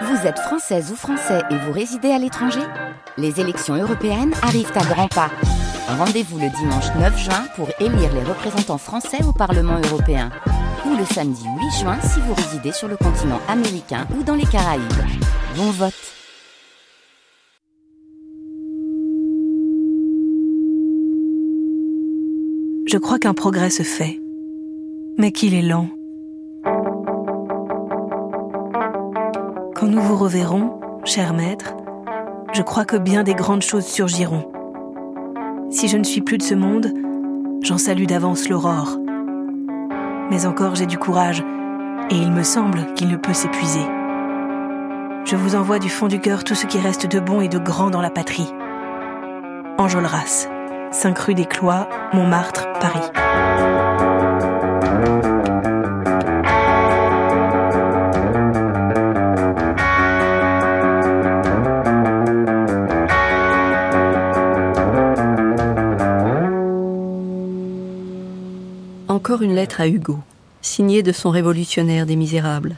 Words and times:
Vous 0.00 0.26
êtes 0.26 0.38
française 0.38 0.90
ou 0.90 0.96
français 0.96 1.42
et 1.50 1.56
vous 1.56 1.72
résidez 1.72 2.10
à 2.10 2.18
l'étranger 2.18 2.62
Les 3.18 3.40
élections 3.40 3.74
européennes 3.74 4.32
arrivent 4.42 4.72
à 4.74 4.84
grands 4.84 5.08
pas. 5.08 5.30
Rendez-vous 5.86 6.38
le 6.38 6.48
dimanche 6.48 6.86
9 6.98 7.18
juin 7.18 7.44
pour 7.56 7.68
élire 7.78 8.12
les 8.14 8.22
représentants 8.24 8.78
français 8.78 9.22
au 9.24 9.32
Parlement 9.32 9.78
européen. 9.90 10.30
Ou 10.86 10.96
le 10.96 11.04
samedi 11.04 11.44
8 11.44 11.80
juin 11.80 11.98
si 12.00 12.20
vous 12.20 12.32
résidez 12.32 12.72
sur 12.72 12.88
le 12.88 12.96
continent 12.96 13.40
américain 13.48 14.06
ou 14.18 14.22
dans 14.22 14.34
les 14.34 14.46
Caraïbes. 14.46 14.82
Bon 15.56 15.70
vote 15.70 15.92
Je 22.88 22.98
crois 22.98 23.18
qu'un 23.18 23.34
progrès 23.34 23.70
se 23.70 23.82
fait, 23.82 24.20
mais 25.18 25.32
qu'il 25.32 25.54
est 25.54 25.62
lent. 25.62 25.88
Quand 29.82 29.88
nous 29.88 30.00
vous 30.00 30.16
reverrons, 30.16 30.78
cher 31.04 31.34
maître, 31.34 31.74
je 32.52 32.62
crois 32.62 32.84
que 32.84 32.96
bien 32.96 33.24
des 33.24 33.34
grandes 33.34 33.62
choses 33.62 33.84
surgiront. 33.84 34.48
Si 35.70 35.88
je 35.88 35.96
ne 35.96 36.04
suis 36.04 36.20
plus 36.20 36.38
de 36.38 36.44
ce 36.44 36.54
monde, 36.54 36.92
j'en 37.62 37.78
salue 37.78 38.04
d'avance 38.04 38.48
l'aurore. 38.48 38.96
Mais 40.30 40.46
encore 40.46 40.76
j'ai 40.76 40.86
du 40.86 40.98
courage, 40.98 41.42
et 42.10 42.14
il 42.14 42.30
me 42.30 42.44
semble 42.44 42.94
qu'il 42.94 43.08
ne 43.08 43.16
peut 43.16 43.32
s'épuiser. 43.32 43.84
Je 45.24 45.34
vous 45.34 45.56
envoie 45.56 45.80
du 45.80 45.88
fond 45.88 46.06
du 46.06 46.20
cœur 46.20 46.44
tout 46.44 46.54
ce 46.54 46.66
qui 46.66 46.78
reste 46.78 47.08
de 47.08 47.18
bon 47.18 47.40
et 47.40 47.48
de 47.48 47.58
grand 47.58 47.90
dans 47.90 48.00
la 48.00 48.10
patrie. 48.10 48.52
Enjolras, 49.78 50.46
5 50.92 51.18
rue 51.18 51.34
des 51.34 51.46
Clois, 51.46 51.88
Montmartre, 52.12 52.68
Paris. 52.78 54.11
Une 69.42 69.56
lettre 69.56 69.80
à 69.80 69.88
Hugo, 69.88 70.20
signée 70.60 71.02
de 71.02 71.10
son 71.10 71.30
révolutionnaire 71.30 72.06
des 72.06 72.14
Misérables. 72.14 72.76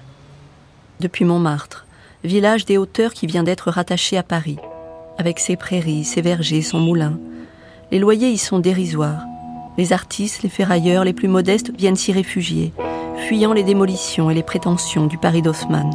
Depuis 0.98 1.26
Montmartre, 1.26 1.84
village 2.24 2.64
des 2.64 2.78
hauteurs 2.78 3.12
qui 3.12 3.26
vient 3.26 3.42
d'être 3.42 3.70
rattaché 3.70 4.16
à 4.16 4.22
Paris, 4.22 4.56
avec 5.18 5.40
ses 5.40 5.56
prairies, 5.56 6.04
ses 6.04 6.22
vergers, 6.22 6.62
son 6.62 6.78
moulin. 6.78 7.18
Les 7.90 7.98
loyers 7.98 8.30
y 8.30 8.38
sont 8.38 8.60
dérisoires. 8.60 9.26
Les 9.76 9.92
artistes, 9.92 10.42
les 10.42 10.48
ferrailleurs 10.48 11.04
les 11.04 11.12
plus 11.12 11.28
modestes 11.28 11.70
viennent 11.76 11.96
s'y 11.96 12.12
réfugier, 12.12 12.72
fuyant 13.28 13.52
les 13.52 13.62
démolitions 13.62 14.30
et 14.30 14.34
les 14.34 14.42
prétentions 14.42 15.06
du 15.06 15.18
Paris 15.18 15.42
d'Haussmann. 15.42 15.90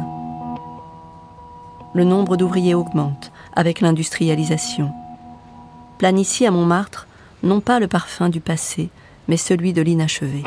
Le 1.94 2.04
nombre 2.04 2.36
d'ouvriers 2.36 2.74
augmente 2.74 3.32
avec 3.56 3.80
l'industrialisation. 3.80 4.92
Plane 5.98 6.20
ici 6.20 6.46
à 6.46 6.52
Montmartre, 6.52 7.08
non 7.42 7.60
pas 7.60 7.80
le 7.80 7.88
parfum 7.88 8.28
du 8.28 8.38
passé, 8.38 8.88
mais 9.30 9.36
celui 9.36 9.72
de 9.72 9.80
l'inachevé. 9.80 10.42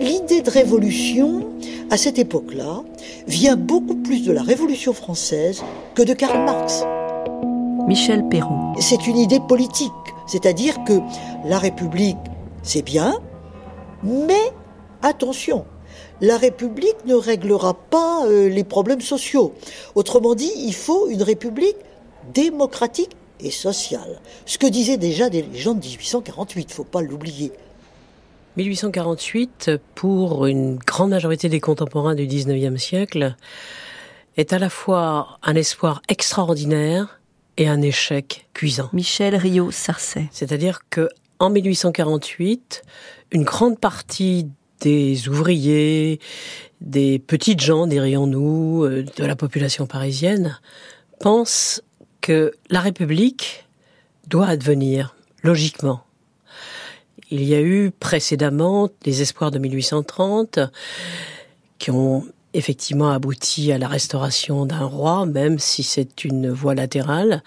L'idée 0.00 0.42
de 0.42 0.50
révolution, 0.50 1.46
à 1.90 1.96
cette 1.96 2.18
époque-là, 2.18 2.82
vient 3.28 3.54
beaucoup 3.54 3.94
plus 3.94 4.26
de 4.26 4.32
la 4.32 4.42
Révolution 4.42 4.92
française 4.92 5.62
que 5.94 6.02
de 6.02 6.12
Karl 6.12 6.44
Marx. 6.44 6.84
Michel 7.86 8.28
Perrault. 8.28 8.74
C'est 8.80 9.06
une 9.06 9.16
idée 9.16 9.38
politique, 9.38 9.92
c'est-à-dire 10.26 10.82
que 10.82 10.94
la 11.44 11.60
République, 11.60 12.16
c'est 12.64 12.82
bien, 12.82 13.14
mais 14.02 14.52
attention, 15.02 15.66
la 16.20 16.36
République 16.36 17.04
ne 17.06 17.14
réglera 17.14 17.74
pas 17.74 18.26
euh, 18.26 18.48
les 18.48 18.64
problèmes 18.64 19.00
sociaux. 19.00 19.54
Autrement 19.94 20.34
dit, 20.34 20.50
il 20.56 20.74
faut 20.74 21.08
une 21.08 21.22
République 21.22 21.76
démocratique 22.34 23.16
et 23.40 23.50
sociale. 23.50 24.20
Ce 24.46 24.58
que 24.58 24.66
disaient 24.66 24.96
déjà 24.96 25.28
des 25.30 25.44
gens 25.54 25.74
de 25.74 25.80
1848, 25.80 26.72
faut 26.72 26.84
pas 26.84 27.00
l'oublier. 27.00 27.52
1848, 28.56 29.70
pour 29.94 30.46
une 30.46 30.76
grande 30.78 31.10
majorité 31.10 31.48
des 31.48 31.60
contemporains 31.60 32.14
du 32.14 32.26
19e 32.26 32.76
siècle, 32.76 33.36
est 34.36 34.52
à 34.52 34.58
la 34.58 34.68
fois 34.68 35.38
un 35.42 35.54
espoir 35.54 36.02
extraordinaire 36.08 37.20
et 37.56 37.68
un 37.68 37.82
échec 37.82 38.48
cuisant. 38.54 38.88
Michel 38.92 39.36
Rio 39.36 39.70
Sarcey. 39.70 40.28
C'est-à-dire 40.32 40.80
que 40.90 41.08
en 41.38 41.50
1848, 41.50 42.82
une 43.32 43.44
grande 43.44 43.78
partie 43.78 44.48
des 44.80 45.28
ouvriers, 45.28 46.20
des 46.80 47.18
petites 47.18 47.60
gens, 47.60 47.86
dirions-nous, 47.86 48.84
euh, 48.84 49.04
de 49.16 49.24
la 49.24 49.36
population 49.36 49.86
parisienne, 49.86 50.58
pensent 51.20 51.82
que 52.28 52.52
la 52.68 52.82
République 52.82 53.66
doit 54.26 54.48
advenir, 54.48 55.16
logiquement. 55.42 56.04
Il 57.30 57.42
y 57.42 57.54
a 57.54 57.62
eu 57.62 57.90
précédemment 57.90 58.90
les 59.06 59.22
espoirs 59.22 59.50
de 59.50 59.58
1830 59.58 60.58
qui 61.78 61.90
ont 61.90 62.26
effectivement 62.52 63.12
abouti 63.12 63.72
à 63.72 63.78
la 63.78 63.88
restauration 63.88 64.66
d'un 64.66 64.84
roi, 64.84 65.24
même 65.24 65.58
si 65.58 65.82
c'est 65.82 66.22
une 66.22 66.50
voie 66.50 66.74
latérale. 66.74 67.42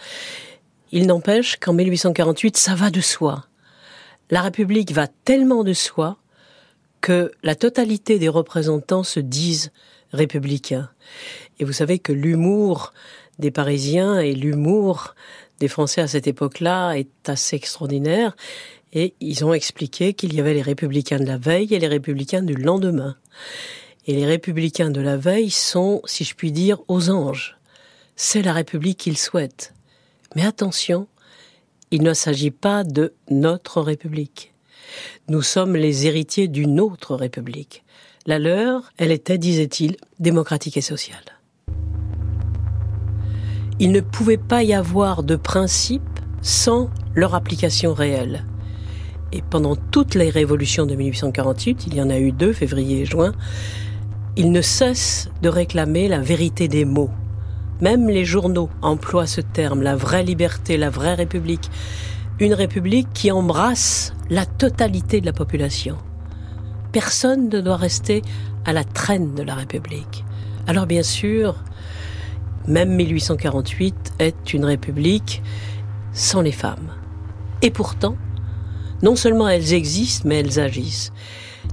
Il 0.92 1.06
n'empêche 1.06 1.58
qu'en 1.58 1.74
1848, 1.74 2.58
ça 2.58 2.74
va 2.74 2.90
de 2.90 3.02
soi. 3.02 3.46
La 4.32 4.42
République 4.42 4.94
va 4.94 5.06
tellement 5.26 5.64
de 5.64 5.74
soi 5.74 6.18
que 7.02 7.32
la 7.44 7.54
totalité 7.54 8.18
des 8.18 8.30
représentants 8.30 9.04
se 9.04 9.20
disent 9.20 9.72
républicains. 10.12 10.90
Et 11.60 11.66
vous 11.66 11.74
savez 11.74 12.00
que 12.00 12.12
l'humour 12.12 12.94
des 13.42 13.52
Parisiens 13.52 14.20
et 14.20 14.34
l'humour 14.34 15.16
des 15.60 15.68
Français 15.68 16.02
à 16.02 16.08
cette 16.08 16.28
époque-là 16.28 16.94
est 16.94 17.28
assez 17.28 17.58
extraordinaire. 17.58 18.36
Et 18.94 19.14
ils 19.20 19.44
ont 19.44 19.54
expliqué 19.54 20.14
qu'il 20.14 20.34
y 20.34 20.40
avait 20.40 20.54
les 20.54 20.62
républicains 20.62 21.20
de 21.20 21.26
la 21.26 21.38
veille 21.38 21.74
et 21.74 21.80
les 21.80 21.88
républicains 21.88 22.42
du 22.42 22.56
lendemain. 22.56 23.18
Et 24.08 24.14
les 24.14 24.26
républicains 24.26 24.90
de 24.90 25.02
la 25.02 25.18
veille 25.18 25.50
sont, 25.50 26.02
si 26.06 26.24
je 26.24 26.36
puis 26.36 26.52
dire, 26.52 26.80
aux 26.88 27.10
anges. 27.10 27.58
C'est 28.16 28.42
la 28.42 28.54
République 28.54 28.98
qu'ils 28.98 29.18
souhaitent. 29.18 29.74
Mais 30.36 30.46
attention, 30.46 31.08
il 31.92 32.04
ne 32.04 32.14
s'agit 32.14 32.52
pas 32.52 32.84
de 32.84 33.14
notre 33.30 33.82
République. 33.82 34.54
Nous 35.28 35.42
sommes 35.42 35.76
les 35.76 36.08
héritiers 36.08 36.48
d'une 36.48 36.80
autre 36.80 37.16
République. 37.16 37.84
La 38.26 38.40
leur, 38.40 38.92
elle 38.98 39.12
était, 39.12 39.38
disait-il, 39.38 39.98
démocratique 40.20 40.78
et 40.78 40.82
sociale 40.82 41.24
il 43.82 43.92
ne 43.92 44.00
pouvait 44.00 44.38
pas 44.38 44.62
y 44.62 44.76
avoir 44.76 45.24
de 45.24 45.36
principe 45.36 46.04
sans 46.44 46.92
leur 47.16 47.34
application 47.34 47.96
réelle. 47.96 48.46
Et 49.32 49.42
pendant 49.42 49.76
toutes 49.76 50.14
les 50.14 50.30
révolutions 50.30 50.86
de 50.86 50.94
1848, 50.94 51.88
il 51.88 51.96
y 51.96 52.02
en 52.02 52.12
a 52.12 52.20
eu 52.20 52.32
deux, 52.32 52.54
février 52.54 53.02
et 53.02 53.06
juin, 53.06 53.34
ils 54.38 54.52
ne 54.52 54.62
cessent 54.62 55.32
de 55.42 55.50
réclamer 55.50 56.08
la 56.08 56.20
vérité 56.20 56.68
des 56.68 56.86
mots. 56.86 57.10
Même 57.82 58.08
les 58.08 58.24
journaux 58.24 58.70
emploient 58.84 59.26
ce 59.26 59.42
terme, 59.42 59.82
la 59.82 59.96
vraie 59.96 60.24
liberté, 60.24 60.78
la 60.78 60.92
vraie 60.92 61.16
république. 61.16 61.72
Une 62.40 62.54
république 62.54 63.12
qui 63.16 63.32
embrasse 63.32 64.14
la 64.30 64.46
totalité 64.46 65.22
de 65.22 65.26
la 65.26 65.34
population. 65.34 65.98
Personne 66.92 67.50
ne 67.50 67.62
doit 67.62 67.78
rester 67.78 68.22
à 68.64 68.74
la 68.74 68.84
traîne 68.84 69.34
de 69.34 69.42
la 69.42 69.56
république. 69.56 70.24
Alors 70.68 70.86
bien 70.86 71.04
sûr, 71.04 71.56
même 72.68 72.94
1848 72.96 74.14
est 74.20 74.54
une 74.54 74.66
république 74.66 75.42
sans 76.14 76.42
les 76.42 76.52
femmes. 76.52 76.92
Et 77.62 77.72
pourtant, 77.72 78.16
non 79.02 79.16
seulement 79.16 79.48
elles 79.48 79.74
existent, 79.74 80.28
mais 80.28 80.40
elles 80.40 80.60
agissent. 80.60 81.12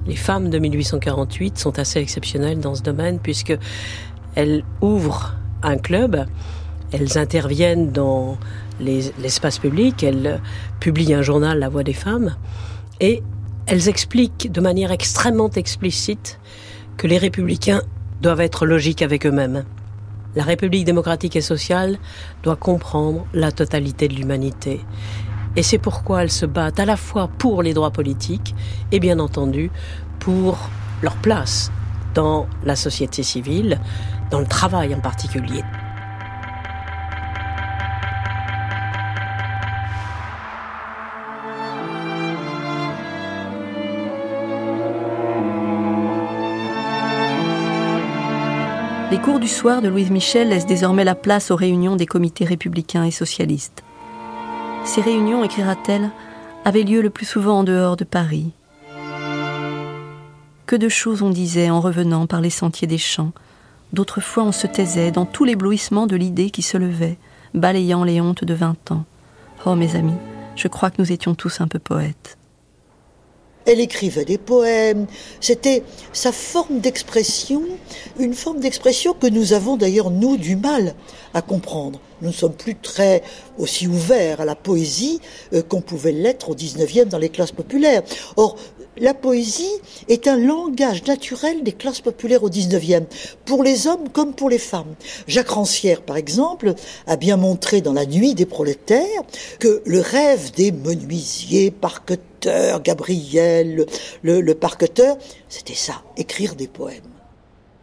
Les 0.07 0.15
femmes 0.15 0.49
de 0.49 0.59
1848 0.59 1.57
sont 1.57 1.79
assez 1.79 1.99
exceptionnelles 1.99 2.59
dans 2.59 2.75
ce 2.75 2.81
domaine 2.81 3.19
puisque 3.19 3.57
elles 4.35 4.63
ouvrent 4.81 5.35
un 5.63 5.77
club, 5.77 6.25
elles 6.91 7.17
interviennent 7.17 7.91
dans 7.91 8.37
l'espace 8.79 9.59
public, 9.59 10.03
elles 10.03 10.41
publient 10.79 11.13
un 11.13 11.21
journal 11.21 11.59
La 11.59 11.69
Voix 11.69 11.83
des 11.83 11.93
femmes 11.93 12.35
et 12.99 13.21
elles 13.65 13.89
expliquent 13.89 14.51
de 14.51 14.61
manière 14.61 14.91
extrêmement 14.91 15.51
explicite 15.51 16.39
que 16.97 17.07
les 17.07 17.17
républicains 17.17 17.81
doivent 18.21 18.41
être 18.41 18.65
logiques 18.65 19.01
avec 19.01 19.25
eux-mêmes. 19.25 19.63
La 20.35 20.43
République 20.43 20.85
démocratique 20.85 21.35
et 21.35 21.41
sociale 21.41 21.97
doit 22.43 22.55
comprendre 22.55 23.25
la 23.33 23.51
totalité 23.51 24.07
de 24.07 24.13
l'humanité. 24.13 24.81
Et 25.55 25.63
c'est 25.63 25.79
pourquoi 25.79 26.21
elles 26.21 26.31
se 26.31 26.45
battent 26.45 26.79
à 26.79 26.85
la 26.85 26.97
fois 26.97 27.29
pour 27.39 27.63
les 27.63 27.73
droits 27.73 27.91
politiques 27.91 28.53
et 28.91 28.99
bien 28.99 29.19
entendu 29.19 29.71
pour 30.19 30.69
leur 31.01 31.15
place 31.15 31.71
dans 32.13 32.47
la 32.63 32.75
société 32.75 33.23
civile, 33.23 33.79
dans 34.29 34.39
le 34.39 34.45
travail 34.45 34.93
en 34.93 34.99
particulier. 34.99 35.63
Les 49.11 49.17
cours 49.17 49.39
du 49.39 49.47
soir 49.47 49.81
de 49.81 49.87
Louise 49.87 50.11
Michel 50.11 50.49
laissent 50.49 50.67
désormais 50.67 51.03
la 51.03 51.15
place 51.15 51.49
aux 51.49 51.55
réunions 51.55 51.95
des 51.95 52.05
comités 52.05 52.45
républicains 52.45 53.05
et 53.05 53.11
socialistes. 53.11 53.83
Ces 54.85 55.01
réunions, 55.01 55.43
écrira-t-elle, 55.43 56.11
avaient 56.63 56.83
lieu 56.83 57.01
le 57.01 57.09
plus 57.09 57.25
souvent 57.25 57.59
en 57.59 57.63
dehors 57.63 57.97
de 57.97 58.03
Paris. 58.03 58.51
Que 60.67 60.75
de 60.75 60.89
choses 60.89 61.23
on 61.23 61.31
disait 61.31 61.71
en 61.71 61.81
revenant 61.81 62.27
par 62.27 62.39
les 62.39 62.51
sentiers 62.51 62.87
des 62.87 62.99
champs. 62.99 63.31
D'autres 63.93 64.21
fois 64.21 64.43
on 64.43 64.51
se 64.51 64.67
taisait 64.67 65.11
dans 65.11 65.25
tout 65.25 65.43
l'éblouissement 65.43 66.05
de 66.05 66.15
l'idée 66.15 66.51
qui 66.51 66.61
se 66.61 66.77
levait, 66.77 67.17
balayant 67.55 68.03
les 68.03 68.21
hontes 68.21 68.43
de 68.43 68.53
vingt 68.53 68.91
ans. 68.91 69.05
Oh 69.65 69.73
mes 69.73 69.95
amis, 69.95 70.17
je 70.55 70.67
crois 70.67 70.91
que 70.91 71.01
nous 71.01 71.11
étions 71.11 71.33
tous 71.33 71.61
un 71.61 71.67
peu 71.67 71.79
poètes. 71.79 72.38
Elle 73.69 73.81
écrivait 73.81 74.25
des 74.25 74.39
poèmes. 74.39 75.05
C'était 75.41 75.83
sa 76.11 76.31
forme 76.31 76.79
d'expression, 76.79 77.61
une 78.17 78.33
forme 78.33 78.59
d'expression 78.59 79.13
que 79.13 79.27
nous 79.27 79.53
avons 79.53 79.77
d'ailleurs, 79.77 80.09
nous, 80.09 80.37
du 80.37 80.55
mal 80.55 80.95
à 81.35 81.43
comprendre. 81.43 81.99
Nous 82.23 82.29
ne 82.29 82.33
sommes 82.33 82.55
plus 82.55 82.73
très 82.73 83.21
aussi 83.59 83.85
ouverts 83.85 84.41
à 84.41 84.45
la 84.45 84.55
poésie 84.55 85.21
euh, 85.53 85.61
qu'on 85.61 85.81
pouvait 85.81 86.11
l'être 86.11 86.49
au 86.49 86.55
19e 86.55 87.05
dans 87.05 87.19
les 87.19 87.29
classes 87.29 87.51
populaires. 87.51 88.01
Or, 88.37 88.55
la 88.99 89.13
poésie 89.13 89.71
est 90.07 90.27
un 90.27 90.37
langage 90.37 91.03
naturel 91.05 91.63
des 91.63 91.71
classes 91.71 92.01
populaires 92.01 92.43
au 92.43 92.49
XIXe, 92.49 93.03
pour 93.45 93.63
les 93.63 93.87
hommes 93.87 94.09
comme 94.09 94.33
pour 94.33 94.49
les 94.49 94.59
femmes. 94.59 94.95
Jacques 95.27 95.49
Rancière, 95.49 96.01
par 96.01 96.17
exemple, 96.17 96.73
a 97.07 97.15
bien 97.15 97.37
montré 97.37 97.81
dans 97.81 97.93
La 97.93 98.05
Nuit 98.05 98.35
des 98.35 98.45
prolétaires 98.45 99.21
que 99.59 99.81
le 99.85 99.99
rêve 99.99 100.51
des 100.53 100.71
menuisiers, 100.71 101.71
parqueteurs, 101.71 102.81
Gabriel, 102.81 103.85
le, 104.21 104.41
le 104.41 104.55
parqueteur, 104.55 105.17
c'était 105.49 105.73
ça, 105.75 106.01
écrire 106.17 106.55
des 106.55 106.67
poèmes. 106.67 107.01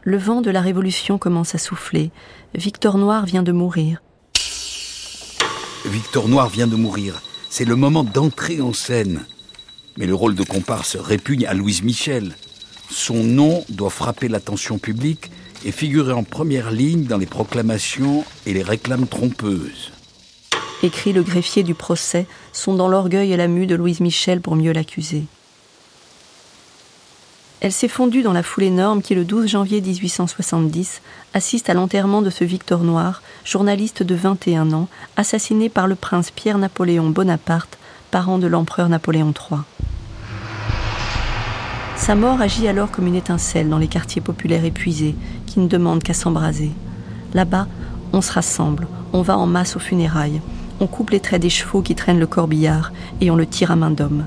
Le 0.02 0.18
vent 0.18 0.40
de 0.40 0.50
la 0.50 0.60
Révolution 0.60 1.18
commence 1.18 1.54
à 1.54 1.58
souffler. 1.58 2.10
Victor 2.54 2.96
Noir 2.96 3.26
vient 3.26 3.42
de 3.42 3.52
mourir. 3.52 4.02
Victor 5.84 6.28
Noir 6.28 6.48
vient 6.48 6.66
de 6.66 6.76
mourir. 6.76 7.22
C'est 7.50 7.64
le 7.64 7.76
moment 7.76 8.04
d'entrer 8.04 8.60
en 8.60 8.72
scène. 8.72 9.24
Mais 9.96 10.06
le 10.06 10.14
rôle 10.14 10.34
de 10.34 10.42
comparse 10.42 10.96
répugne 10.96 11.46
à 11.46 11.54
Louise 11.54 11.82
Michel. 11.82 12.34
Son 12.90 13.24
nom 13.24 13.64
doit 13.68 13.90
frapper 13.90 14.28
l'attention 14.28 14.78
publique 14.78 15.30
et 15.64 15.72
figurer 15.72 16.12
en 16.12 16.22
première 16.22 16.70
ligne 16.70 17.04
dans 17.04 17.18
les 17.18 17.26
proclamations 17.26 18.24
et 18.44 18.52
les 18.52 18.62
réclames 18.62 19.06
trompeuses. 19.06 19.90
Écrit 20.82 21.12
le 21.12 21.22
greffier 21.22 21.62
du 21.62 21.74
procès, 21.74 22.26
sondant 22.52 22.88
l'orgueil 22.88 23.32
et 23.32 23.36
la 23.36 23.48
mue 23.48 23.66
de 23.66 23.74
Louise 23.74 24.00
Michel 24.00 24.40
pour 24.40 24.56
mieux 24.56 24.72
l'accuser. 24.72 25.24
Elle 27.60 27.72
s'est 27.72 27.88
fondue 27.88 28.22
dans 28.22 28.34
la 28.34 28.42
foule 28.42 28.64
énorme 28.64 29.00
qui, 29.00 29.14
le 29.14 29.24
12 29.24 29.48
janvier 29.48 29.80
1870, 29.80 31.00
assiste 31.32 31.70
à 31.70 31.74
l'enterrement 31.74 32.20
de 32.20 32.28
ce 32.28 32.44
Victor 32.44 32.80
Noir, 32.84 33.22
journaliste 33.44 34.02
de 34.02 34.14
21 34.14 34.72
ans, 34.72 34.88
assassiné 35.16 35.70
par 35.70 35.86
le 35.86 35.94
prince 35.94 36.30
Pierre-Napoléon 36.30 37.08
Bonaparte, 37.08 37.78
parent 38.06 38.38
de 38.38 38.46
l'empereur 38.46 38.88
Napoléon 38.88 39.32
III. 39.32 39.60
Sa 41.96 42.14
mort 42.14 42.40
agit 42.40 42.68
alors 42.68 42.90
comme 42.90 43.06
une 43.06 43.14
étincelle 43.14 43.68
dans 43.68 43.78
les 43.78 43.88
quartiers 43.88 44.20
populaires 44.20 44.64
épuisés 44.64 45.16
qui 45.46 45.60
ne 45.60 45.68
demandent 45.68 46.02
qu'à 46.02 46.14
s'embraser. 46.14 46.72
Là-bas, 47.34 47.66
on 48.12 48.20
se 48.20 48.32
rassemble, 48.32 48.86
on 49.12 49.22
va 49.22 49.36
en 49.36 49.46
masse 49.46 49.76
aux 49.76 49.80
funérailles, 49.80 50.40
on 50.80 50.86
coupe 50.86 51.10
les 51.10 51.20
traits 51.20 51.42
des 51.42 51.50
chevaux 51.50 51.82
qui 51.82 51.94
traînent 51.94 52.20
le 52.20 52.26
corbillard 52.26 52.92
et 53.20 53.30
on 53.30 53.36
le 53.36 53.46
tire 53.46 53.70
à 53.70 53.76
main 53.76 53.90
d'homme. 53.90 54.26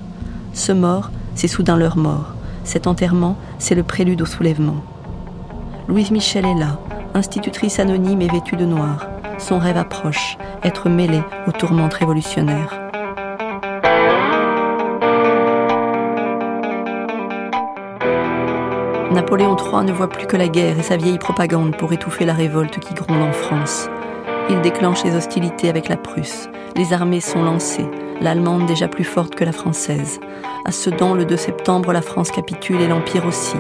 Ce 0.54 0.72
mort, 0.72 1.12
c'est 1.36 1.48
soudain 1.48 1.78
leur 1.78 1.96
mort. 1.96 2.34
Cet 2.64 2.88
enterrement, 2.88 3.38
c'est 3.60 3.76
le 3.76 3.84
prélude 3.84 4.22
au 4.22 4.26
soulèvement. 4.26 4.84
Louise 5.88 6.12
Michel 6.12 6.46
est 6.46 6.56
là, 6.56 6.80
institutrice 7.14 7.80
anonyme 7.80 8.22
et 8.22 8.28
vêtue 8.28 8.58
de 8.58 8.66
noir. 8.66 9.08
Son 9.38 9.58
rêve 9.58 9.78
approche, 9.78 10.38
être 10.64 10.90
mêlée 10.90 11.24
aux 11.48 11.52
tourmentes 11.52 11.94
révolutionnaires. 11.94 12.89
Napoléon 19.12 19.58
III 19.58 19.86
ne 19.86 19.92
voit 19.92 20.08
plus 20.08 20.28
que 20.28 20.38
la 20.38 20.48
guerre 20.48 20.78
et 20.78 20.84
sa 20.84 20.96
vieille 20.96 21.18
propagande 21.18 21.76
pour 21.76 21.92
étouffer 21.92 22.26
la 22.26 22.34
révolte 22.34 22.80
qui 22.80 22.94
gronde 22.94 23.24
en 23.24 23.32
France. 23.32 23.90
Il 24.52 24.62
déclenche 24.62 25.04
les 25.04 25.16
hostilités 25.16 25.68
avec 25.68 25.90
la 25.90 25.98
Prusse. 25.98 26.48
Les 26.76 26.94
armées 26.94 27.20
sont 27.20 27.42
lancées, 27.42 27.90
l'allemande 28.22 28.68
déjà 28.68 28.88
plus 28.88 29.04
forte 29.04 29.34
que 29.34 29.44
la 29.44 29.52
française. 29.52 30.20
À 30.64 30.72
Sedan, 30.72 31.16
le 31.16 31.26
2 31.26 31.38
septembre, 31.38 31.92
la 31.92 32.04
France 32.04 32.30
capitule 32.30 32.82
et 32.82 32.88
l'Empire 32.88 33.26
aussi. 33.26 33.58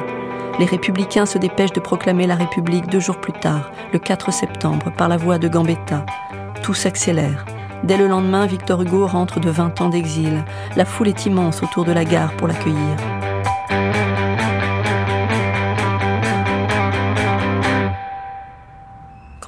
Les 0.59 0.65
républicains 0.65 1.25
se 1.25 1.39
dépêchent 1.39 1.73
de 1.73 1.79
proclamer 1.79 2.27
la 2.27 2.35
République 2.35 2.87
deux 2.87 2.99
jours 2.99 3.19
plus 3.19 3.33
tard, 3.33 3.71
le 3.91 3.97
4 3.97 4.31
septembre, 4.31 4.91
par 4.95 5.07
la 5.07 5.17
voix 5.17 5.39
de 5.39 5.47
Gambetta. 5.47 6.05
Tout 6.61 6.75
s'accélère. 6.75 7.45
Dès 7.83 7.97
le 7.97 8.07
lendemain, 8.07 8.45
Victor 8.45 8.83
Hugo 8.83 9.07
rentre 9.07 9.39
de 9.39 9.49
20 9.49 9.81
ans 9.81 9.89
d'exil. 9.89 10.43
La 10.75 10.85
foule 10.85 11.07
est 11.07 11.25
immense 11.25 11.63
autour 11.63 11.85
de 11.85 11.93
la 11.93 12.05
gare 12.05 12.33
pour 12.33 12.47
l'accueillir. 12.47 12.97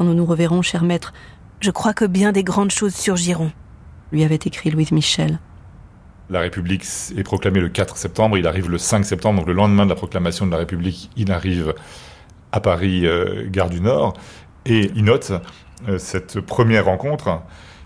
Quand 0.01 0.07
nous 0.07 0.15
nous 0.15 0.25
reverrons, 0.25 0.63
cher 0.63 0.83
maître, 0.83 1.13
je 1.59 1.69
crois 1.69 1.93
que 1.93 2.05
bien 2.05 2.31
des 2.31 2.43
grandes 2.43 2.71
choses 2.71 2.95
surgiront, 2.95 3.51
lui 4.11 4.23
avait 4.23 4.33
écrit 4.33 4.71
Louise 4.71 4.91
Michel. 4.91 5.37
La 6.31 6.39
République 6.39 6.83
est 7.15 7.21
proclamée 7.21 7.59
le 7.59 7.69
4 7.69 7.97
septembre, 7.97 8.35
il 8.35 8.47
arrive 8.47 8.67
le 8.67 8.79
5 8.79 9.05
septembre, 9.05 9.41
donc 9.41 9.47
le 9.47 9.53
lendemain 9.53 9.83
de 9.83 9.91
la 9.91 9.95
proclamation 9.95 10.47
de 10.47 10.51
la 10.51 10.57
République, 10.57 11.11
il 11.17 11.31
arrive 11.31 11.75
à 12.51 12.59
Paris, 12.59 13.05
euh, 13.05 13.47
gare 13.47 13.69
du 13.69 13.79
Nord, 13.79 14.15
et 14.65 14.89
il 14.95 15.03
note 15.03 15.33
euh, 15.87 15.99
cette 15.99 16.39
première 16.39 16.85
rencontre 16.85 17.43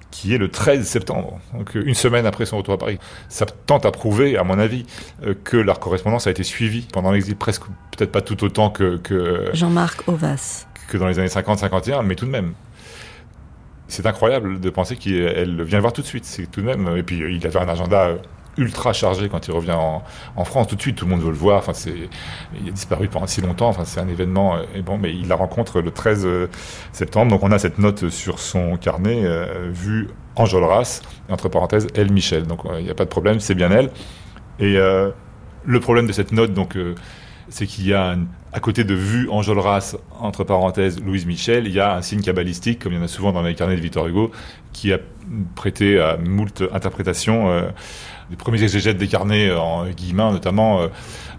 qui 0.09 0.33
est 0.33 0.37
le 0.37 0.47
13 0.47 0.87
septembre, 0.87 1.41
donc 1.53 1.75
une 1.75 1.95
semaine 1.95 2.25
après 2.25 2.45
son 2.45 2.55
retour 2.55 2.75
à 2.75 2.77
Paris. 2.77 2.97
Ça 3.27 3.45
tente 3.45 3.85
à 3.85 3.91
prouver, 3.91 4.37
à 4.37 4.45
mon 4.45 4.57
avis, 4.57 4.85
euh, 5.25 5.33
que 5.43 5.57
leur 5.57 5.81
correspondance 5.81 6.27
a 6.27 6.31
été 6.31 6.43
suivie 6.43 6.87
pendant 6.93 7.11
l'exil, 7.11 7.35
presque 7.35 7.63
peut-être 7.91 8.13
pas 8.13 8.21
tout 8.21 8.41
autant 8.45 8.69
que... 8.69 8.95
que 8.95 9.49
Jean-Marc 9.51 10.07
Ovas 10.07 10.65
que 10.87 10.97
dans 10.97 11.07
les 11.07 11.19
années 11.19 11.27
50-51, 11.27 12.05
mais 12.05 12.15
tout 12.15 12.25
de 12.25 12.31
même. 12.31 12.53
C'est 13.87 14.05
incroyable 14.05 14.59
de 14.59 14.69
penser 14.69 14.95
qu'elle 14.95 15.61
vient 15.63 15.77
le 15.77 15.81
voir 15.81 15.93
tout 15.93 16.01
de 16.01 16.07
suite. 16.07 16.25
C'est 16.25 16.47
tout 16.47 16.61
de 16.61 16.65
même. 16.65 16.97
Et 16.97 17.03
puis 17.03 17.17
il 17.17 17.45
avait 17.45 17.59
un 17.59 17.69
agenda 17.69 18.15
ultra 18.57 18.93
chargé 18.93 19.29
quand 19.29 19.47
il 19.47 19.51
revient 19.51 19.75
en, 20.35 20.45
France. 20.45 20.67
Tout 20.67 20.75
de 20.75 20.81
suite, 20.81 20.95
tout 20.95 21.05
le 21.05 21.11
monde 21.11 21.21
veut 21.21 21.31
le 21.31 21.37
voir. 21.37 21.59
Enfin, 21.59 21.73
c'est, 21.73 22.09
il 22.61 22.69
a 22.69 22.71
disparu 22.71 23.07
pendant 23.07 23.27
si 23.27 23.41
longtemps. 23.41 23.67
Enfin, 23.67 23.85
c'est 23.85 23.99
un 23.99 24.07
événement. 24.07 24.57
Et 24.73 24.81
bon, 24.81 24.97
mais 24.97 25.13
il 25.13 25.27
la 25.27 25.35
rencontre 25.35 25.81
le 25.81 25.91
13 25.91 26.27
septembre. 26.91 27.31
Donc, 27.31 27.43
on 27.43 27.51
a 27.51 27.59
cette 27.59 27.79
note 27.79 28.09
sur 28.09 28.39
son 28.39 28.77
carnet, 28.77 29.21
euh, 29.23 29.69
vue 29.71 30.09
Enjolras, 30.35 31.01
entre 31.29 31.49
parenthèses, 31.49 31.87
elle 31.95 32.11
Michel. 32.11 32.43
Donc, 32.43 32.65
euh, 32.65 32.79
il 32.79 32.85
n'y 32.85 32.91
a 32.91 32.95
pas 32.95 33.05
de 33.05 33.09
problème, 33.09 33.39
c'est 33.39 33.55
bien 33.55 33.71
elle. 33.71 33.89
Et 34.59 34.77
euh, 34.77 35.11
le 35.65 35.79
problème 35.79 36.07
de 36.07 36.13
cette 36.13 36.31
note, 36.31 36.53
donc, 36.53 36.77
c'est 37.49 37.67
qu'il 37.67 37.87
y 37.87 37.93
a 37.93 38.15
à 38.55 38.61
côté 38.61 38.85
de 38.85 38.93
vue 38.93 39.27
Enjolras, 39.29 39.97
entre 40.17 40.45
parenthèses, 40.45 41.01
Louise 41.01 41.25
Michel, 41.25 41.67
il 41.67 41.73
y 41.73 41.81
a 41.81 41.97
un 41.97 42.01
signe 42.01 42.21
cabalistique, 42.21 42.79
comme 42.79 42.93
il 42.93 42.95
y 42.95 43.01
en 43.01 43.03
a 43.03 43.09
souvent 43.09 43.33
dans 43.33 43.41
les 43.41 43.53
carnets 43.53 43.75
de 43.75 43.81
Victor 43.81 44.07
Hugo, 44.07 44.31
qui 44.71 44.93
a 44.93 44.99
prêté 45.55 45.99
à 45.99 46.15
moult 46.15 46.63
interprétations. 46.71 47.49
Euh, 47.49 47.63
les 48.29 48.37
premiers 48.37 48.63
exégètes 48.63 48.95
des 48.95 49.09
carnets, 49.09 49.51
en 49.51 49.89
guillemets 49.89 50.31
notamment, 50.31 50.79
euh, 50.79 50.87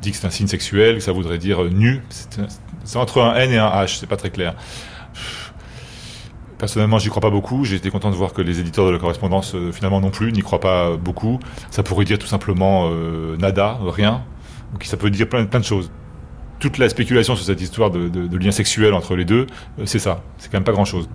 dit 0.02 0.10
que 0.10 0.18
c'est 0.18 0.26
un 0.26 0.30
signe 0.30 0.46
sexuel, 0.46 0.96
que 0.96 1.00
ça 1.00 1.12
voudrait 1.12 1.38
dire 1.38 1.62
euh, 1.62 1.70
nu. 1.70 2.02
C'est 2.84 2.98
entre 2.98 3.22
un 3.22 3.34
N 3.34 3.50
et 3.50 3.56
un 3.56 3.70
H, 3.70 3.96
c'est 3.98 4.06
pas 4.06 4.18
très 4.18 4.30
clair. 4.30 4.54
Personnellement, 6.58 6.98
j'y 6.98 7.08
crois 7.08 7.22
pas 7.22 7.30
beaucoup. 7.30 7.64
J'ai 7.64 7.76
été 7.76 7.88
content 7.88 8.10
de 8.10 8.14
voir 8.14 8.34
que 8.34 8.42
les 8.42 8.60
éditeurs 8.60 8.84
de 8.84 8.90
la 8.90 8.98
correspondance, 8.98 9.56
finalement 9.72 10.02
non 10.02 10.10
plus, 10.10 10.32
n'y 10.32 10.42
croient 10.42 10.60
pas 10.60 10.98
beaucoup. 10.98 11.40
Ça 11.70 11.82
pourrait 11.82 12.04
dire 12.04 12.18
tout 12.18 12.26
simplement 12.26 12.90
nada, 13.38 13.78
rien. 13.86 14.22
Donc 14.72 14.84
ça 14.84 14.98
peut 14.98 15.08
dire 15.08 15.28
plein 15.28 15.44
de 15.44 15.64
choses 15.64 15.90
toute 16.58 16.78
la 16.78 16.88
spéculation 16.88 17.36
sur 17.36 17.44
cette 17.44 17.60
histoire 17.60 17.90
de, 17.90 18.36
lien 18.36 18.50
sexuel 18.50 18.94
entre 18.94 19.16
les 19.16 19.24
deux, 19.24 19.46
euh, 19.78 19.82
c'est 19.84 19.98
ça. 19.98 20.22
C'est 20.38 20.50
quand 20.50 20.58
même 20.58 20.64
pas 20.64 20.72
grand-chose. 20.72 21.08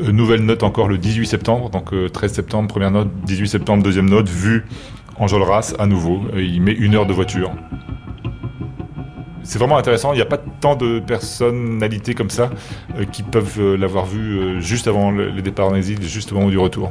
Euh, 0.00 0.12
nouvelle 0.12 0.44
note 0.44 0.62
encore 0.62 0.88
le 0.88 0.98
18 0.98 1.26
septembre, 1.26 1.70
donc 1.70 1.90
13 2.12 2.30
euh, 2.30 2.34
septembre, 2.34 2.68
première 2.68 2.90
note, 2.90 3.08
18 3.24 3.48
septembre, 3.48 3.82
deuxième 3.82 4.08
note, 4.08 4.28
vue 4.28 4.64
Enjolras 5.16 5.74
à 5.78 5.86
nouveau. 5.86 6.22
il 6.36 6.62
met 6.62 6.72
une 6.72 6.94
heure 6.94 7.06
de 7.06 7.12
voiture. 7.12 7.50
C'est 9.42 9.58
vraiment 9.58 9.78
intéressant, 9.78 10.12
il 10.12 10.16
n'y 10.16 10.22
a 10.22 10.26
pas 10.26 10.38
tant 10.38 10.76
de 10.76 11.00
personnalités 11.00 12.14
comme 12.14 12.30
ça 12.30 12.50
qui 13.10 13.22
peuvent 13.22 13.74
l'avoir 13.74 14.04
vu 14.04 14.60
juste 14.60 14.86
avant 14.86 15.10
le, 15.10 15.40
départ 15.40 15.68
en 15.68 15.74
exil, 15.74 16.00
juste 16.02 16.30
au 16.30 16.34
moment 16.36 16.50
du 16.50 16.58
retour. 16.58 16.90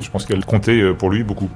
Je 0.00 0.10
pense 0.10 0.24
qu'elle 0.24 0.44
comptait 0.44 0.92
pour 0.94 1.10
lui 1.10 1.22
beaucoup. 1.22 1.50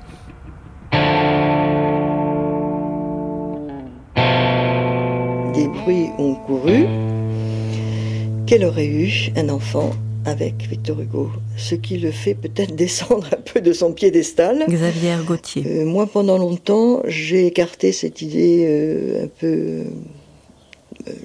Qu'elle 8.47 8.65
aurait 8.65 8.87
eu 8.87 9.31
un 9.37 9.49
enfant 9.49 9.91
avec 10.25 10.69
Victor 10.69 11.01
Hugo, 11.01 11.31
ce 11.57 11.75
qui 11.75 11.99
le 11.99 12.11
fait 12.11 12.35
peut-être 12.35 12.75
descendre 12.77 13.29
un 13.33 13.41
peu 13.41 13.61
de 13.61 13.73
son 13.73 13.93
piédestal. 13.93 14.65
Xavier 14.69 15.17
Gauthier. 15.27 15.65
Euh, 15.67 15.85
moi, 15.85 16.07
pendant 16.07 16.39
longtemps, 16.39 17.03
j'ai 17.07 17.47
écarté 17.47 17.93
cette 17.93 18.21
idée 18.23 18.65
euh, 18.67 19.25
un 19.25 19.29
peu 19.29 19.85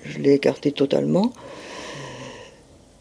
je 0.06 0.20
l'ai 0.20 0.34
écarté 0.34 0.72
totalement. 0.72 1.34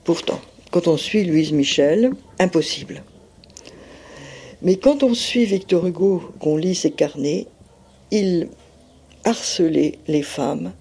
Pourtant, 0.04 0.40
quand 0.71 0.88
on 0.88 0.97
suit 0.97 1.25
Louise 1.25 1.52
Michel, 1.52 2.12
impossible. 2.38 3.02
Mais 4.62 4.76
quand 4.76 5.02
on 5.02 5.14
suit 5.14 5.45
Victor 5.45 5.87
Hugo, 5.87 6.23
qu'on 6.40 6.57
lit 6.57 6.75
ses 6.75 6.90
carnets, 6.90 7.47
il 8.11 8.49
harcelait 9.25 9.99
les 10.09 10.23
femmes 10.23 10.73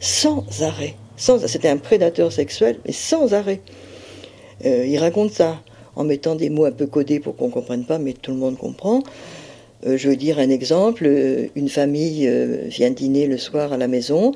sans 0.00 0.44
arrêt. 0.62 0.94
C'était 1.16 1.68
un 1.68 1.78
prédateur 1.78 2.32
sexuel, 2.32 2.78
mais 2.84 2.92
sans 2.92 3.32
arrêt. 3.32 3.60
Euh, 4.64 4.86
il 4.86 4.98
raconte 4.98 5.32
ça 5.32 5.62
en 5.94 6.04
mettant 6.04 6.34
des 6.34 6.50
mots 6.50 6.66
un 6.66 6.72
peu 6.72 6.86
codés 6.86 7.20
pour 7.20 7.36
qu'on 7.36 7.48
ne 7.48 7.52
comprenne 7.52 7.84
pas, 7.84 7.98
mais 7.98 8.12
tout 8.12 8.32
le 8.32 8.36
monde 8.36 8.58
comprend. 8.58 9.02
Euh, 9.86 9.96
je 9.96 10.08
veux 10.08 10.16
dire 10.16 10.38
un 10.38 10.50
exemple, 10.50 11.04
euh, 11.06 11.46
une 11.56 11.68
famille 11.68 12.30
vient 12.66 12.90
dîner 12.90 13.26
le 13.26 13.38
soir 13.38 13.72
à 13.72 13.76
la 13.76 13.88
maison, 13.88 14.32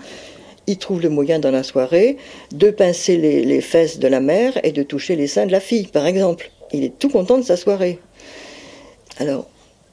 il 0.67 0.79
trouve 0.79 1.03
le 1.03 1.09
moyen 1.09 1.39
dans 1.39 1.51
la 1.51 1.63
soirée 1.63 2.17
de 2.53 2.71
pincer 2.71 3.17
les, 3.17 3.45
les, 3.45 3.61
fesses 3.61 3.99
de 3.99 4.09
la 4.09 4.21
mère 4.21 4.59
et 4.63 4.73
de 4.73 4.83
toucher 4.83 5.17
les 5.17 5.27
seins 5.27 5.47
de 5.47 5.53
la 5.53 5.61
fille, 5.61 5.89
par 5.89 6.07
exemple. 6.07 6.51
Il 6.73 6.85
est 6.85 6.99
tout 6.99 7.09
content 7.09 7.39
de 7.39 7.43
sa 7.43 7.57
soirée. 7.57 7.99
Alors, 9.19 9.49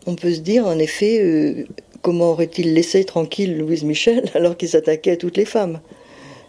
on 0.05 0.15
peut 0.15 0.33
se 0.33 0.39
dire 0.39 0.67
en 0.67 0.77
effet, 0.77 1.65
comment 2.07 2.31
aurait-il 2.31 2.73
laissé 2.73 3.03
tranquille 3.03 3.57
Louise 3.57 3.83
Michel 3.83 4.31
alors 4.33 4.55
qu'il 4.55 4.69
s'attaquait 4.69 5.11
à 5.11 5.17
toutes 5.17 5.35
les 5.35 5.43
femmes? 5.43 5.81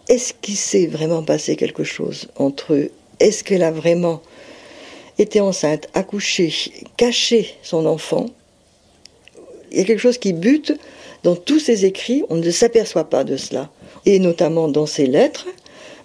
Est-ce 0.07 0.33
qu'il 0.33 0.55
s'est 0.55 0.87
vraiment 0.87 1.21
passé 1.21 1.57
quelque 1.57 1.83
chose 1.83 2.29
entre 2.37 2.75
eux? 2.75 2.91
Est-ce 3.19 3.43
qu'elle 3.43 3.63
a 3.63 3.71
vraiment 3.71 4.21
été 5.17 5.41
enceinte, 5.41 5.89
accouché, 5.93 6.53
caché 6.95 7.55
son 7.61 7.85
enfant? 7.87 8.27
Il 9.73 9.79
y 9.79 9.81
a 9.81 9.83
quelque 9.83 9.99
chose 9.99 10.17
qui 10.17 10.31
bute 10.31 10.79
dans 11.23 11.35
tous 11.35 11.59
ses 11.59 11.83
écrits, 11.83 12.23
on 12.29 12.35
ne 12.35 12.51
s'aperçoit 12.51 13.09
pas 13.09 13.25
de 13.25 13.35
cela. 13.35 13.69
Et 14.05 14.19
notamment 14.19 14.69
dans 14.69 14.85
ses 14.85 15.07
lettres, 15.07 15.49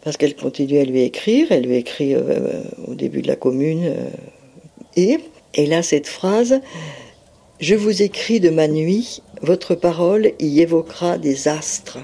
parce 0.03 0.17
qu'elle 0.17 0.35
continue 0.35 0.79
à 0.79 0.85
lui 0.85 1.03
écrire, 1.03 1.47
elle 1.51 1.63
lui 1.63 1.77
écrit 1.77 2.17
euh, 2.17 2.65
au 2.89 2.95
début 2.95 3.23
de 3.23 3.29
la 3.29 3.37
commune, 3.37 3.85
euh, 3.85 4.09
et 4.97 5.21
elle 5.53 5.73
a 5.73 5.85
cette 5.85 6.09
phrase 6.09 6.61
Je 7.67 7.75
vous 7.75 8.03
écris 8.03 8.41
de 8.41 8.51
ma 8.51 8.69
nuit, 8.69 9.23
votre 9.41 9.75
parole 9.75 10.33
y 10.39 10.61
évoquera 10.61 11.17
des 11.17 11.49
astres. 11.49 11.97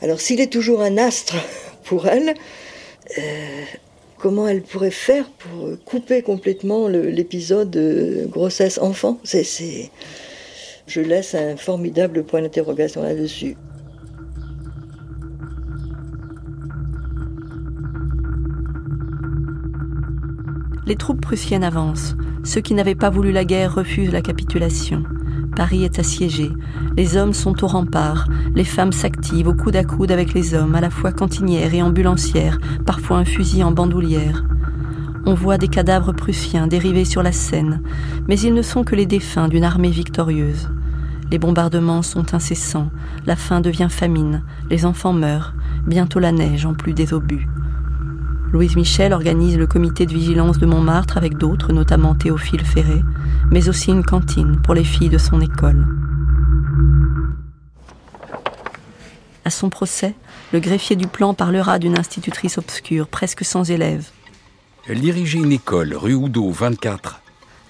Alors 0.00 0.20
s'il 0.20 0.40
est 0.40 0.52
toujours 0.52 0.80
un 0.80 0.96
astre 0.96 1.34
pour 1.82 2.06
elle, 2.06 2.34
euh, 3.18 3.62
comment 4.16 4.46
elle 4.46 4.62
pourrait 4.62 4.92
faire 4.92 5.28
pour 5.30 5.70
couper 5.84 6.22
complètement 6.22 6.86
l'épisode 6.86 8.28
grossesse-enfant 8.30 9.18
Je 9.24 11.00
laisse 11.00 11.34
un 11.34 11.56
formidable 11.56 12.22
point 12.22 12.42
d'interrogation 12.42 13.02
là-dessus. 13.02 13.56
Les 20.86 20.94
troupes 20.94 21.20
prussiennes 21.20 21.64
avancent. 21.64 22.14
Ceux 22.46 22.60
qui 22.60 22.74
n'avaient 22.74 22.94
pas 22.94 23.10
voulu 23.10 23.32
la 23.32 23.44
guerre 23.44 23.74
refusent 23.74 24.12
la 24.12 24.22
capitulation. 24.22 25.02
Paris 25.56 25.82
est 25.82 25.98
assiégé. 25.98 26.52
Les 26.96 27.16
hommes 27.16 27.32
sont 27.32 27.64
au 27.64 27.66
rempart. 27.66 28.28
Les 28.54 28.62
femmes 28.62 28.92
s'activent 28.92 29.48
au 29.48 29.54
coude 29.54 29.74
à 29.74 29.82
coude 29.82 30.12
avec 30.12 30.32
les 30.32 30.54
hommes, 30.54 30.76
à 30.76 30.80
la 30.80 30.90
fois 30.90 31.10
cantinières 31.10 31.74
et 31.74 31.82
ambulancières, 31.82 32.60
parfois 32.86 33.18
un 33.18 33.24
fusil 33.24 33.64
en 33.64 33.72
bandoulière. 33.72 34.44
On 35.26 35.34
voit 35.34 35.58
des 35.58 35.66
cadavres 35.66 36.12
prussiens 36.12 36.68
dérivés 36.68 37.04
sur 37.04 37.24
la 37.24 37.32
Seine, 37.32 37.82
mais 38.28 38.38
ils 38.38 38.54
ne 38.54 38.62
sont 38.62 38.84
que 38.84 38.94
les 38.94 39.06
défunts 39.06 39.48
d'une 39.48 39.64
armée 39.64 39.90
victorieuse. 39.90 40.70
Les 41.32 41.40
bombardements 41.40 42.02
sont 42.02 42.32
incessants, 42.32 42.90
la 43.26 43.34
faim 43.34 43.60
devient 43.60 43.88
famine, 43.90 44.44
les 44.70 44.86
enfants 44.86 45.12
meurent, 45.12 45.52
bientôt 45.84 46.20
la 46.20 46.30
neige 46.30 46.64
en 46.64 46.74
plus 46.74 46.94
des 46.94 47.12
obus. 47.12 47.48
Louise 48.52 48.76
Michel 48.76 49.12
organise 49.12 49.58
le 49.58 49.66
comité 49.66 50.06
de 50.06 50.12
vigilance 50.12 50.58
de 50.58 50.66
Montmartre 50.66 51.16
avec 51.16 51.36
d'autres, 51.36 51.72
notamment 51.72 52.14
Théophile 52.14 52.64
Ferré, 52.64 53.02
mais 53.50 53.68
aussi 53.68 53.90
une 53.90 54.04
cantine 54.04 54.60
pour 54.62 54.74
les 54.74 54.84
filles 54.84 55.08
de 55.08 55.18
son 55.18 55.40
école. 55.40 55.86
À 59.44 59.50
son 59.50 59.68
procès, 59.68 60.14
le 60.52 60.60
greffier 60.60 60.96
du 60.96 61.06
plan 61.06 61.34
parlera 61.34 61.78
d'une 61.78 61.98
institutrice 61.98 62.58
obscure, 62.58 63.08
presque 63.08 63.44
sans 63.44 63.70
élèves. 63.70 64.10
Elle 64.88 65.00
dirigeait 65.00 65.38
une 65.38 65.52
école, 65.52 65.94
rue 65.94 66.14
Oudot, 66.14 66.50
24. 66.50 67.20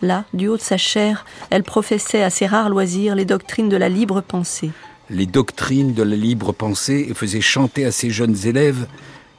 Là, 0.02 0.24
du 0.34 0.48
haut 0.48 0.58
de 0.58 0.62
sa 0.62 0.76
chair, 0.76 1.24
elle 1.50 1.62
professait 1.62 2.22
à 2.22 2.30
ses 2.30 2.46
rares 2.46 2.68
loisirs 2.68 3.14
les 3.14 3.24
doctrines 3.24 3.70
de 3.70 3.76
la 3.76 3.88
libre 3.88 4.20
pensée. 4.20 4.70
Les 5.08 5.26
doctrines 5.26 5.94
de 5.94 6.02
la 6.02 6.16
libre 6.16 6.52
pensée 6.52 7.06
et 7.08 7.14
faisait 7.14 7.40
chanter 7.40 7.86
à 7.86 7.92
ses 7.92 8.10
jeunes 8.10 8.36
élèves 8.44 8.86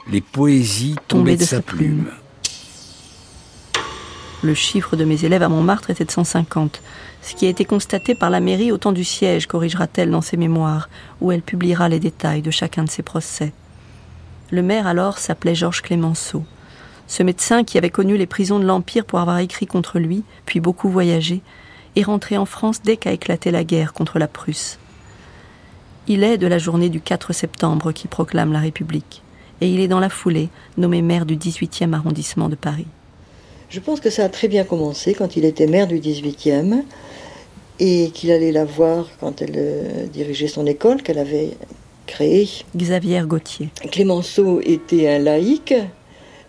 les 0.09 0.21
poésies 0.21 0.95
tombaient 1.07 1.35
de, 1.35 1.43
sa 1.43 1.61
plume. 1.61 2.09
Le 4.41 4.53
chiffre 4.53 4.95
de 4.95 5.03
mes 5.03 5.25
élèves 5.25 5.43
à 5.43 5.49
Montmartre 5.49 5.89
était 5.89 6.05
de 6.05 6.11
150, 6.11 6.81
ce 7.21 7.35
qui 7.35 7.45
a 7.45 7.49
été 7.49 7.65
constaté 7.65 8.15
par 8.15 8.29
la 8.29 8.39
mairie 8.39 8.71
au 8.71 8.77
temps 8.77 8.93
du 8.93 9.03
siège, 9.03 9.47
corrigera-t-elle 9.47 10.11
dans 10.11 10.21
ses 10.21 10.37
mémoires, 10.37 10.89
où 11.19 11.31
elle 11.31 11.41
publiera 11.41 11.89
les 11.89 11.99
détails 11.99 12.41
de 12.41 12.51
chacun 12.51 12.83
de 12.83 12.89
ses 12.89 13.03
procès. 13.03 13.51
Le 14.49 14.61
maire 14.61 14.87
alors 14.87 15.17
s'appelait 15.17 15.55
Georges 15.55 15.81
Clémenceau. 15.81 16.45
Ce 17.07 17.23
médecin 17.23 17.63
qui 17.63 17.77
avait 17.77 17.89
connu 17.89 18.15
les 18.15 18.27
prisons 18.27 18.59
de 18.59 18.65
l'Empire 18.65 19.05
pour 19.05 19.19
avoir 19.19 19.39
écrit 19.39 19.65
contre 19.65 19.99
lui, 19.99 20.23
puis 20.45 20.61
beaucoup 20.61 20.89
voyagé, 20.89 21.41
est 21.97 22.03
rentré 22.03 22.37
en 22.37 22.45
France 22.45 22.81
dès 22.81 22.95
qu'a 22.95 23.11
éclaté 23.11 23.51
la 23.51 23.65
guerre 23.65 23.91
contre 23.91 24.19
la 24.19 24.27
Prusse. 24.27 24.77
Il 26.07 26.23
est 26.23 26.37
de 26.37 26.47
la 26.47 26.59
journée 26.59 26.89
du 26.89 27.01
4 27.01 27.33
septembre 27.33 27.91
qui 27.91 28.07
proclame 28.07 28.53
la 28.53 28.59
République 28.59 29.23
et 29.61 29.69
il 29.69 29.79
est 29.79 29.87
dans 29.87 29.99
la 29.99 30.09
foulée 30.09 30.49
nommé 30.77 31.01
maire 31.01 31.25
du 31.25 31.37
18e 31.37 31.93
arrondissement 31.93 32.49
de 32.49 32.55
Paris. 32.55 32.87
Je 33.69 33.79
pense 33.79 33.99
que 33.99 34.09
ça 34.09 34.23
a 34.23 34.29
très 34.29 34.47
bien 34.47 34.63
commencé 34.63 35.13
quand 35.13 35.35
il 35.35 35.43
était 35.43 35.67
maire 35.67 35.87
du 35.87 35.99
18e 35.99 36.83
et 37.79 38.11
qu'il 38.13 38.31
allait 38.31 38.51
la 38.51 38.65
voir 38.65 39.07
quand 39.19 39.41
elle 39.41 39.55
euh, 39.55 40.05
dirigeait 40.07 40.47
son 40.47 40.65
école 40.65 41.01
qu'elle 41.03 41.19
avait 41.19 41.51
créée. 42.05 42.47
Xavier 42.75 43.21
Gauthier. 43.25 43.69
Clémenceau 43.91 44.61
était 44.61 45.09
un 45.09 45.19
laïc, 45.19 45.73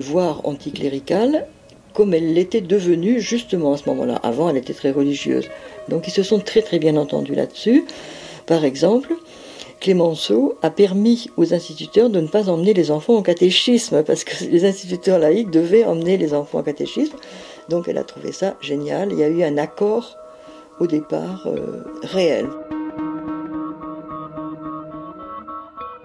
voire 0.00 0.40
anticlérical, 0.44 1.46
comme 1.92 2.14
elle 2.14 2.32
l'était 2.32 2.60
devenue 2.60 3.20
justement 3.20 3.72
à 3.72 3.76
ce 3.76 3.88
moment-là. 3.88 4.20
Avant, 4.22 4.48
elle 4.48 4.56
était 4.56 4.74
très 4.74 4.92
religieuse. 4.92 5.48
Donc 5.88 6.06
ils 6.06 6.12
se 6.12 6.22
sont 6.22 6.38
très 6.38 6.62
très 6.62 6.78
bien 6.78 6.96
entendus 6.96 7.34
là-dessus. 7.34 7.84
Par 8.46 8.64
exemple, 8.64 9.12
Clémenceau 9.80 10.58
a 10.62 10.70
permis 10.70 11.30
aux 11.36 11.54
instituteurs 11.54 12.10
de 12.10 12.20
ne 12.20 12.26
pas 12.26 12.48
emmener 12.48 12.74
les 12.74 12.90
enfants 12.90 13.14
au 13.14 13.22
catéchisme, 13.22 14.02
parce 14.02 14.24
que 14.24 14.44
les 14.44 14.64
instituteurs 14.64 15.18
laïcs 15.18 15.50
devaient 15.50 15.84
emmener 15.84 16.16
les 16.16 16.34
enfants 16.34 16.60
au 16.60 16.62
catéchisme. 16.62 17.16
Donc 17.68 17.88
elle 17.88 17.98
a 17.98 18.04
trouvé 18.04 18.32
ça 18.32 18.56
génial. 18.60 19.12
Il 19.12 19.18
y 19.18 19.22
a 19.22 19.28
eu 19.28 19.42
un 19.42 19.56
accord 19.56 20.16
au 20.80 20.86
départ 20.86 21.46
euh, 21.46 21.84
réel. 22.02 22.48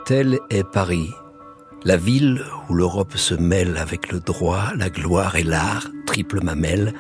Tel 0.05 0.39
est 0.49 0.69
Paris, 0.69 1.09
la 1.85 1.95
ville 1.95 2.43
où 2.69 2.73
l'Europe 2.73 3.15
se 3.15 3.33
mêle 3.33 3.77
avec 3.77 4.11
le 4.11 4.19
droit, 4.19 4.71
la 4.77 4.89
gloire 4.89 5.37
et 5.37 5.43
l'art, 5.43 5.87
triple 6.05 6.43
mamelle, 6.43 6.93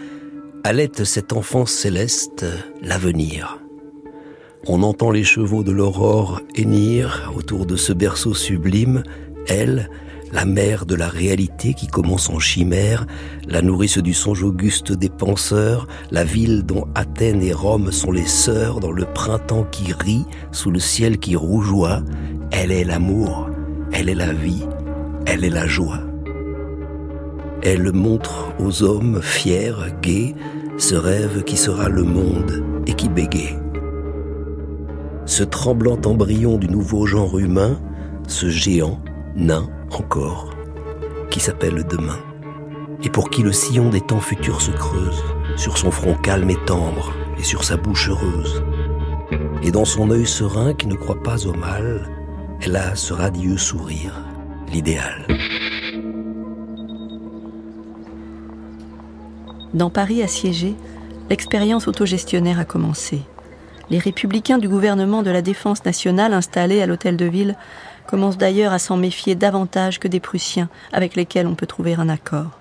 allait 0.63 1.03
cet 1.03 1.33
enfant 1.33 1.65
céleste, 1.65 2.45
l'avenir. 2.81 3.62
On 4.65 4.81
entend 4.81 5.11
les 5.11 5.25
chevaux 5.25 5.61
de 5.61 5.73
l'aurore 5.73 6.39
hennir 6.55 7.33
autour 7.35 7.65
de 7.65 7.75
ce 7.75 7.91
berceau 7.91 8.33
sublime, 8.33 9.03
elle, 9.49 9.89
la 10.31 10.45
mère 10.45 10.85
de 10.85 10.95
la 10.95 11.09
réalité 11.09 11.73
qui 11.73 11.87
commence 11.87 12.29
en 12.29 12.39
chimère, 12.39 13.05
la 13.45 13.61
nourrice 13.61 13.97
du 13.97 14.13
songe 14.13 14.41
auguste 14.41 14.93
des 14.93 15.09
penseurs, 15.09 15.85
la 16.11 16.23
ville 16.23 16.63
dont 16.63 16.87
Athènes 16.95 17.41
et 17.41 17.51
Rome 17.51 17.91
sont 17.91 18.13
les 18.13 18.25
sœurs 18.25 18.79
dans 18.79 18.93
le 18.93 19.03
printemps 19.03 19.65
qui 19.69 19.91
rit, 19.91 20.23
sous 20.53 20.71
le 20.71 20.79
ciel 20.79 21.17
qui 21.17 21.35
rougeoie, 21.35 22.01
elle 22.51 22.71
est 22.71 22.85
l'amour, 22.85 23.49
elle 23.91 24.07
est 24.07 24.15
la 24.15 24.31
vie, 24.31 24.65
elle 25.25 25.43
est 25.43 25.49
la 25.49 25.67
joie. 25.67 25.99
Elle 27.63 27.91
montre 27.91 28.53
aux 28.59 28.81
hommes 28.81 29.21
fiers, 29.21 29.73
gais, 30.01 30.35
ce 30.77 30.95
rêve 30.95 31.43
qui 31.43 31.57
sera 31.57 31.89
le 31.89 32.03
monde 32.03 32.63
et 32.87 32.93
qui 32.93 33.09
bégaye 33.09 33.62
ce 35.25 35.43
tremblant 35.43 35.99
embryon 36.05 36.57
du 36.57 36.67
nouveau 36.67 37.05
genre 37.05 37.37
humain, 37.39 37.79
ce 38.27 38.49
géant, 38.49 38.99
nain 39.35 39.67
encore, 39.91 40.49
qui 41.29 41.39
s'appelle 41.39 41.85
demain, 41.89 42.19
et 43.03 43.09
pour 43.09 43.29
qui 43.29 43.41
le 43.41 43.51
sillon 43.51 43.89
des 43.89 44.01
temps 44.01 44.19
futurs 44.19 44.61
se 44.61 44.71
creuse, 44.71 45.23
sur 45.55 45.77
son 45.77 45.91
front 45.91 46.15
calme 46.15 46.49
et 46.49 46.65
tendre, 46.65 47.13
et 47.37 47.43
sur 47.43 47.63
sa 47.63 47.77
bouche 47.77 48.09
heureuse. 48.09 48.63
Et 49.63 49.71
dans 49.71 49.85
son 49.85 50.11
œil 50.11 50.25
serein 50.25 50.73
qui 50.73 50.87
ne 50.87 50.95
croit 50.95 51.23
pas 51.23 51.47
au 51.47 51.53
mal, 51.53 52.09
elle 52.61 52.75
a 52.75 52.95
ce 52.95 53.13
radieux 53.13 53.57
sourire, 53.57 54.13
l'idéal. 54.71 55.25
Dans 59.73 59.89
Paris 59.89 60.21
assiégé, 60.21 60.75
l'expérience 61.29 61.87
autogestionnaire 61.87 62.59
a 62.59 62.65
commencé 62.65 63.21
les 63.89 63.99
républicains 63.99 64.57
du 64.57 64.69
gouvernement 64.69 65.23
de 65.23 65.31
la 65.31 65.41
défense 65.41 65.85
nationale 65.85 66.33
installés 66.33 66.81
à 66.81 66.85
l'hôtel 66.85 67.17
de 67.17 67.25
ville 67.25 67.55
commence 68.07 68.37
d'ailleurs 68.37 68.73
à 68.73 68.79
s'en 68.79 68.97
méfier 68.97 69.35
davantage 69.35 69.99
que 69.99 70.07
des 70.07 70.19
Prussiens 70.19 70.69
avec 70.91 71.15
lesquels 71.15 71.47
on 71.47 71.55
peut 71.55 71.67
trouver 71.67 71.95
un 71.95 72.09
accord. 72.09 72.59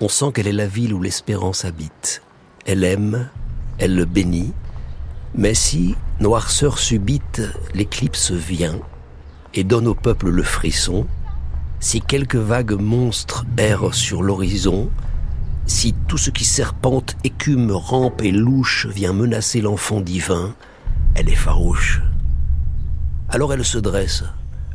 On 0.00 0.08
sent 0.08 0.32
qu'elle 0.34 0.46
est 0.46 0.52
la 0.52 0.66
ville 0.66 0.94
où 0.94 1.02
l'espérance 1.02 1.64
habite. 1.64 2.22
Elle 2.66 2.84
aime, 2.84 3.28
elle 3.78 3.94
le 3.94 4.04
bénit, 4.04 4.52
mais 5.34 5.54
si, 5.54 5.94
noirceur 6.20 6.78
subite, 6.78 7.42
l'éclipse 7.74 8.30
vient 8.32 8.78
et 9.54 9.64
donne 9.64 9.88
au 9.88 9.94
peuple 9.94 10.30
le 10.30 10.42
frisson, 10.42 11.06
si 11.80 12.00
quelques 12.00 12.36
vagues 12.36 12.78
monstres 12.78 13.44
errent 13.56 13.94
sur 13.94 14.22
l'horizon, 14.22 14.90
si 15.70 15.94
tout 16.08 16.18
ce 16.18 16.30
qui 16.30 16.44
serpente, 16.44 17.16
écume, 17.22 17.70
rampe 17.70 18.22
et 18.22 18.32
louche 18.32 18.86
vient 18.86 19.12
menacer 19.12 19.60
l'enfant 19.60 20.00
divin, 20.00 20.52
elle 21.14 21.28
est 21.28 21.36
farouche. 21.36 22.02
Alors 23.28 23.52
elle 23.52 23.64
se 23.64 23.78
dresse, 23.78 24.24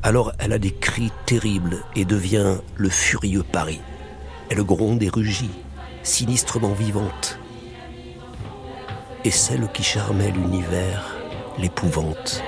alors 0.03 0.31
elle 0.39 0.53
a 0.53 0.57
des 0.57 0.71
cris 0.71 1.11
terribles 1.25 1.83
et 1.97 2.05
devient 2.05 2.55
le 2.77 2.89
furieux 2.89 3.43
Paris. 3.43 3.81
Elle 4.49 4.63
gronde 4.63 5.03
et 5.03 5.09
rugit, 5.09 5.51
sinistrement 6.01 6.73
vivante. 6.73 7.39
Et 9.25 9.31
celle 9.31 9.67
qui 9.73 9.83
charmait 9.83 10.31
l'univers, 10.31 11.13
l'épouvante. 11.59 12.41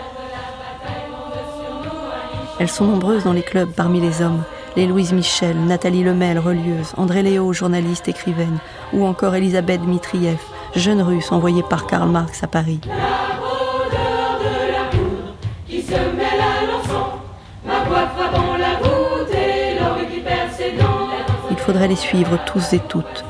Elles 2.60 2.70
sont 2.70 2.88
nombreuses 2.88 3.26
dans 3.26 3.34
les 3.34 3.44
clubs 3.44 3.74
parmi 3.74 4.00
les 4.00 4.22
hommes. 4.22 4.44
Les 4.78 4.86
Louise 4.86 5.12
Michel, 5.12 5.58
Nathalie 5.66 6.04
Lemel, 6.04 6.38
relieuse, 6.38 6.94
André 6.98 7.24
Léo, 7.24 7.52
journaliste, 7.52 8.08
écrivaine, 8.10 8.60
ou 8.94 9.08
encore 9.08 9.34
Elisabeth 9.34 9.82
Dmitriev, 9.82 10.38
jeune 10.76 11.02
russe 11.02 11.32
envoyée 11.32 11.64
par 11.64 11.88
Karl 11.88 12.08
Marx 12.08 12.44
à 12.44 12.48
Paris. 12.48 12.80
Il 21.50 21.58
faudrait 21.58 21.88
les 21.88 21.96
suivre 21.96 22.38
tous 22.46 22.74
et 22.74 22.80
toutes, 22.88 23.26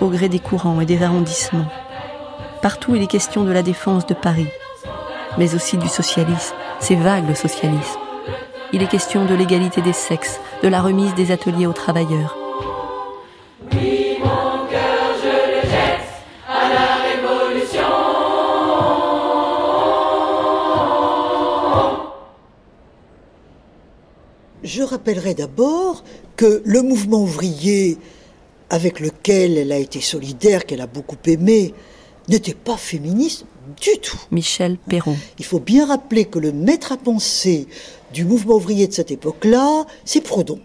au 0.00 0.08
gré 0.08 0.28
des 0.28 0.40
courants 0.40 0.80
et 0.80 0.84
des 0.84 1.04
arrondissements. 1.04 1.68
Partout 2.60 2.96
il 2.96 3.04
est 3.04 3.06
question 3.06 3.44
de 3.44 3.52
la 3.52 3.62
défense 3.62 4.04
de 4.06 4.14
Paris, 4.14 4.48
mais 5.38 5.54
aussi 5.54 5.76
du 5.76 5.86
socialisme, 5.86 6.56
c'est 6.80 6.96
vague 6.96 7.28
le 7.28 7.36
socialisme. 7.36 8.00
Il 8.70 8.82
est 8.82 8.86
question 8.86 9.24
de 9.24 9.34
l'égalité 9.34 9.80
des 9.80 9.94
sexes, 9.94 10.40
de 10.62 10.68
la 10.68 10.82
remise 10.82 11.14
des 11.14 11.30
ateliers 11.30 11.66
aux 11.66 11.72
travailleurs. 11.72 12.36
Je 24.62 24.82
rappellerai 24.82 25.32
d'abord 25.32 26.04
que 26.36 26.60
le 26.66 26.82
mouvement 26.82 27.22
ouvrier 27.22 27.96
avec 28.68 29.00
lequel 29.00 29.56
elle 29.56 29.72
a 29.72 29.78
été 29.78 30.02
solidaire, 30.02 30.66
qu'elle 30.66 30.82
a 30.82 30.86
beaucoup 30.86 31.16
aimé, 31.24 31.72
n'était 32.28 32.52
pas 32.52 32.76
féministe 32.76 33.46
du 33.80 33.98
tout. 33.98 34.20
Michel 34.30 34.76
Perron. 34.76 35.16
Il 35.38 35.44
faut 35.46 35.60
bien 35.60 35.86
rappeler 35.86 36.26
que 36.26 36.38
le 36.38 36.52
maître 36.52 36.92
à 36.92 36.98
penser 36.98 37.66
du 38.12 38.24
mouvement 38.24 38.56
ouvrier 38.56 38.86
de 38.86 38.92
cette 38.92 39.10
époque-là, 39.10 39.86
c'est 40.04 40.20
Proudhon. 40.20 40.60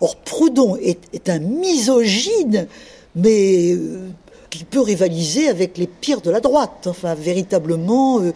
Or, 0.00 0.16
Proudhon 0.16 0.76
est, 0.76 1.28
un 1.28 1.38
misogyne, 1.38 2.66
mais 3.14 3.72
euh, 3.72 4.08
qui 4.50 4.64
peut 4.64 4.80
rivaliser 4.80 5.48
avec 5.48 5.78
les 5.78 5.86
pires 5.86 6.20
de 6.20 6.30
la 6.30 6.40
droite. 6.40 6.86
Enfin, 6.86 7.14
véritablement 7.14 8.20
euh, 8.20 8.32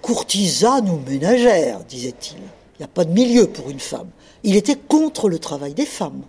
courtisane 0.00 0.88
ou 0.90 1.00
ménagère, 1.08 1.80
disait-il. 1.88 2.38
Il 2.38 2.80
n'y 2.80 2.84
a 2.84 2.88
pas 2.88 3.04
de 3.04 3.12
milieu 3.12 3.46
pour 3.46 3.70
une 3.70 3.80
femme. 3.80 4.08
Il 4.42 4.56
était 4.56 4.76
contre 4.76 5.28
le 5.28 5.38
travail 5.38 5.74
des 5.74 5.86
femmes. 5.86 6.22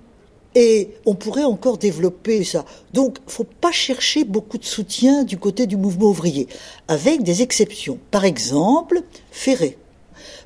Et 0.56 0.90
on 1.08 1.16
pourrait 1.16 1.46
encore 1.46 1.80
développer 1.80 2.44
ça. 2.44 2.64
Donc, 2.94 3.18
faut 3.26 3.44
pas 3.44 3.72
chercher 3.72 4.24
beaucoup 4.24 4.60
de 4.60 4.66
soutien 4.66 5.24
du 5.24 5.38
côté 5.38 5.66
du 5.66 5.78
mouvement 5.78 6.10
ouvrier, 6.10 6.48
avec 6.88 7.24
des 7.24 7.42
exceptions. 7.42 7.98
Par 8.12 8.24
exemple, 8.24 9.02
Ferré. 9.32 9.80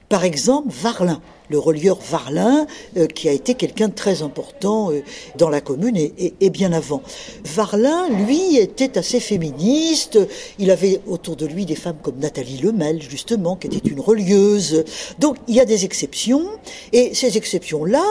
Par 0.10 0.24
exemple, 0.24 0.70
Varlin 0.72 1.22
le 1.50 1.60
relieur 1.60 1.98
Varlin, 1.98 2.68
euh, 2.98 3.08
qui 3.08 3.30
a 3.30 3.32
été 3.32 3.54
quelqu'un 3.54 3.88
de 3.88 3.94
très 3.94 4.22
important 4.22 4.92
euh, 4.92 5.02
dans 5.38 5.50
la 5.50 5.62
commune 5.62 5.98
et, 5.98 6.50
bien 6.50 6.74
avant. 6.74 7.02
Varlin, 7.44 8.10
lui, 8.26 8.58
était 8.58 8.98
assez 8.98 9.20
féministe. 9.20 10.20
Il 10.60 10.72
avait 10.72 11.02
autour 11.08 11.36
de 11.36 11.46
lui 11.46 11.66
des 11.66 11.76
femmes 11.76 11.98
comme 12.02 12.18
Nathalie 12.20 12.58
Lemel, 12.58 13.02
justement, 13.02 13.56
qui 13.56 13.68
était 13.68 13.90
une 13.90 14.00
relieuse. 14.00 14.84
Donc, 15.20 15.38
il 15.48 15.56
y 15.56 15.60
a 15.60 15.66
des 15.66 15.86
exceptions. 15.86 16.46
Et 16.94 17.14
ces 17.14 17.38
exceptions-là, 17.38 18.04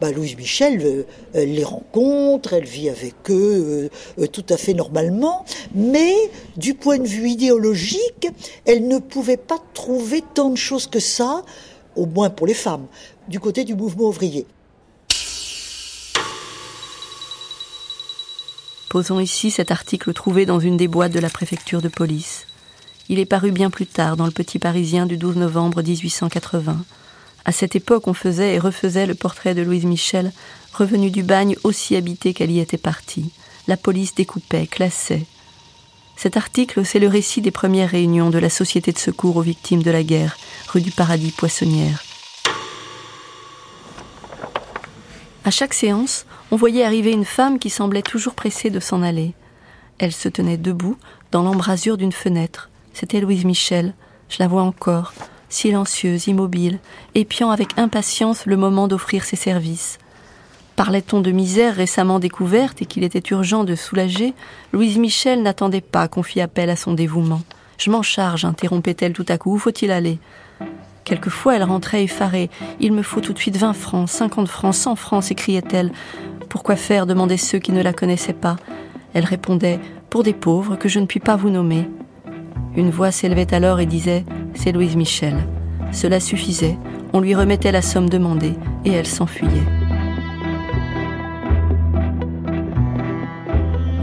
bah, 0.00 0.10
Louise 0.10 0.36
Michel 0.36 0.82
euh, 0.82 1.04
les 1.34 1.64
rencontre, 1.64 2.54
elle 2.54 2.64
vit 2.64 2.88
avec 2.88 3.14
eux 3.30 3.88
tout 4.32 4.44
à 4.48 4.56
fait 4.56 4.74
normalement. 4.74 5.44
Mais, 5.74 6.14
du 6.56 6.74
point 6.74 6.98
de 6.98 7.06
vue 7.06 7.28
idéologique, 7.30 8.28
elle 8.64 8.88
ne 8.88 8.98
pouvait 8.98 9.36
pas 9.36 9.58
trouver 9.74 10.22
tant 10.34 10.50
de 10.50 10.56
choses 10.56 10.86
que 10.86 11.00
ça 11.00 11.44
au 11.96 12.06
moins 12.06 12.30
pour 12.30 12.46
les 12.46 12.54
femmes, 12.54 12.86
du 13.28 13.40
côté 13.40 13.64
du 13.64 13.74
mouvement 13.74 14.08
ouvrier. 14.08 14.46
Posons 18.88 19.20
ici 19.20 19.50
cet 19.50 19.70
article 19.70 20.12
trouvé 20.12 20.44
dans 20.44 20.60
une 20.60 20.76
des 20.76 20.88
boîtes 20.88 21.12
de 21.12 21.18
la 21.18 21.30
préfecture 21.30 21.80
de 21.80 21.88
police. 21.88 22.46
Il 23.08 23.18
est 23.18 23.26
paru 23.26 23.50
bien 23.50 23.70
plus 23.70 23.86
tard 23.86 24.16
dans 24.16 24.26
le 24.26 24.32
Petit 24.32 24.58
Parisien 24.58 25.06
du 25.06 25.16
12 25.16 25.36
novembre 25.36 25.82
1880. 25.82 26.84
À 27.44 27.52
cette 27.52 27.74
époque, 27.74 28.06
on 28.06 28.14
faisait 28.14 28.54
et 28.54 28.58
refaisait 28.58 29.06
le 29.06 29.14
portrait 29.14 29.54
de 29.54 29.62
Louise 29.62 29.84
Michel, 29.84 30.30
revenue 30.74 31.10
du 31.10 31.22
bagne 31.22 31.56
aussi 31.64 31.96
habitée 31.96 32.34
qu'elle 32.34 32.50
y 32.50 32.60
était 32.60 32.76
partie. 32.76 33.32
La 33.66 33.76
police 33.76 34.14
découpait, 34.14 34.66
classait. 34.66 35.24
Cet 36.16 36.36
article, 36.36 36.84
c'est 36.84 36.98
le 36.98 37.08
récit 37.08 37.40
des 37.40 37.50
premières 37.50 37.90
réunions 37.90 38.30
de 38.30 38.38
la 38.38 38.50
Société 38.50 38.92
de 38.92 38.98
secours 38.98 39.36
aux 39.36 39.42
victimes 39.42 39.82
de 39.82 39.90
la 39.90 40.02
guerre, 40.02 40.36
rue 40.68 40.80
du 40.80 40.90
Paradis 40.90 41.32
Poissonnière. 41.32 42.02
À 45.44 45.50
chaque 45.50 45.74
séance, 45.74 46.24
on 46.52 46.56
voyait 46.56 46.84
arriver 46.84 47.10
une 47.10 47.24
femme 47.24 47.58
qui 47.58 47.70
semblait 47.70 48.02
toujours 48.02 48.34
pressée 48.34 48.70
de 48.70 48.78
s'en 48.78 49.02
aller. 49.02 49.34
Elle 49.98 50.12
se 50.12 50.28
tenait 50.28 50.56
debout 50.56 50.96
dans 51.32 51.42
l'embrasure 51.42 51.96
d'une 51.96 52.12
fenêtre. 52.12 52.70
C'était 52.92 53.20
Louise 53.20 53.44
Michel. 53.44 53.94
Je 54.28 54.36
la 54.38 54.46
vois 54.46 54.62
encore, 54.62 55.12
silencieuse, 55.48 56.28
immobile, 56.28 56.78
épiant 57.14 57.50
avec 57.50 57.76
impatience 57.78 58.46
le 58.46 58.56
moment 58.56 58.86
d'offrir 58.86 59.24
ses 59.24 59.36
services. 59.36 59.98
Parlait-on 60.84 61.20
de 61.20 61.30
misère 61.30 61.76
récemment 61.76 62.18
découverte 62.18 62.82
et 62.82 62.86
qu'il 62.86 63.04
était 63.04 63.22
urgent 63.30 63.62
de 63.62 63.76
soulager, 63.76 64.34
Louise 64.72 64.98
Michel 64.98 65.40
n'attendait 65.40 65.80
pas 65.80 66.08
qu'on 66.08 66.24
fît 66.24 66.40
appel 66.40 66.70
à 66.70 66.74
son 66.74 66.92
dévouement. 66.92 67.42
Je 67.78 67.88
m'en 67.88 68.02
charge, 68.02 68.44
interrompait-elle 68.44 69.12
tout 69.12 69.24
à 69.28 69.38
coup. 69.38 69.54
Où 69.54 69.58
faut-il 69.58 69.92
aller? 69.92 70.18
Quelquefois, 71.04 71.54
elle 71.54 71.62
rentrait 71.62 72.02
effarée. 72.02 72.50
Il 72.80 72.92
me 72.92 73.02
faut 73.02 73.20
tout 73.20 73.32
de 73.32 73.38
suite 73.38 73.56
vingt 73.58 73.74
francs, 73.74 74.08
cinquante 74.08 74.48
francs, 74.48 74.74
cent 74.74 74.96
francs, 74.96 75.22
s'écriait-elle. 75.22 75.92
Pourquoi 76.48 76.74
faire? 76.74 77.06
demandaient 77.06 77.36
ceux 77.36 77.60
qui 77.60 77.70
ne 77.70 77.80
la 77.80 77.92
connaissaient 77.92 78.32
pas. 78.32 78.56
Elle 79.14 79.24
répondait 79.24 79.78
Pour 80.10 80.24
des 80.24 80.34
pauvres 80.34 80.74
que 80.74 80.88
je 80.88 80.98
ne 80.98 81.06
puis 81.06 81.20
pas 81.20 81.36
vous 81.36 81.50
nommer. 81.50 81.88
Une 82.74 82.90
voix 82.90 83.12
s'élevait 83.12 83.54
alors 83.54 83.78
et 83.78 83.86
disait 83.86 84.24
C'est 84.54 84.72
Louise 84.72 84.96
Michel. 84.96 85.46
Cela 85.92 86.18
suffisait. 86.18 86.76
On 87.12 87.20
lui 87.20 87.36
remettait 87.36 87.70
la 87.70 87.82
somme 87.82 88.08
demandée 88.08 88.54
et 88.84 88.90
elle 88.90 89.06
s'enfuyait. 89.06 89.81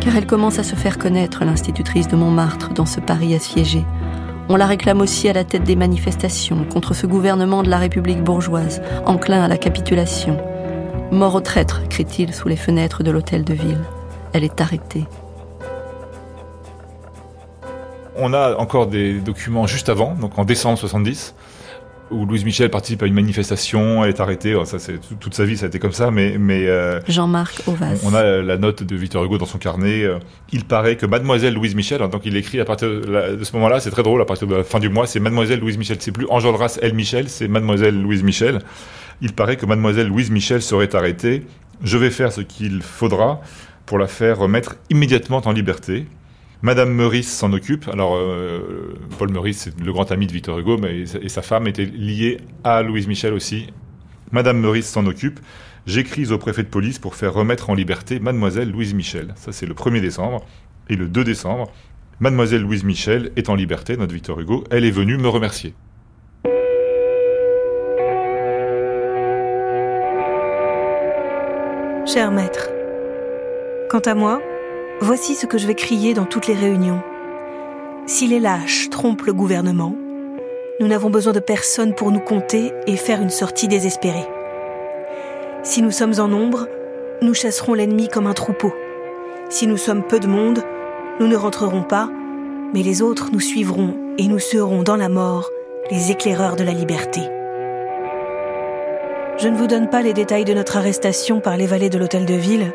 Car 0.01 0.15
elle 0.15 0.25
commence 0.25 0.59
à 0.59 0.63
se 0.63 0.75
faire 0.75 0.97
connaître, 0.97 1.43
l'institutrice 1.43 2.07
de 2.07 2.15
Montmartre, 2.15 2.73
dans 2.73 2.85
ce 2.85 2.99
Paris 2.99 3.35
assiégé. 3.35 3.83
On 4.47 4.55
la 4.55 4.65
réclame 4.65 5.01
aussi 5.01 5.29
à 5.29 5.33
la 5.33 5.43
tête 5.43 5.63
des 5.63 5.75
manifestations 5.75 6.63
contre 6.63 6.93
ce 6.93 7.05
gouvernement 7.05 7.61
de 7.61 7.69
la 7.69 7.77
République 7.77 8.23
bourgeoise, 8.23 8.81
enclin 9.05 9.43
à 9.43 9.47
la 9.47 9.57
capitulation. 9.57 10.39
Mort 11.11 11.35
au 11.35 11.41
traître, 11.41 11.87
crie-t-il 11.89 12.33
sous 12.33 12.47
les 12.47 12.55
fenêtres 12.55 13.03
de 13.03 13.11
l'hôtel 13.11 13.43
de 13.43 13.53
ville. 13.53 13.81
Elle 14.33 14.43
est 14.43 14.61
arrêtée. 14.61 15.05
On 18.15 18.33
a 18.33 18.55
encore 18.57 18.87
des 18.87 19.19
documents 19.19 19.67
juste 19.67 19.89
avant, 19.89 20.13
donc 20.13 20.39
en 20.39 20.45
décembre 20.45 20.77
70, 20.77 21.35
où 22.11 22.25
Louise 22.25 22.45
Michel 22.45 22.69
participe 22.69 23.03
à 23.03 23.05
une 23.05 23.13
manifestation, 23.13 24.03
elle 24.03 24.09
est 24.09 24.19
arrêtée. 24.19 24.55
ça, 24.65 24.79
c'est 24.79 24.99
toute 25.19 25.33
sa 25.33 25.45
vie, 25.45 25.57
ça 25.57 25.65
a 25.65 25.67
été 25.67 25.79
comme 25.79 25.91
ça. 25.91 26.11
Mais, 26.11 26.37
mais 26.37 26.67
euh, 26.67 26.99
Jean-Marc 27.07 27.67
Ovas. 27.67 28.01
On, 28.03 28.13
a 28.13 28.41
la 28.41 28.57
note 28.57 28.83
de 28.83 28.95
Victor 28.95 29.23
Hugo 29.23 29.37
dans 29.37 29.45
son 29.45 29.57
carnet. 29.57 30.03
Euh, 30.03 30.19
il 30.51 30.65
paraît 30.65 30.95
que 30.95 31.05
Mademoiselle 31.05 31.53
Louise 31.53 31.75
Michel, 31.75 32.01
hein, 32.01 32.07
donc 32.07 32.25
il 32.25 32.35
écrit 32.35 32.59
à 32.59 32.65
partir 32.65 32.89
de, 32.89 33.43
ce 33.43 33.53
moment-là, 33.53 33.79
c'est 33.79 33.91
très 33.91 34.03
drôle. 34.03 34.21
À 34.21 34.25
partir 34.25 34.47
de 34.47 34.55
la 34.55 34.63
fin 34.63 34.79
du 34.79 34.89
mois, 34.89 35.07
c'est 35.07 35.19
Mademoiselle 35.19 35.59
Louise 35.59 35.77
Michel. 35.77 35.97
C'est 35.99 36.11
plus 36.11 36.27
Enjolras 36.29 36.79
Elle 36.81 36.93
Michel, 36.93 37.29
c'est 37.29 37.47
Mademoiselle 37.47 37.99
Louise 37.99 38.23
Michel. 38.23 38.59
Il 39.21 39.33
paraît 39.33 39.57
que 39.57 39.65
Mademoiselle 39.65 40.07
Louise 40.07 40.31
Michel 40.31 40.61
serait 40.61 40.95
arrêtée. 40.95 41.45
Je 41.83 41.97
vais 41.97 42.09
faire 42.09 42.31
ce 42.31 42.41
qu'il 42.41 42.81
faudra 42.81 43.41
pour 43.85 43.97
la 43.97 44.07
faire 44.07 44.37
remettre 44.37 44.75
immédiatement 44.89 45.41
en 45.45 45.51
liberté. 45.51 46.05
Madame 46.61 46.93
Meurice 46.93 47.31
s'en 47.31 47.53
occupe. 47.53 47.87
Alors, 47.87 48.15
euh, 48.17 48.93
Paul 49.17 49.31
Meurice, 49.31 49.59
c'est 49.59 49.79
le 49.79 49.93
grand 49.93 50.11
ami 50.11 50.27
de 50.27 50.33
Victor 50.33 50.59
Hugo, 50.59 50.77
mais, 50.77 51.01
et 51.01 51.29
sa 51.29 51.41
femme 51.41 51.67
était 51.67 51.85
liée 51.85 52.39
à 52.63 52.81
Louise 52.83 53.07
Michel 53.07 53.33
aussi. 53.33 53.67
Madame 54.31 54.59
Meurice 54.59 54.87
s'en 54.87 55.05
occupe. 55.05 55.39
J'écris 55.85 56.31
au 56.31 56.37
préfet 56.37 56.63
de 56.63 56.67
police 56.67 56.99
pour 56.99 57.15
faire 57.15 57.33
remettre 57.33 57.69
en 57.69 57.73
liberté 57.73 58.19
Mademoiselle 58.19 58.69
Louise 58.69 58.93
Michel. 58.93 59.33
Ça, 59.35 59.51
c'est 59.51 59.65
le 59.65 59.73
1er 59.73 60.01
décembre. 60.01 60.45
Et 60.89 60.95
le 60.95 61.07
2 61.07 61.23
décembre, 61.23 61.71
Mademoiselle 62.19 62.61
Louise 62.61 62.83
Michel 62.83 63.31
est 63.37 63.47
en 63.47 63.55
liberté, 63.55 63.95
notre 63.95 64.13
Victor 64.13 64.39
Hugo. 64.39 64.65
Elle 64.69 64.83
est 64.83 64.91
venue 64.91 65.17
me 65.17 65.29
remercier. 65.29 65.73
Cher 72.05 72.31
maître, 72.31 72.69
quant 73.89 73.99
à 73.99 74.15
moi, 74.15 74.41
voici 75.01 75.35
ce 75.35 75.45
que 75.45 75.57
je 75.57 75.67
vais 75.67 75.75
crier 75.75 76.13
dans 76.13 76.25
toutes 76.25 76.47
les 76.47 76.55
réunions. 76.55 77.01
Si 78.05 78.27
les 78.27 78.39
lâches 78.39 78.89
trompent 78.89 79.25
le 79.25 79.33
gouvernement, 79.33 79.95
nous 80.79 80.87
n'avons 80.87 81.09
besoin 81.09 81.33
de 81.33 81.39
personne 81.39 81.93
pour 81.93 82.11
nous 82.11 82.19
compter 82.19 82.73
et 82.87 82.95
faire 82.95 83.21
une 83.21 83.29
sortie 83.29 83.67
désespérée. 83.67 84.27
Si 85.63 85.81
nous 85.81 85.91
sommes 85.91 86.19
en 86.19 86.27
nombre, 86.27 86.67
nous 87.21 87.33
chasserons 87.33 87.73
l'ennemi 87.73 88.07
comme 88.07 88.27
un 88.27 88.33
troupeau. 88.33 88.73
Si 89.49 89.67
nous 89.67 89.77
sommes 89.77 90.03
peu 90.03 90.19
de 90.19 90.27
monde, 90.27 90.63
nous 91.19 91.27
ne 91.27 91.35
rentrerons 91.35 91.83
pas, 91.83 92.09
mais 92.73 92.81
les 92.81 93.01
autres 93.01 93.29
nous 93.31 93.39
suivront 93.39 93.95
et 94.17 94.27
nous 94.27 94.39
serons 94.39 94.83
dans 94.83 94.95
la 94.95 95.09
mort 95.09 95.49
les 95.91 96.11
éclaireurs 96.11 96.55
de 96.55 96.63
la 96.63 96.73
liberté. 96.73 97.21
Je 99.37 99.47
ne 99.47 99.57
vous 99.57 99.67
donne 99.67 99.89
pas 99.89 100.01
les 100.01 100.13
détails 100.13 100.45
de 100.45 100.53
notre 100.53 100.77
arrestation 100.77 101.39
par 101.39 101.57
les 101.57 101.65
valets 101.65 101.89
de 101.89 101.97
l'hôtel 101.97 102.25
de 102.25 102.33
ville, 102.33 102.73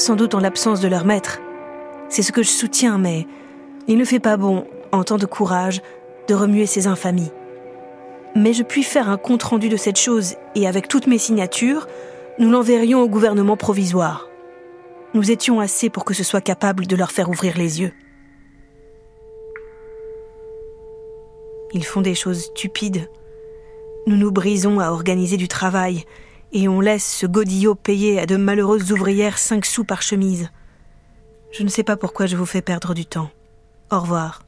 sans 0.00 0.16
doute 0.16 0.34
en 0.34 0.40
l'absence 0.40 0.80
de 0.80 0.88
leur 0.88 1.04
maître. 1.04 1.40
C'est 2.08 2.22
ce 2.22 2.32
que 2.32 2.42
je 2.42 2.48
soutiens, 2.48 2.98
mais 2.98 3.26
il 3.86 3.98
ne 3.98 4.04
fait 4.04 4.18
pas 4.18 4.36
bon, 4.36 4.66
en 4.92 5.04
temps 5.04 5.18
de 5.18 5.26
courage, 5.26 5.82
de 6.26 6.34
remuer 6.34 6.66
ces 6.66 6.86
infamies. 6.86 7.30
Mais 8.34 8.52
je 8.52 8.62
puis 8.62 8.82
faire 8.82 9.10
un 9.10 9.18
compte-rendu 9.18 9.68
de 9.68 9.76
cette 9.76 9.98
chose 9.98 10.36
et 10.54 10.66
avec 10.66 10.88
toutes 10.88 11.06
mes 11.06 11.18
signatures, 11.18 11.86
nous 12.38 12.50
l'enverrions 12.50 13.02
au 13.02 13.08
gouvernement 13.08 13.56
provisoire. 13.56 14.28
Nous 15.12 15.30
étions 15.30 15.60
assez 15.60 15.90
pour 15.90 16.04
que 16.04 16.14
ce 16.14 16.24
soit 16.24 16.40
capable 16.40 16.86
de 16.86 16.96
leur 16.96 17.12
faire 17.12 17.28
ouvrir 17.28 17.58
les 17.58 17.80
yeux. 17.80 17.92
Ils 21.72 21.84
font 21.84 22.00
des 22.00 22.14
choses 22.14 22.44
stupides. 22.44 23.08
Nous 24.06 24.16
nous 24.16 24.32
brisons 24.32 24.80
à 24.80 24.90
organiser 24.90 25.36
du 25.36 25.46
travail 25.46 26.04
et 26.52 26.68
on 26.68 26.80
laisse 26.80 27.06
ce 27.06 27.26
godillot 27.26 27.74
payer 27.74 28.20
à 28.20 28.26
de 28.26 28.36
malheureuses 28.36 28.92
ouvrières 28.92 29.38
cinq 29.38 29.66
sous 29.66 29.84
par 29.84 30.02
chemise. 30.02 30.50
Je 31.52 31.62
ne 31.62 31.68
sais 31.68 31.84
pas 31.84 31.96
pourquoi 31.96 32.26
je 32.26 32.36
vous 32.36 32.46
fais 32.46 32.62
perdre 32.62 32.94
du 32.94 33.06
temps. 33.06 33.30
Au 33.90 34.00
revoir 34.00 34.42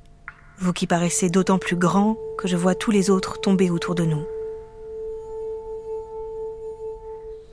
vous 0.63 0.73
qui 0.73 0.87
paraissez 0.87 1.29
d'autant 1.29 1.59
plus 1.59 1.77
grand 1.77 2.17
que 2.39 2.47
je 2.47 2.57
vois 2.57 2.77
tous 2.77 2.93
les 2.93 3.11
autres 3.11 3.41
tomber 3.41 3.69
autour 3.69 3.97
de 3.97 4.05
nous. 4.05 4.25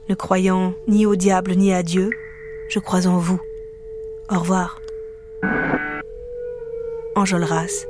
Ne 0.09 0.15
croyant 0.15 0.73
ni 0.87 1.05
au 1.05 1.15
diable 1.15 1.55
ni 1.55 1.73
à 1.73 1.81
Dieu, 1.81 2.11
je 2.69 2.79
crois 2.79 3.07
en 3.07 3.17
vous. 3.17 3.39
Au 4.29 4.39
revoir. 4.39 4.79
Enjolras, 7.15 7.85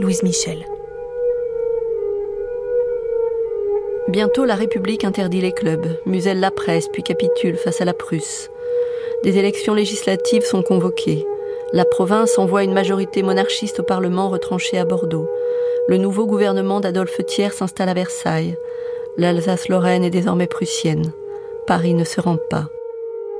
Louise 0.00 0.22
Michel. 0.24 0.64
Bientôt, 4.08 4.44
la 4.44 4.54
République 4.54 5.04
interdit 5.04 5.40
les 5.40 5.52
clubs, 5.52 5.86
muselle 6.04 6.38
la 6.38 6.50
presse, 6.50 6.88
puis 6.88 7.02
capitule 7.02 7.56
face 7.56 7.80
à 7.80 7.86
la 7.86 7.94
Prusse. 7.94 8.50
Des 9.22 9.38
élections 9.38 9.72
législatives 9.72 10.44
sont 10.44 10.62
convoquées. 10.62 11.26
La 11.72 11.86
province 11.86 12.38
envoie 12.38 12.64
une 12.64 12.74
majorité 12.74 13.22
monarchiste 13.22 13.80
au 13.80 13.82
Parlement 13.82 14.28
retranché 14.28 14.76
à 14.76 14.84
Bordeaux. 14.84 15.26
Le 15.88 15.96
nouveau 15.96 16.26
gouvernement 16.26 16.80
d'Adolphe 16.80 17.24
Thiers 17.26 17.52
s'installe 17.52 17.88
à 17.88 17.94
Versailles. 17.94 18.58
L'Alsace-Lorraine 19.16 20.04
est 20.04 20.10
désormais 20.10 20.48
prussienne. 20.48 21.12
Paris 21.66 21.94
ne 21.94 22.04
se 22.04 22.20
rend 22.20 22.36
pas. 22.50 22.68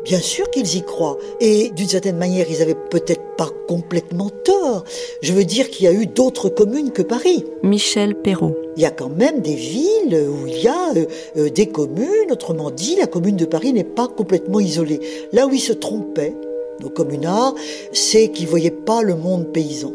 Bien 0.04 0.20
sûr 0.20 0.50
qu'ils 0.50 0.76
y 0.76 0.82
croient. 0.82 1.18
Et 1.40 1.70
d'une 1.70 1.88
certaine 1.88 2.18
manière, 2.18 2.46
ils 2.50 2.60
avaient 2.60 2.74
peut-être 2.74 3.36
pas 3.36 3.48
complètement 3.66 4.30
tort. 4.44 4.84
Je 5.22 5.32
veux 5.32 5.44
dire 5.44 5.70
qu'il 5.70 5.86
y 5.86 5.88
a 5.88 5.92
eu 5.92 6.06
d'autres 6.06 6.50
communes 6.50 6.92
que 6.92 7.02
Paris. 7.02 7.44
Michel 7.62 8.14
Perrault. 8.14 8.54
Il 8.76 8.82
y 8.82 8.86
a 8.86 8.90
quand 8.90 9.08
même 9.08 9.40
des 9.40 9.54
villes 9.54 10.28
où 10.28 10.46
il 10.46 10.62
y 10.62 10.68
a 10.68 10.92
euh, 10.94 11.06
euh, 11.38 11.48
des 11.48 11.68
communes. 11.68 12.30
Autrement 12.30 12.70
dit, 12.70 12.96
la 12.96 13.06
commune 13.06 13.36
de 13.36 13.46
Paris 13.46 13.72
n'est 13.72 13.82
pas 13.82 14.08
complètement 14.08 14.60
isolée. 14.60 15.00
Là 15.32 15.46
où 15.46 15.54
ils 15.54 15.60
se 15.60 15.72
trompaient, 15.72 16.34
nos 16.80 16.90
communards, 16.90 17.54
c'est 17.92 18.28
qu'ils 18.28 18.48
voyaient 18.48 18.70
pas 18.70 19.02
le 19.02 19.14
monde 19.14 19.46
paysan. 19.52 19.92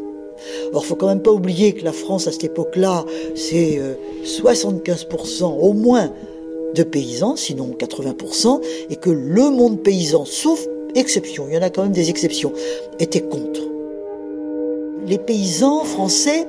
Or, 0.73 0.85
faut 0.85 0.95
quand 0.95 1.07
même 1.07 1.21
pas 1.21 1.31
oublier 1.31 1.73
que 1.73 1.83
la 1.83 1.91
France 1.91 2.27
à 2.27 2.31
cette 2.31 2.45
époque-là, 2.45 3.05
c'est 3.35 3.79
75% 4.23 5.43
euh, 5.43 5.45
au 5.47 5.73
moins 5.73 6.11
de 6.75 6.83
paysans, 6.83 7.35
sinon 7.35 7.75
80%, 7.77 8.61
et 8.89 8.95
que 8.95 9.09
le 9.09 9.49
monde 9.49 9.81
paysan, 9.81 10.25
sauf 10.25 10.65
exception, 10.95 11.45
il 11.47 11.55
y 11.55 11.57
en 11.57 11.61
a 11.61 11.69
quand 11.69 11.83
même 11.83 11.91
des 11.91 12.09
exceptions, 12.09 12.53
était 12.99 13.21
contre. 13.21 13.61
Les 15.05 15.17
paysans 15.17 15.83
français 15.83 16.47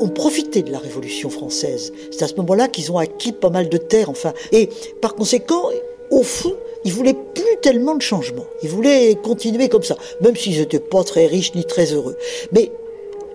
ont 0.00 0.08
profité 0.08 0.62
de 0.62 0.72
la 0.72 0.78
Révolution 0.78 1.30
française. 1.30 1.92
C'est 2.10 2.22
à 2.22 2.28
ce 2.28 2.34
moment-là 2.36 2.68
qu'ils 2.68 2.90
ont 2.92 2.98
acquis 2.98 3.32
pas 3.32 3.50
mal 3.50 3.68
de 3.68 3.76
terres, 3.76 4.10
enfin. 4.10 4.32
Et 4.50 4.68
par 5.00 5.14
conséquent, 5.14 5.70
au 6.10 6.22
fond, 6.22 6.54
ils 6.84 6.92
voulaient 6.92 7.16
plus 7.34 7.56
tellement 7.62 7.94
de 7.94 8.02
changements. 8.02 8.46
Ils 8.62 8.68
voulaient 8.68 9.16
continuer 9.22 9.68
comme 9.68 9.82
ça, 9.82 9.96
même 10.20 10.36
s'ils 10.36 10.58
n'étaient 10.58 10.80
pas 10.80 11.04
très 11.04 11.26
riches 11.26 11.54
ni 11.54 11.64
très 11.64 11.92
heureux. 11.92 12.16
Mais 12.52 12.72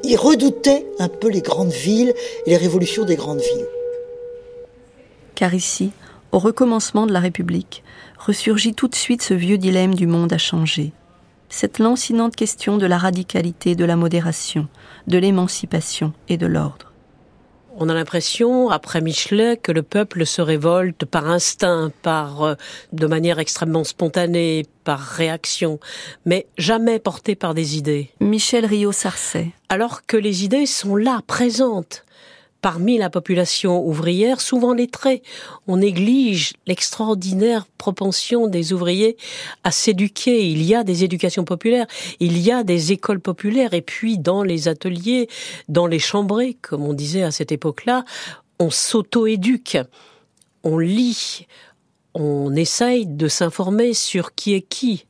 ils 0.04 0.18
redoutaient 0.18 0.86
un 1.00 1.10
peu 1.10 1.30
les 1.30 1.42
grandes 1.42 1.72
villes 1.72 2.14
et 2.46 2.52
les 2.52 2.58
révolutions 2.58 3.06
des 3.06 3.16
grandes 3.16 3.40
villes. 3.40 3.68
Car 5.36 5.54
ici, 5.54 5.92
au 6.32 6.40
recommencement 6.40 7.08
de 7.08 7.14
la 7.14 7.20
République, 7.20 7.84
ressurgit 8.18 8.74
tout 8.74 8.88
de 8.88 8.96
suite 8.96 9.22
ce 9.22 9.34
vieux 9.34 9.58
dilemme 9.58 9.96
du 9.96 10.08
monde 10.08 10.34
à 10.34 10.38
changer. 10.38 10.92
Cette 11.50 11.80
lancinante 11.80 12.36
question 12.36 12.78
de 12.78 12.86
la 12.86 12.98
radicalité, 12.98 13.76
de 13.76 13.86
la 13.86 13.96
modération, 13.96 14.68
de 15.08 15.18
l'émancipation 15.18 16.14
et 16.28 16.38
de 16.38 16.46
l'ordre. 16.46 16.88
On 17.80 17.90
a 17.90 17.94
l'impression, 17.94 18.72
après 18.72 19.02
Michelet, 19.02 19.56
que 19.56 19.72
le 19.72 19.84
peuple 19.84 20.26
se 20.26 20.42
révolte 20.42 21.06
par 21.06 21.30
instinct, 21.30 21.92
par 22.02 22.42
euh, 22.42 22.56
de 22.92 23.06
manière 23.06 23.38
extrêmement 23.38 23.84
spontanée, 23.84 24.66
par 24.84 25.00
réaction, 25.00 25.80
mais 26.26 26.48
jamais 26.58 26.98
porté 26.98 27.36
par 27.36 27.54
des 27.54 27.78
idées. 27.78 28.10
Michel 28.20 28.66
Rio-Sarcey. 28.66 29.52
Alors 29.70 30.08
que 30.08 30.18
les 30.18 30.44
idées 30.44 30.66
sont 30.66 30.96
là, 30.96 31.22
présentes 31.28 32.04
parmi 32.68 32.98
la 32.98 33.10
population 33.10 33.82
ouvrière, 33.82 34.42
souvent 34.42 34.74
lettrée. 34.74 35.24
On 35.68 35.78
néglige 35.78 36.52
l'extraordinaire 36.66 37.66
propension 37.78 38.48
des 38.48 38.74
ouvriers 38.74 39.16
à 39.64 39.72
s'éduquer. 39.72 40.50
Il 40.50 40.62
y 40.64 40.76
a 40.76 40.84
des 40.84 41.06
éducations 41.06 41.46
populaires, 41.46 41.88
il 42.20 42.38
y 42.38 42.52
a 42.52 42.66
des 42.66 42.92
écoles 42.92 43.22
populaires, 43.22 43.74
et 43.74 43.82
puis 43.82 44.18
dans 44.18 44.44
les 44.44 44.68
ateliers, 44.68 45.30
dans 45.70 45.88
les 45.88 46.00
chambrées, 46.00 46.58
comme 46.62 46.84
on 46.84 46.92
disait 46.92 47.24
à 47.24 47.32
cette 47.32 47.54
époque-là, 47.54 48.04
on 48.60 48.70
s'auto-éduque, 48.70 49.78
on 50.66 50.78
lit, 50.78 51.48
on 52.16 52.54
essaye 52.54 53.06
de 53.06 53.30
s'informer 53.30 53.94
sur 53.94 54.36
qui 54.36 54.56
est 54.56 54.62
qui. 54.62 55.06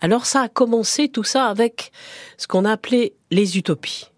Alors 0.00 0.26
ça 0.26 0.40
a 0.40 0.48
commencé 0.48 1.08
tout 1.08 1.22
ça 1.22 1.44
avec 1.44 1.92
ce 2.36 2.48
qu'on 2.48 2.64
a 2.64 2.72
appelé 2.72 3.14
les 3.30 3.58
utopies. 3.58 4.09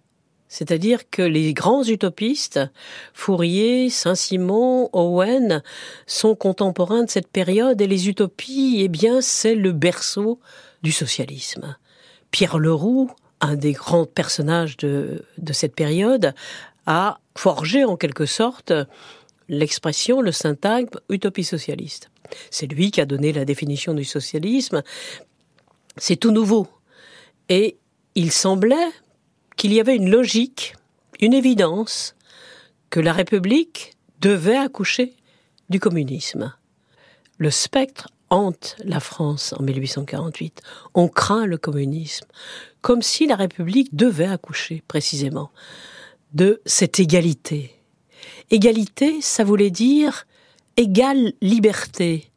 C'est-à-dire 0.53 1.09
que 1.09 1.23
les 1.23 1.55
grands 1.55 1.83
utopistes, 1.83 2.61
Fourier, 3.15 3.89
Saint-Simon, 3.89 4.91
Owen, 4.93 5.63
sont 6.07 6.35
contemporains 6.35 7.05
de 7.05 7.11
cette 7.11 7.29
période 7.29 7.81
et 7.81 7.87
les 7.87 8.11
utopies, 8.11 8.81
eh 8.81 8.89
bien, 8.89 9.23
c'est 9.23 9.55
le 9.55 9.73
berceau 9.73 10.41
du 10.83 10.93
socialisme. 10.93 11.79
Pierre 12.33 12.59
Leroux, 12.59 13.11
un 13.41 13.55
des 13.55 13.73
grands 13.73 14.05
personnages 14.05 14.77
de, 14.77 15.25
de 15.39 15.53
cette 15.55 15.75
période, 15.75 16.35
a 16.85 17.19
forgé 17.35 17.87
en 17.87 17.97
quelque 17.97 18.27
sorte 18.27 18.75
l'expression, 19.49 20.21
le 20.21 20.33
syntagme 20.33 20.99
utopie 21.09 21.45
socialiste. 21.45 22.11
C'est 22.51 22.67
lui 22.67 22.91
qui 22.91 23.01
a 23.01 23.07
donné 23.07 23.33
la 23.33 23.47
définition 23.47 23.95
du 23.95 24.05
socialisme. 24.05 24.83
C'est 25.97 26.17
tout 26.17 26.31
nouveau. 26.31 26.69
Et 27.49 27.79
il 28.15 28.31
semblait, 28.31 28.91
qu'il 29.63 29.75
y 29.75 29.79
avait 29.79 29.95
une 29.95 30.11
logique, 30.11 30.75
une 31.21 31.33
évidence, 31.33 32.17
que 32.91 32.99
la 32.99 33.13
République 33.13 33.93
devait 34.19 34.57
accoucher 34.57 35.15
du 35.71 35.79
communisme. 35.79 36.53
Le 37.39 37.49
spectre 37.49 38.09
hante 38.29 38.75
la 38.83 38.99
France 38.99 39.55
en 39.57 39.63
1848. 39.63 40.63
On 40.95 41.07
craint 41.07 41.47
le 41.47 41.59
communisme, 41.59 42.27
comme 42.81 43.03
si 43.03 43.29
la 43.29 43.37
République 43.37 43.95
devait 43.95 44.27
accoucher 44.27 44.83
précisément 44.89 45.53
de 46.35 46.61
cette 46.67 46.99
égalité. 46.99 47.73
Égalité, 48.51 49.21
ça 49.21 49.45
voulait 49.45 49.71
dire 49.71 50.27
égale 50.77 51.35
liberté. 51.41 52.33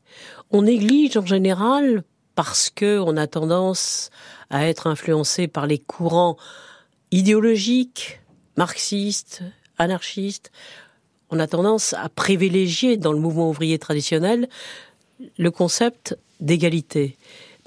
On 0.51 0.61
néglige 0.61 1.17
en 1.17 1.25
général, 1.25 2.03
parce 2.35 2.69
que 2.69 2.99
on 2.99 3.17
a 3.17 3.25
tendance 3.25 4.11
à 4.51 4.67
être 4.67 4.85
influencé 4.85 5.47
par 5.47 5.65
les 5.65 5.79
courants 5.79 6.37
idéologique, 7.11 8.19
marxiste, 8.57 9.43
anarchiste, 9.77 10.51
on 11.29 11.39
a 11.39 11.47
tendance 11.47 11.93
à 11.93 12.09
privilégier 12.09 12.97
dans 12.97 13.11
le 13.11 13.19
mouvement 13.19 13.49
ouvrier 13.49 13.79
traditionnel 13.79 14.47
le 15.37 15.51
concept 15.51 16.17
d'égalité. 16.39 17.17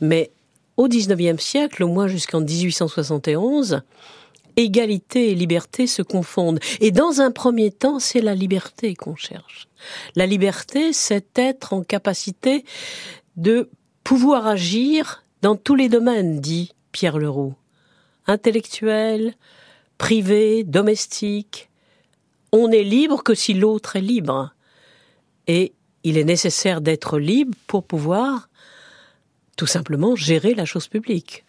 Mais 0.01 0.31
au 0.77 0.87
XIXe 0.89 1.43
siècle, 1.43 1.83
au 1.83 1.89
moins 1.89 2.07
jusqu'en 2.07 2.41
1871, 2.41 3.83
égalité 4.57 5.31
et 5.31 5.35
liberté 5.35 5.87
se 5.87 6.03
confondent. 6.03 6.61
Et 6.81 6.91
dans 6.91 7.21
un 7.21 7.31
premier 7.31 7.71
temps, 7.71 7.99
c'est 7.99 8.21
la 8.21 8.35
liberté 8.35 8.95
qu'on 8.95 9.17
cherche. 9.17 9.69
La 10.15 10.27
liberté, 10.27 10.93
c'est 10.93 11.39
être 11.39 11.73
en 11.73 11.83
capacité 11.83 12.65
de 13.37 13.71
pouvoir 14.05 14.47
agir 14.47 15.25
dans 15.43 15.57
tous 15.57 15.75
les 15.75 15.89
domaines, 15.89 16.41
dit 16.41 16.73
Pierre 16.93 17.19
Leroux. 17.19 17.55
Intellectuel, 18.29 19.35
privé, 19.97 20.63
domestique. 20.63 21.71
On 22.53 22.71
est 22.71 22.85
libre 22.85 23.23
que 23.23 23.35
si 23.35 23.55
l'autre 23.55 23.97
est 23.97 24.03
libre. 24.03 24.55
Et 25.47 25.73
il 26.05 26.19
est 26.19 26.25
nécessaire 26.25 26.83
d'être 26.83 27.19
libre 27.19 27.57
pour 27.67 27.85
pouvoir 27.85 28.49
tout 29.57 29.67
simplement 29.67 30.15
gérer 30.15 30.55
la 30.55 30.67
chose 30.67 30.89
publique. 30.89 31.45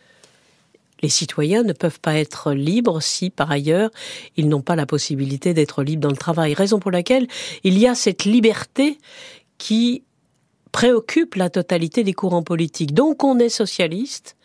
Les 1.02 1.10
citoyens 1.10 1.64
ne 1.64 1.74
peuvent 1.74 2.00
pas 2.00 2.16
être 2.16 2.54
libres 2.54 3.02
si, 3.02 3.30
par 3.30 3.52
ailleurs, 3.52 3.90
ils 4.36 4.50
n'ont 4.50 4.62
pas 4.62 4.76
la 4.76 4.86
possibilité 4.86 5.54
d'être 5.54 5.84
libres 5.84 6.02
dans 6.02 6.10
le 6.10 6.18
travail. 6.18 6.54
Raison 6.54 6.80
pour 6.80 6.92
laquelle 6.92 7.28
il 7.64 7.78
y 7.78 7.88
a 7.88 7.96
cette 7.96 8.24
liberté 8.24 8.98
qui 9.58 10.04
préoccupe 10.72 11.36
la 11.36 11.50
totalité 11.50 12.04
des 12.04 12.14
courants 12.14 12.44
politiques. 12.44 12.94
Donc 12.94 13.24
on 13.24 13.38
est 13.40 13.50
socialiste, 13.50 14.36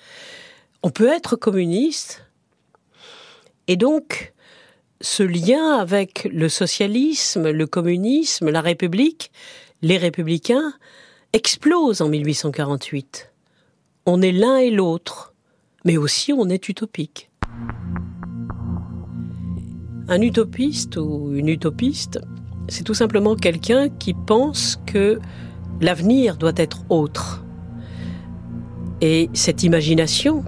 on 0.83 0.91
peut 0.91 1.09
être 1.09 1.37
communiste, 1.37 2.24
et 3.69 3.77
donc 3.77 4.33
ce 5.01 5.23
lien 5.23 5.79
avec 5.79 6.29
le 6.33 6.49
socialisme, 6.49 7.51
le 7.51 7.67
communisme, 7.67 8.51
la 8.51 8.61
République, 8.61 9.31
les 9.83 9.99
républicains, 9.99 10.73
explose 11.33 12.01
en 12.01 12.09
1848. 12.09 13.33
On 14.07 14.23
est 14.23 14.33
l'un 14.33 14.57
et 14.57 14.71
l'autre 14.71 15.35
mais 15.85 15.97
aussi 15.97 16.33
on 16.33 16.49
est 16.49 16.69
utopique. 16.69 17.31
Un 20.09 20.21
utopiste 20.21 20.97
ou 20.97 21.33
une 21.35 21.49
utopiste, 21.49 22.21
c'est 22.69 22.85
tout 22.85 22.95
simplement 22.95 23.37
quelqu'un 23.37 23.89
qui 23.89 24.15
pense 24.15 24.79
que 24.87 25.21
l'avenir 25.81 26.37
doit 26.37 26.53
être 26.57 26.85
autre. 26.91 27.45
Et 29.01 29.31
cette 29.33 29.63
imagination, 29.63 30.45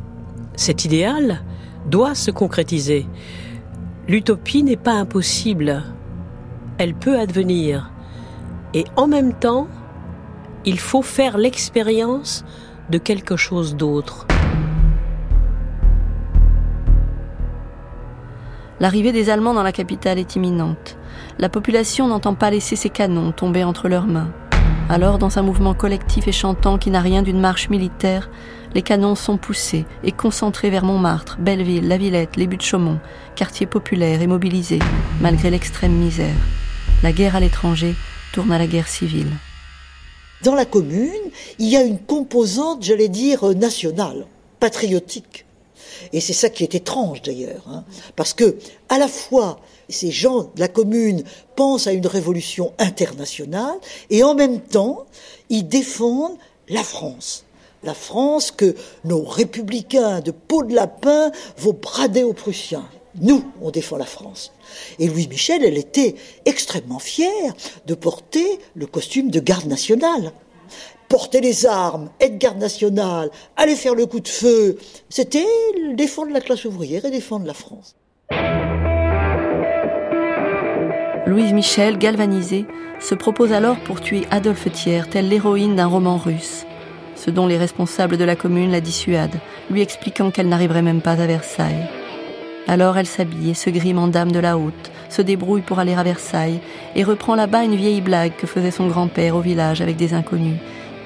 cet 0.57 0.85
idéal, 0.85 1.43
doit 1.87 2.15
se 2.15 2.31
concrétiser. 2.31 3.07
L'utopie 4.09 4.63
n'est 4.63 4.77
pas 4.77 4.93
impossible, 4.93 5.83
elle 6.79 6.95
peut 6.95 7.19
advenir. 7.19 7.91
Et 8.75 8.85
en 8.97 9.07
même 9.07 9.33
temps, 9.33 9.69
il 10.65 10.79
faut 10.79 11.03
faire 11.03 11.39
l'expérience 11.39 12.45
de 12.91 12.99
quelque 12.99 13.37
chose 13.37 13.77
d'autre. 13.77 14.27
L'arrivée 18.79 19.13
des 19.13 19.31
Allemands 19.31 19.55
dans 19.55 19.63
la 19.63 19.73
capitale 19.73 20.19
est 20.19 20.37
imminente. 20.37 20.99
La 21.39 21.49
population 21.49 22.09
n'entend 22.09 22.35
pas 22.35 22.51
laisser 22.51 22.77
ses 22.77 22.91
canons 22.91 23.33
tomber 23.33 23.65
entre 23.65 23.89
leurs 23.89 24.07
mains. 24.07 24.31
Alors, 24.91 25.19
dans 25.19 25.39
un 25.39 25.43
mouvement 25.43 25.75
collectif 25.75 26.29
et 26.29 26.33
chantant 26.33 26.77
qui 26.77 26.91
n'a 26.91 27.01
rien 27.01 27.23
d'une 27.23 27.41
marche 27.41 27.71
militaire, 27.71 28.29
les 28.77 28.83
canons 28.83 29.15
sont 29.15 29.39
poussés 29.39 29.87
et 30.05 30.13
concentrés 30.13 30.69
vers 30.69 30.85
Montmartre, 30.85 31.39
Belleville, 31.41 31.89
La 31.89 31.97
Villette, 31.97 32.37
les 32.37 32.47
buttes 32.47 32.61
Chaumont, 32.61 32.99
quartiers 33.35 33.65
populaires 33.65 34.21
et 34.21 34.27
mobilisés, 34.27 34.81
malgré 35.23 35.49
l'extrême 35.49 35.95
misère. 35.95 36.37
La 37.03 37.11
guerre 37.11 37.37
à 37.37 37.41
l'étranger 37.41 37.95
tourne 38.35 38.53
à 38.53 38.59
la 38.59 38.67
guerre 38.67 38.87
civile. 38.87 39.31
Dans 40.43 40.55
la 40.55 40.67
commune, 40.67 41.11
il 41.59 41.69
y 41.71 41.77
a 41.79 41.85
une 41.85 41.99
composante, 41.99 42.83
j'allais 42.83 43.09
dire, 43.09 43.45
nationale, 43.55 44.27
patriotique. 44.61 45.47
Et 46.13 46.21
c'est 46.21 46.35
ça 46.35 46.51
qui 46.51 46.63
est 46.63 46.75
étrange 46.75 47.23
d'ailleurs, 47.23 47.65
hein. 47.71 47.83
parce 48.15 48.35
que 48.35 48.59
à 48.91 48.99
la 48.99 49.09
fois 49.09 49.59
ces 49.89 50.11
gens 50.11 50.51
de 50.55 50.61
la 50.61 50.69
commune 50.69 51.25
pensent 51.55 51.87
à 51.87 51.93
une 51.93 52.07
révolution 52.07 52.75
internationale 52.79 53.79
et 54.11 54.23
en 54.23 54.35
même 54.35 54.61
temps 54.61 55.07
ils 55.49 55.67
défendent 55.67 56.37
la 56.69 56.85
France. 56.85 57.46
La 57.83 57.95
France 57.95 58.51
que 58.51 58.75
nos 59.05 59.23
républicains 59.23 60.21
de 60.21 60.31
peau 60.31 60.65
de 60.65 60.75
lapin 60.75 61.31
vont 61.59 61.77
brader 61.81 62.23
aux 62.23 62.33
Prussiens. 62.33 62.89
Nous, 63.21 63.45
on 63.63 63.71
défend 63.71 63.97
la 63.97 64.05
France. 64.05 64.53
Et 64.99 65.07
Louis 65.07 65.29
Michel, 65.29 65.65
elle 65.65 65.79
était 65.79 66.17
extrêmement 66.45 66.99
fière 66.99 67.55
de 67.87 67.95
porter 67.95 68.59
le 68.75 68.87
costume 68.87 69.31
de 69.31 69.41
garde 69.41 69.67
nationale 69.67 70.33
porter 71.09 71.41
les 71.41 71.67
armes, 71.67 72.11
être 72.21 72.39
garde 72.39 72.59
nationale, 72.59 73.31
aller 73.57 73.77
faire 73.77 73.95
le 73.95 74.07
coup 74.07 74.21
de 74.21 74.29
feu, 74.29 74.77
c'était 75.09 75.47
défendre 75.95 76.33
la 76.33 76.41
classe 76.41 76.65
ouvrière 76.65 77.05
et 77.05 77.11
défendre 77.11 77.47
la 77.47 77.55
France. 77.55 77.95
Louise 81.27 81.53
Michel, 81.53 81.99
galvanisée, 81.99 82.67
se 83.01 83.15
propose 83.15 83.53
alors 83.53 83.79
pour 83.81 84.01
tuer 84.01 84.27
Adolphe 84.31 84.71
Thiers, 84.73 85.09
telle 85.11 85.29
l'héroïne 85.29 85.77
d'un 85.77 85.87
roman 85.87 86.17
russe. 86.17 86.65
Ce 87.17 87.31
dont 87.31 87.47
les 87.47 87.59
responsables 87.59 88.17
de 88.17 88.25
la 88.25 88.37
commune 88.37 88.71
la 88.71 88.81
dissuadent, 88.81 89.41
lui 89.71 89.83
expliquant 89.83 90.31
qu'elle 90.31 90.49
n'arriverait 90.49 90.83
même 90.83 91.01
pas 91.01 91.21
à 91.21 91.27
Versailles. 91.27 91.89
Alors 92.69 92.99
elle 92.99 93.07
s'habille 93.07 93.51
et 93.51 93.55
se 93.55 93.71
grime 93.71 93.99
en 93.99 94.09
dame 94.09 94.33
de 94.33 94.39
la 94.39 94.57
haute, 94.57 94.93
se 95.09 95.23
débrouille 95.23 95.63
pour 95.63 95.79
aller 95.79 95.95
à 95.95 96.03
Versailles 96.03 96.61
et 96.95 97.05
reprend 97.05 97.35
là-bas 97.35 97.65
une 97.65 97.77
vieille 97.77 98.01
blague 98.01 98.37
que 98.37 98.47
faisait 98.47 98.71
son 98.71 98.87
grand-père 98.87 99.37
au 99.37 99.41
village 99.41 99.81
avec 99.81 99.97
des 99.97 100.15
inconnus 100.15 100.59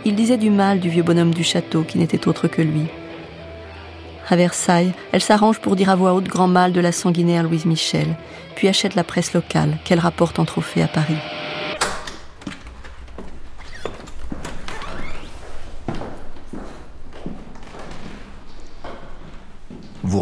il 0.04 0.14
disait 0.14 0.38
du 0.38 0.50
mal 0.50 0.80
du 0.80 0.88
vieux 0.88 1.02
bonhomme 1.02 1.34
du 1.34 1.44
château 1.44 1.82
qui 1.82 1.98
n'était 1.98 2.26
autre 2.28 2.48
que 2.48 2.62
lui. 2.62 2.86
À 4.28 4.36
Versailles, 4.36 4.92
elle 5.12 5.20
s'arrange 5.20 5.58
pour 5.58 5.76
dire 5.76 5.90
à 5.90 5.96
voix 5.96 6.14
haute 6.14 6.28
grand 6.28 6.46
mal 6.46 6.72
de 6.72 6.80
la 6.80 6.92
sanguinaire 6.92 7.42
Louise 7.42 7.66
Michel, 7.66 8.06
puis 8.54 8.68
achète 8.68 8.94
la 8.94 9.04
presse 9.04 9.34
locale 9.34 9.76
qu'elle 9.84 9.98
rapporte 9.98 10.38
en 10.38 10.44
trophée 10.44 10.82
à 10.82 10.88
Paris. 10.88 11.18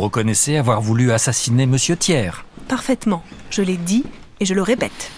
Reconnaissez 0.09 0.57
avoir 0.57 0.81
voulu 0.81 1.13
assassiner 1.13 1.67
Monsieur 1.67 1.95
Thiers 1.95 2.43
Parfaitement. 2.67 3.23
Je 3.51 3.61
l'ai 3.61 3.77
dit 3.77 4.05
et 4.41 4.47
je 4.47 4.55
le 4.55 4.63
répète. 4.63 5.11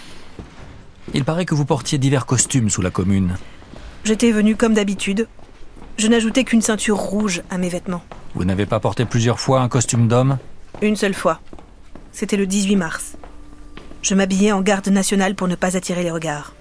Il 1.13 1.23
paraît 1.23 1.45
que 1.45 1.55
vous 1.55 1.63
portiez 1.63 1.97
divers 1.97 2.25
costumes 2.25 2.69
sous 2.69 2.81
la 2.81 2.89
commune. 2.89 3.37
J'étais 4.03 4.31
venu 4.31 4.57
comme 4.57 4.73
d'habitude. 4.73 5.29
Je 5.97 6.07
n'ajoutais 6.09 6.43
qu'une 6.43 6.61
ceinture 6.61 6.97
rouge 6.97 7.41
à 7.49 7.57
mes 7.57 7.69
vêtements. 7.69 8.03
Vous 8.35 8.43
n'avez 8.43 8.65
pas 8.65 8.81
porté 8.81 9.05
plusieurs 9.05 9.39
fois 9.39 9.61
un 9.61 9.69
costume 9.69 10.09
d'homme? 10.09 10.37
Une 10.81 10.97
seule 10.97 11.13
fois. 11.13 11.39
C'était 12.11 12.37
le 12.37 12.45
18 12.45 12.75
mars. 12.75 13.13
Je 14.01 14.13
m'habillais 14.13 14.51
en 14.51 14.61
garde 14.61 14.89
nationale 14.89 15.35
pour 15.35 15.47
ne 15.47 15.55
pas 15.55 15.77
attirer 15.77 16.03
les 16.03 16.11
regards. 16.11 16.53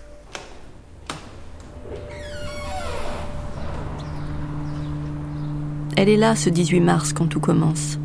Elle 5.96 6.08
est 6.08 6.16
là 6.16 6.36
ce 6.36 6.48
18 6.48 6.80
mars 6.80 7.12
quand 7.12 7.26
tout 7.26 7.40
commence. 7.40 7.98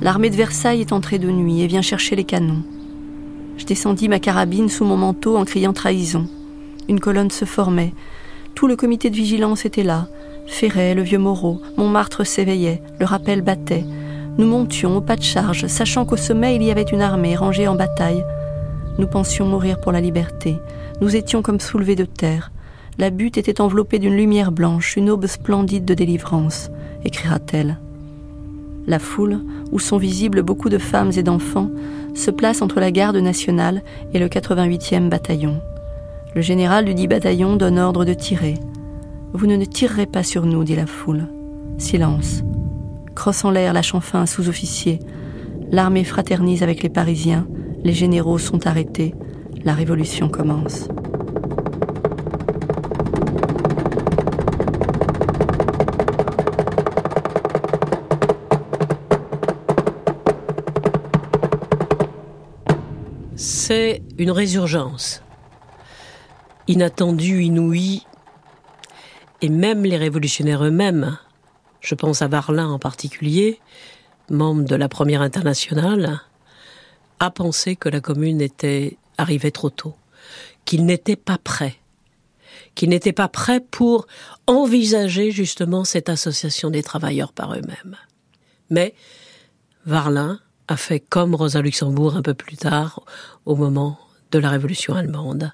L'armée 0.00 0.30
de 0.30 0.36
Versailles 0.36 0.80
est 0.80 0.92
entrée 0.92 1.18
de 1.18 1.30
nuit 1.30 1.62
et 1.62 1.66
vient 1.66 1.82
chercher 1.82 2.14
les 2.14 2.24
canons. 2.24 2.62
Je 3.56 3.64
descendis 3.64 4.08
ma 4.08 4.20
carabine 4.20 4.68
sous 4.68 4.84
mon 4.84 4.96
manteau 4.96 5.36
en 5.36 5.44
criant 5.44 5.72
trahison. 5.72 6.28
Une 6.88 7.00
colonne 7.00 7.30
se 7.30 7.44
formait, 7.44 7.92
tout 8.54 8.66
le 8.66 8.76
comité 8.76 9.10
de 9.10 9.16
vigilance 9.16 9.64
était 9.64 9.82
là. 9.82 10.08
Ferret, 10.46 10.94
le 10.94 11.02
vieux 11.02 11.18
Moreau, 11.18 11.60
Montmartre 11.76 12.26
s'éveillait, 12.26 12.82
le 12.98 13.06
rappel 13.06 13.42
battait. 13.42 13.84
Nous 14.38 14.46
montions 14.46 14.96
au 14.96 15.00
pas 15.00 15.16
de 15.16 15.22
charge, 15.22 15.66
sachant 15.66 16.04
qu'au 16.04 16.16
sommet 16.16 16.56
il 16.56 16.62
y 16.62 16.70
avait 16.70 16.82
une 16.82 17.02
armée 17.02 17.36
rangée 17.36 17.68
en 17.68 17.74
bataille. 17.74 18.24
Nous 18.98 19.06
pensions 19.06 19.46
mourir 19.46 19.80
pour 19.80 19.92
la 19.92 20.00
liberté. 20.00 20.56
Nous 21.00 21.16
étions 21.16 21.42
comme 21.42 21.60
soulevés 21.60 21.96
de 21.96 22.04
terre. 22.04 22.50
La 22.98 23.10
butte 23.10 23.38
était 23.38 23.60
enveloppée 23.60 23.98
d'une 23.98 24.16
lumière 24.16 24.50
blanche, 24.50 24.96
une 24.96 25.10
aube 25.10 25.26
splendide 25.26 25.84
de 25.84 25.94
délivrance, 25.94 26.70
écrira-t-elle. 27.04 27.78
La 28.88 28.98
foule, 28.98 29.40
où 29.70 29.78
sont 29.78 29.98
visibles 29.98 30.42
beaucoup 30.42 30.70
de 30.70 30.78
femmes 30.78 31.12
et 31.14 31.22
d'enfants, 31.22 31.70
se 32.14 32.30
place 32.30 32.62
entre 32.62 32.80
la 32.80 32.90
garde 32.90 33.18
nationale 33.18 33.82
et 34.14 34.18
le 34.18 34.28
88e 34.28 35.10
bataillon. 35.10 35.60
Le 36.34 36.40
général 36.40 36.86
du 36.86 36.94
dit 36.94 37.06
bataillon 37.06 37.56
donne 37.56 37.78
ordre 37.78 38.06
de 38.06 38.14
tirer. 38.14 38.54
Vous 39.34 39.46
ne, 39.46 39.62
tirerez 39.62 40.06
pas 40.06 40.22
sur 40.22 40.46
nous, 40.46 40.64
dit 40.64 40.74
la 40.74 40.86
foule. 40.86 41.28
Silence. 41.76 42.42
Crosse 43.14 43.44
en 43.44 43.50
l'air, 43.50 43.74
lâchant 43.74 44.00
fin 44.00 44.22
un 44.22 44.26
sous-officier. 44.26 45.00
L'armée 45.70 46.04
fraternise 46.04 46.62
avec 46.62 46.82
les 46.82 46.88
Parisiens. 46.88 47.46
Les 47.84 47.92
généraux 47.92 48.38
sont 48.38 48.66
arrêtés. 48.66 49.14
La 49.64 49.74
révolution 49.74 50.30
commence. 50.30 50.88
C'est 63.68 64.00
une 64.16 64.30
résurgence 64.30 65.22
inattendue, 66.68 67.42
inouïe, 67.42 68.06
et 69.42 69.50
même 69.50 69.84
les 69.84 69.98
révolutionnaires 69.98 70.64
eux-mêmes, 70.64 71.18
je 71.82 71.94
pense 71.94 72.22
à 72.22 72.28
Varlin 72.28 72.70
en 72.70 72.78
particulier, 72.78 73.60
membre 74.30 74.64
de 74.64 74.74
la 74.74 74.88
première 74.88 75.20
internationale, 75.20 76.22
a 77.20 77.30
pensé 77.30 77.76
que 77.76 77.90
la 77.90 78.00
commune 78.00 78.40
était 78.40 78.96
arrivée 79.18 79.52
trop 79.52 79.68
tôt, 79.68 79.96
qu'il 80.64 80.86
n'était 80.86 81.16
pas 81.16 81.36
prêt, 81.36 81.76
qu'il 82.74 82.88
n'était 82.88 83.12
pas 83.12 83.28
prêt 83.28 83.60
pour 83.60 84.06
envisager 84.46 85.30
justement 85.30 85.84
cette 85.84 86.08
association 86.08 86.70
des 86.70 86.82
travailleurs 86.82 87.34
par 87.34 87.52
eux-mêmes. 87.52 87.98
Mais 88.70 88.94
Varlin 89.84 90.40
a 90.68 90.76
fait 90.76 91.00
comme 91.00 91.34
Rosa 91.34 91.62
Luxembourg 91.62 92.16
un 92.16 92.22
peu 92.22 92.34
plus 92.34 92.56
tard, 92.56 93.02
au 93.46 93.56
moment 93.56 93.98
de 94.30 94.38
la 94.38 94.50
Révolution 94.50 94.94
allemande. 94.94 95.52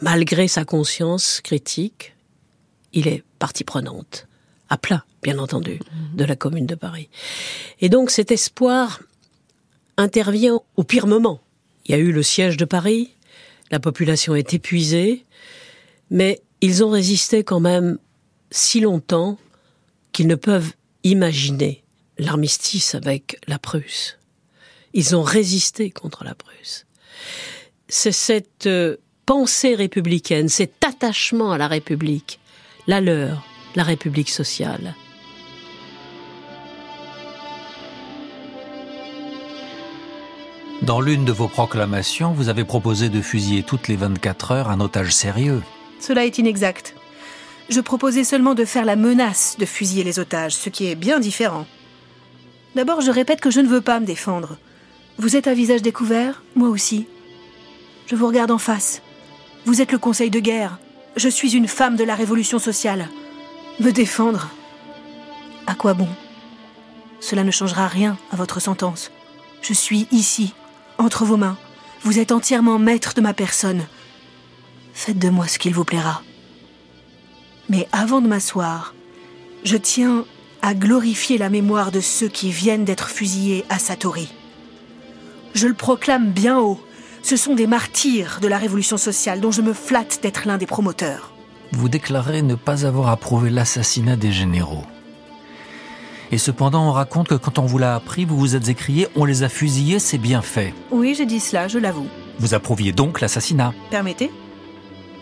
Malgré 0.00 0.48
sa 0.48 0.64
conscience 0.64 1.40
critique, 1.42 2.14
il 2.92 3.08
est 3.08 3.24
partie 3.38 3.64
prenante, 3.64 4.28
à 4.68 4.78
plat, 4.78 5.04
bien 5.22 5.38
entendu, 5.38 5.80
de 6.14 6.24
la 6.24 6.36
Commune 6.36 6.66
de 6.66 6.76
Paris. 6.76 7.10
Et 7.80 7.88
donc 7.88 8.10
cet 8.10 8.30
espoir 8.30 9.00
intervient 9.96 10.60
au 10.76 10.84
pire 10.84 11.06
moment. 11.06 11.40
Il 11.84 11.92
y 11.92 11.94
a 11.94 11.98
eu 11.98 12.12
le 12.12 12.22
siège 12.22 12.56
de 12.56 12.64
Paris, 12.64 13.14
la 13.70 13.80
population 13.80 14.34
est 14.34 14.54
épuisée, 14.54 15.26
mais 16.10 16.40
ils 16.60 16.84
ont 16.84 16.90
résisté 16.90 17.44
quand 17.44 17.60
même 17.60 17.98
si 18.50 18.80
longtemps 18.80 19.38
qu'ils 20.12 20.26
ne 20.28 20.34
peuvent 20.34 20.72
imaginer 21.04 21.84
l'armistice 22.20 22.94
avec 22.94 23.38
la 23.48 23.58
Prusse. 23.58 24.18
Ils 24.92 25.16
ont 25.16 25.22
résisté 25.22 25.90
contre 25.90 26.24
la 26.24 26.34
Prusse. 26.34 26.86
C'est 27.88 28.12
cette 28.12 28.66
euh, 28.66 28.96
pensée 29.26 29.74
républicaine, 29.74 30.48
cet 30.48 30.84
attachement 30.84 31.52
à 31.52 31.58
la 31.58 31.68
République, 31.68 32.40
la 32.86 33.00
leur, 33.00 33.44
la 33.74 33.82
République 33.82 34.30
sociale. 34.30 34.94
Dans 40.82 41.00
l'une 41.00 41.24
de 41.24 41.32
vos 41.32 41.48
proclamations, 41.48 42.32
vous 42.32 42.48
avez 42.48 42.64
proposé 42.64 43.10
de 43.10 43.20
fusiller 43.20 43.62
toutes 43.62 43.86
les 43.86 43.96
24 43.96 44.52
heures 44.52 44.70
un 44.70 44.80
otage 44.80 45.12
sérieux. 45.12 45.62
Cela 46.00 46.24
est 46.24 46.38
inexact. 46.38 46.94
Je 47.68 47.80
proposais 47.80 48.24
seulement 48.24 48.54
de 48.54 48.64
faire 48.64 48.84
la 48.84 48.96
menace 48.96 49.56
de 49.58 49.66
fusiller 49.66 50.04
les 50.04 50.18
otages, 50.18 50.54
ce 50.54 50.70
qui 50.70 50.86
est 50.86 50.94
bien 50.94 51.20
différent. 51.20 51.66
D'abord, 52.74 53.00
je 53.00 53.10
répète 53.10 53.40
que 53.40 53.50
je 53.50 53.60
ne 53.60 53.68
veux 53.68 53.80
pas 53.80 54.00
me 54.00 54.06
défendre. 54.06 54.56
Vous 55.18 55.36
êtes 55.36 55.48
à 55.48 55.54
visage 55.54 55.82
découvert, 55.82 56.42
moi 56.54 56.68
aussi. 56.68 57.06
Je 58.06 58.16
vous 58.16 58.26
regarde 58.26 58.50
en 58.50 58.58
face. 58.58 59.02
Vous 59.66 59.80
êtes 59.80 59.92
le 59.92 59.98
conseil 59.98 60.30
de 60.30 60.40
guerre. 60.40 60.78
Je 61.16 61.28
suis 61.28 61.56
une 61.56 61.68
femme 61.68 61.96
de 61.96 62.04
la 62.04 62.14
révolution 62.14 62.58
sociale. 62.58 63.08
Me 63.80 63.90
défendre 63.90 64.50
À 65.66 65.74
quoi 65.74 65.94
bon? 65.94 66.08
Cela 67.20 67.44
ne 67.44 67.50
changera 67.50 67.86
rien 67.86 68.16
à 68.32 68.36
votre 68.36 68.60
sentence. 68.60 69.10
Je 69.62 69.74
suis 69.74 70.06
ici, 70.10 70.54
entre 70.98 71.24
vos 71.24 71.36
mains. 71.36 71.58
Vous 72.02 72.18
êtes 72.18 72.32
entièrement 72.32 72.78
maître 72.78 73.12
de 73.14 73.20
ma 73.20 73.34
personne. 73.34 73.82
Faites 74.94 75.18
de 75.18 75.28
moi 75.28 75.46
ce 75.46 75.58
qu'il 75.58 75.74
vous 75.74 75.84
plaira. 75.84 76.22
Mais 77.68 77.88
avant 77.92 78.20
de 78.20 78.28
m'asseoir, 78.28 78.94
je 79.64 79.76
tiens 79.76 80.24
à 80.62 80.74
glorifier 80.74 81.38
la 81.38 81.50
mémoire 81.50 81.90
de 81.90 82.00
ceux 82.00 82.28
qui 82.28 82.50
viennent 82.50 82.84
d'être 82.84 83.08
fusillés 83.08 83.64
à 83.68 83.78
Satori. 83.78 84.32
Je 85.54 85.66
le 85.66 85.74
proclame 85.74 86.30
bien 86.30 86.58
haut. 86.58 86.80
Ce 87.22 87.36
sont 87.36 87.54
des 87.54 87.66
martyrs 87.66 88.38
de 88.40 88.48
la 88.48 88.58
révolution 88.58 88.96
sociale 88.96 89.40
dont 89.40 89.50
je 89.50 89.62
me 89.62 89.72
flatte 89.72 90.20
d'être 90.22 90.46
l'un 90.46 90.58
des 90.58 90.66
promoteurs. 90.66 91.32
Vous 91.72 91.88
déclarez 91.88 92.42
ne 92.42 92.54
pas 92.54 92.86
avoir 92.86 93.08
approuvé 93.08 93.50
l'assassinat 93.50 94.16
des 94.16 94.32
généraux. 94.32 94.84
Et 96.32 96.38
cependant, 96.38 96.88
on 96.88 96.92
raconte 96.92 97.28
que 97.28 97.34
quand 97.34 97.58
on 97.58 97.66
vous 97.66 97.78
l'a 97.78 97.94
appris, 97.96 98.24
vous 98.24 98.38
vous 98.38 98.54
êtes 98.54 98.68
écrié 98.68 99.08
On 99.16 99.24
les 99.24 99.42
a 99.42 99.48
fusillés, 99.48 99.98
c'est 99.98 100.18
bien 100.18 100.42
fait. 100.42 100.72
Oui, 100.90 101.14
j'ai 101.16 101.26
dit 101.26 101.40
cela, 101.40 101.66
je 101.68 101.78
l'avoue. 101.78 102.06
Vous 102.38 102.54
approuviez 102.54 102.92
donc 102.92 103.20
l'assassinat 103.20 103.74
Permettez? 103.90 104.30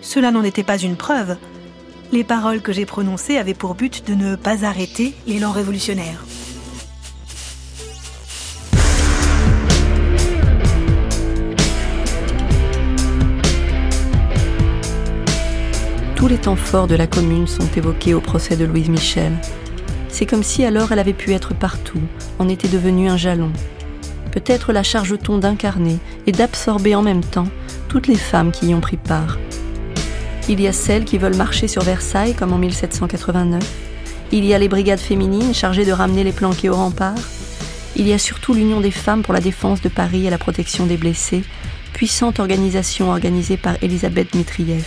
Cela 0.02 0.30
n'en 0.30 0.44
était 0.44 0.62
pas 0.62 0.78
une 0.78 0.96
preuve. 0.96 1.36
Les 2.10 2.24
paroles 2.24 2.62
que 2.62 2.72
j'ai 2.72 2.86
prononcées 2.86 3.36
avaient 3.36 3.52
pour 3.52 3.74
but 3.74 4.08
de 4.08 4.14
ne 4.14 4.34
pas 4.34 4.64
arrêter 4.64 5.14
l'élan 5.26 5.52
révolutionnaire. 5.52 6.24
Tous 16.16 16.28
les 16.28 16.38
temps 16.38 16.56
forts 16.56 16.86
de 16.86 16.96
la 16.96 17.06
commune 17.06 17.46
sont 17.46 17.68
évoqués 17.76 18.14
au 18.14 18.20
procès 18.20 18.56
de 18.56 18.64
Louise 18.64 18.88
Michel. 18.88 19.32
C'est 20.08 20.24
comme 20.24 20.42
si 20.42 20.64
alors 20.64 20.90
elle 20.90 20.98
avait 20.98 21.12
pu 21.12 21.34
être 21.34 21.54
partout, 21.54 22.00
en 22.38 22.48
était 22.48 22.68
devenue 22.68 23.10
un 23.10 23.18
jalon. 23.18 23.52
Peut-être 24.32 24.72
la 24.72 24.82
charge-t-on 24.82 25.36
d'incarner 25.36 25.98
et 26.26 26.32
d'absorber 26.32 26.94
en 26.94 27.02
même 27.02 27.22
temps 27.22 27.48
toutes 27.88 28.06
les 28.06 28.16
femmes 28.16 28.50
qui 28.50 28.68
y 28.68 28.74
ont 28.74 28.80
pris 28.80 28.96
part. 28.96 29.36
Il 30.48 30.60
y 30.60 30.66
a 30.66 30.72
celles 30.72 31.04
qui 31.04 31.18
veulent 31.18 31.36
marcher 31.36 31.68
sur 31.68 31.82
Versailles 31.82 32.34
comme 32.34 32.52
en 32.52 32.58
1789. 32.58 33.62
Il 34.32 34.44
y 34.44 34.54
a 34.54 34.58
les 34.58 34.68
brigades 34.68 34.98
féminines 34.98 35.54
chargées 35.54 35.84
de 35.84 35.92
ramener 35.92 36.24
les 36.24 36.32
planqués 36.32 36.68
au 36.68 36.74
rempart. 36.74 37.18
Il 37.96 38.06
y 38.06 38.12
a 38.12 38.18
surtout 38.18 38.54
l'Union 38.54 38.80
des 38.80 38.90
femmes 38.90 39.22
pour 39.22 39.34
la 39.34 39.40
défense 39.40 39.80
de 39.80 39.88
Paris 39.88 40.26
et 40.26 40.30
la 40.30 40.38
protection 40.38 40.86
des 40.86 40.96
blessés, 40.96 41.44
puissante 41.92 42.40
organisation 42.40 43.10
organisée 43.10 43.56
par 43.56 43.74
Elisabeth 43.82 44.32
Dmitriev 44.32 44.84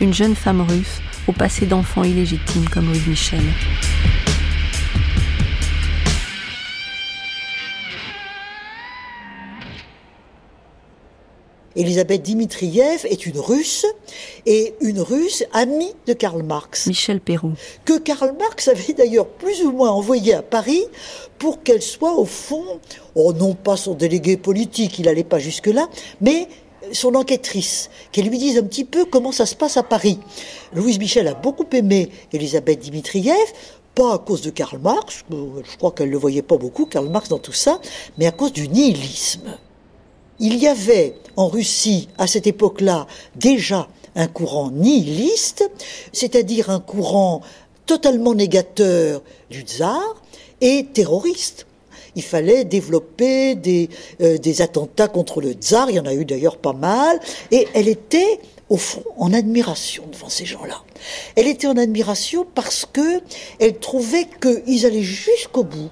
une 0.00 0.14
jeune 0.14 0.34
femme 0.34 0.60
russe 0.60 1.00
au 1.26 1.32
passé 1.32 1.66
d'enfant 1.66 2.04
illégitime 2.04 2.68
comme 2.68 2.86
Louis 2.86 3.02
Michel. 3.06 3.42
Elisabeth 11.76 12.22
Dimitriev 12.22 13.04
est 13.04 13.26
une 13.26 13.38
russe 13.38 13.84
et 14.46 14.74
une 14.80 15.00
russe 15.00 15.44
amie 15.52 15.92
de 16.06 16.12
Karl 16.12 16.42
Marx. 16.42 16.86
Michel 16.86 17.20
Perrault. 17.20 17.52
Que 17.84 17.98
Karl 17.98 18.34
Marx 18.38 18.68
avait 18.68 18.92
d'ailleurs 18.92 19.26
plus 19.26 19.62
ou 19.62 19.72
moins 19.72 19.90
envoyé 19.90 20.34
à 20.34 20.42
Paris 20.42 20.84
pour 21.38 21.62
qu'elle 21.62 21.82
soit 21.82 22.14
au 22.16 22.24
fond, 22.24 22.64
oh 23.16 23.32
non 23.32 23.54
pas 23.54 23.76
son 23.76 23.94
délégué 23.94 24.36
politique, 24.36 24.98
il 25.00 25.06
n'allait 25.06 25.24
pas 25.24 25.40
jusque-là, 25.40 25.88
mais 26.20 26.46
son 26.92 27.14
enquêtrice, 27.14 27.90
qu'elle 28.12 28.28
lui 28.28 28.38
dise 28.38 28.58
un 28.58 28.62
petit 28.62 28.84
peu 28.84 29.04
comment 29.04 29.32
ça 29.32 29.46
se 29.46 29.56
passe 29.56 29.76
à 29.76 29.82
Paris. 29.82 30.20
Louise 30.74 30.98
Michel 30.98 31.26
a 31.26 31.34
beaucoup 31.34 31.66
aimé 31.72 32.08
Elisabeth 32.32 32.78
Dimitriev, 32.78 33.34
pas 33.94 34.14
à 34.14 34.18
cause 34.18 34.42
de 34.42 34.50
Karl 34.50 34.78
Marx, 34.78 35.24
je 35.30 35.76
crois 35.76 35.92
qu'elle 35.92 36.08
ne 36.08 36.12
le 36.12 36.18
voyait 36.18 36.42
pas 36.42 36.56
beaucoup, 36.56 36.86
Karl 36.86 37.08
Marx 37.08 37.28
dans 37.28 37.38
tout 37.38 37.52
ça, 37.52 37.80
mais 38.18 38.26
à 38.26 38.32
cause 38.32 38.52
du 38.52 38.68
nihilisme. 38.68 39.56
Il 40.40 40.56
y 40.56 40.66
avait 40.66 41.14
en 41.36 41.48
Russie, 41.48 42.08
à 42.18 42.26
cette 42.26 42.46
époque-là, 42.46 43.06
déjà 43.36 43.88
un 44.16 44.26
courant 44.26 44.70
nihiliste, 44.70 45.68
c'est-à-dire 46.12 46.70
un 46.70 46.80
courant 46.80 47.42
totalement 47.86 48.34
négateur 48.34 49.22
du 49.50 49.62
tsar 49.62 50.00
et 50.60 50.86
terroriste. 50.92 51.66
Il 52.16 52.22
fallait 52.22 52.64
développer 52.64 53.56
des, 53.56 53.90
euh, 54.20 54.38
des 54.38 54.62
attentats 54.62 55.08
contre 55.08 55.40
le 55.40 55.52
tsar, 55.52 55.90
il 55.90 55.96
y 55.96 56.00
en 56.00 56.06
a 56.06 56.14
eu 56.14 56.24
d'ailleurs 56.24 56.58
pas 56.58 56.72
mal, 56.72 57.18
et 57.50 57.66
elle 57.74 57.88
était 57.88 58.40
au 58.70 58.76
fond 58.76 59.04
en 59.16 59.32
admiration 59.32 60.04
devant 60.10 60.28
ces 60.28 60.46
gens-là. 60.46 60.82
Elle 61.36 61.48
était 61.48 61.66
en 61.66 61.76
admiration 61.76 62.46
parce 62.54 62.86
que 62.90 63.20
elle 63.58 63.78
trouvait 63.78 64.28
qu'ils 64.40 64.86
allaient 64.86 65.02
jusqu'au 65.02 65.64
bout 65.64 65.90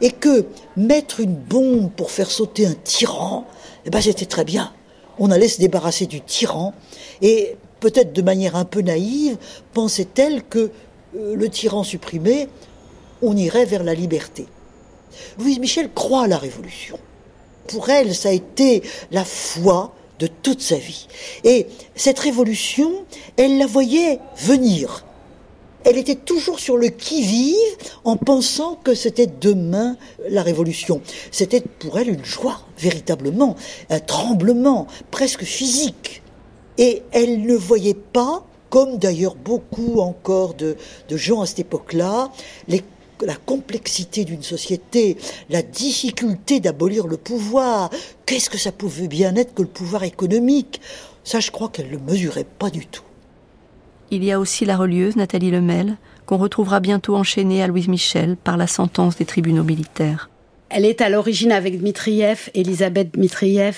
et 0.00 0.10
que 0.10 0.46
mettre 0.76 1.20
une 1.20 1.34
bombe 1.34 1.90
pour 1.90 2.10
faire 2.10 2.30
sauter 2.30 2.66
un 2.66 2.74
tyran, 2.74 3.44
eh 3.86 3.90
ben 3.90 4.00
c'était 4.00 4.26
très 4.26 4.44
bien. 4.44 4.72
On 5.18 5.30
allait 5.30 5.48
se 5.48 5.60
débarrasser 5.60 6.06
du 6.06 6.20
tyran 6.20 6.74
et 7.22 7.56
peut-être 7.80 8.12
de 8.12 8.22
manière 8.22 8.56
un 8.56 8.64
peu 8.64 8.80
naïve, 8.80 9.38
pensait-elle 9.72 10.42
que 10.42 10.70
euh, 11.16 11.36
le 11.36 11.48
tyran 11.48 11.84
supprimé, 11.84 12.48
on 13.22 13.36
irait 13.36 13.64
vers 13.64 13.82
la 13.82 13.94
liberté. 13.94 14.46
Louise 15.38 15.58
Michel 15.58 15.90
croit 15.92 16.24
à 16.24 16.26
la 16.26 16.36
révolution. 16.36 16.98
Pour 17.68 17.88
elle, 17.88 18.14
ça 18.14 18.28
a 18.28 18.32
été 18.32 18.82
la 19.10 19.24
foi 19.24 19.94
de 20.18 20.26
toute 20.26 20.60
sa 20.60 20.76
vie. 20.76 21.06
Et 21.44 21.66
cette 21.94 22.18
révolution, 22.18 23.04
elle 23.36 23.58
la 23.58 23.66
voyait 23.66 24.18
venir. 24.36 25.05
Elle 25.88 25.98
était 25.98 26.16
toujours 26.16 26.58
sur 26.58 26.76
le 26.76 26.88
qui-vive 26.88 27.54
en 28.02 28.16
pensant 28.16 28.74
que 28.74 28.96
c'était 28.96 29.28
demain 29.28 29.96
la 30.28 30.42
révolution. 30.42 31.00
C'était 31.30 31.60
pour 31.60 31.96
elle 32.00 32.08
une 32.08 32.24
joie, 32.24 32.60
véritablement, 32.76 33.54
un 33.88 34.00
tremblement 34.00 34.88
presque 35.12 35.44
physique. 35.44 36.22
Et 36.76 37.04
elle 37.12 37.42
ne 37.42 37.54
voyait 37.54 37.94
pas, 37.94 38.44
comme 38.68 38.98
d'ailleurs 38.98 39.36
beaucoup 39.36 40.00
encore 40.00 40.54
de, 40.54 40.76
gens 41.08 41.42
à 41.42 41.46
cette 41.46 41.60
époque-là, 41.60 42.32
la 42.66 43.36
complexité 43.46 44.24
d'une 44.24 44.42
société, 44.42 45.16
la 45.50 45.62
difficulté 45.62 46.58
d'abolir 46.58 47.06
le 47.06 47.16
pouvoir. 47.16 47.90
Qu'est-ce 48.26 48.50
que 48.50 48.58
ça 48.58 48.72
pouvait 48.72 49.06
bien 49.06 49.36
être 49.36 49.54
que 49.54 49.62
le 49.62 49.68
pouvoir 49.68 50.02
économique? 50.02 50.80
Ça, 51.22 51.38
je 51.38 51.52
crois 51.52 51.68
qu'elle 51.68 51.86
ne 51.86 51.92
le 51.92 52.00
mesurait 52.00 52.42
pas 52.58 52.70
du 52.70 52.88
tout. 52.88 53.05
Il 54.10 54.22
y 54.24 54.32
a 54.32 54.38
aussi 54.38 54.64
la 54.64 54.76
relieuse 54.76 55.16
Nathalie 55.16 55.50
Lemel, 55.50 55.96
qu'on 56.26 56.36
retrouvera 56.36 56.80
bientôt 56.80 57.16
enchaînée 57.16 57.62
à 57.62 57.66
Louise 57.66 57.88
Michel 57.88 58.36
par 58.36 58.56
la 58.56 58.66
sentence 58.66 59.16
des 59.16 59.24
tribunaux 59.24 59.64
militaires. 59.64 60.30
Elle 60.68 60.84
est 60.84 61.00
à 61.00 61.08
l'origine 61.08 61.52
avec 61.52 61.78
Dmitriev, 61.80 62.50
Elisabeth 62.54 63.14
Dmitriev, 63.14 63.76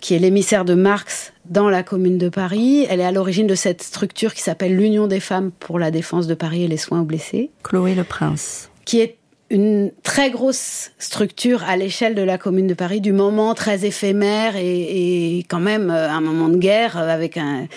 qui 0.00 0.14
est 0.14 0.18
l'émissaire 0.18 0.64
de 0.64 0.74
Marx 0.74 1.32
dans 1.44 1.68
la 1.68 1.82
commune 1.82 2.18
de 2.18 2.28
Paris. 2.28 2.86
Elle 2.88 3.00
est 3.00 3.04
à 3.04 3.12
l'origine 3.12 3.46
de 3.46 3.54
cette 3.54 3.82
structure 3.82 4.34
qui 4.34 4.42
s'appelle 4.42 4.76
l'Union 4.76 5.06
des 5.06 5.20
femmes 5.20 5.50
pour 5.58 5.78
la 5.78 5.90
défense 5.90 6.26
de 6.26 6.34
Paris 6.34 6.64
et 6.64 6.68
les 6.68 6.76
soins 6.76 7.00
aux 7.00 7.04
blessés. 7.04 7.50
Chloé 7.62 7.94
Le 7.94 8.04
Prince. 8.04 8.70
Qui 8.84 9.00
est 9.00 9.16
une 9.48 9.92
très 10.02 10.30
grosse 10.30 10.90
structure 10.98 11.62
à 11.64 11.76
l'échelle 11.76 12.16
de 12.16 12.22
la 12.22 12.36
commune 12.36 12.66
de 12.66 12.74
Paris, 12.74 13.00
du 13.00 13.12
moment 13.12 13.54
très 13.54 13.84
éphémère 13.84 14.54
et, 14.56 15.44
quand 15.48 15.60
même 15.60 15.90
euh, 15.90 16.10
un 16.10 16.20
moment 16.20 16.48
de 16.48 16.56
guerre 16.56 16.96
avec 16.96 17.36
un, 17.36 17.68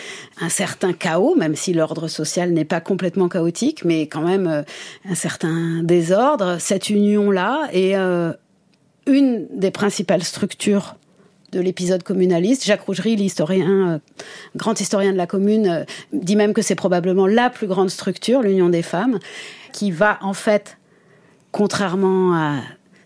certain 0.49 0.93
chaos, 0.93 1.35
même 1.35 1.55
si 1.55 1.73
l'ordre 1.73 2.07
social 2.07 2.51
n'est 2.51 2.65
pas 2.65 2.81
complètement 2.81 3.29
chaotique, 3.29 3.85
mais 3.85 4.07
quand 4.07 4.21
même 4.21 4.47
euh, 4.47 4.63
un 5.07 5.15
certain 5.15 5.83
désordre. 5.83 6.57
Cette 6.59 6.89
union-là 6.89 7.67
est 7.71 7.95
euh, 7.95 8.33
une 9.05 9.47
des 9.53 9.71
principales 9.71 10.23
structures 10.23 10.95
de 11.51 11.59
l'épisode 11.59 12.01
communaliste. 12.01 12.65
Jacques 12.65 12.81
Rougerie, 12.81 13.15
l'historien, 13.15 14.01
grand 14.55 14.79
historien 14.79 15.11
de 15.11 15.17
la 15.17 15.25
commune, 15.25 15.85
dit 16.13 16.35
même 16.35 16.53
que 16.53 16.61
c'est 16.61 16.75
probablement 16.75 17.25
la 17.25 17.49
plus 17.49 17.65
grande 17.65 17.89
structure, 17.89 18.41
l'Union 18.43 18.69
des 18.69 18.83
femmes, 18.83 19.17
qui 19.73 19.89
va 19.89 20.19
en 20.21 20.33
fait 20.33 20.78
contrairement 21.51 22.35
à 22.35 22.59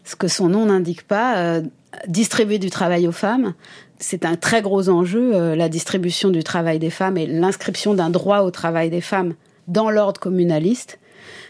ce 0.03 0.15
que 0.15 0.27
son 0.27 0.49
nom 0.49 0.65
n'indique 0.65 1.03
pas, 1.07 1.37
euh, 1.37 1.61
distribuer 2.07 2.59
du 2.59 2.69
travail 2.69 3.07
aux 3.07 3.13
femmes. 3.13 3.53
C'est 3.99 4.25
un 4.25 4.35
très 4.35 4.61
gros 4.61 4.89
enjeu, 4.89 5.33
euh, 5.33 5.55
la 5.55 5.69
distribution 5.69 6.29
du 6.29 6.43
travail 6.43 6.79
des 6.79 6.89
femmes 6.89 7.17
et 7.17 7.25
l'inscription 7.25 7.93
d'un 7.93 8.09
droit 8.09 8.39
au 8.39 8.51
travail 8.51 8.89
des 8.89 9.01
femmes 9.01 9.35
dans 9.67 9.89
l'ordre 9.89 10.19
communaliste. 10.19 10.99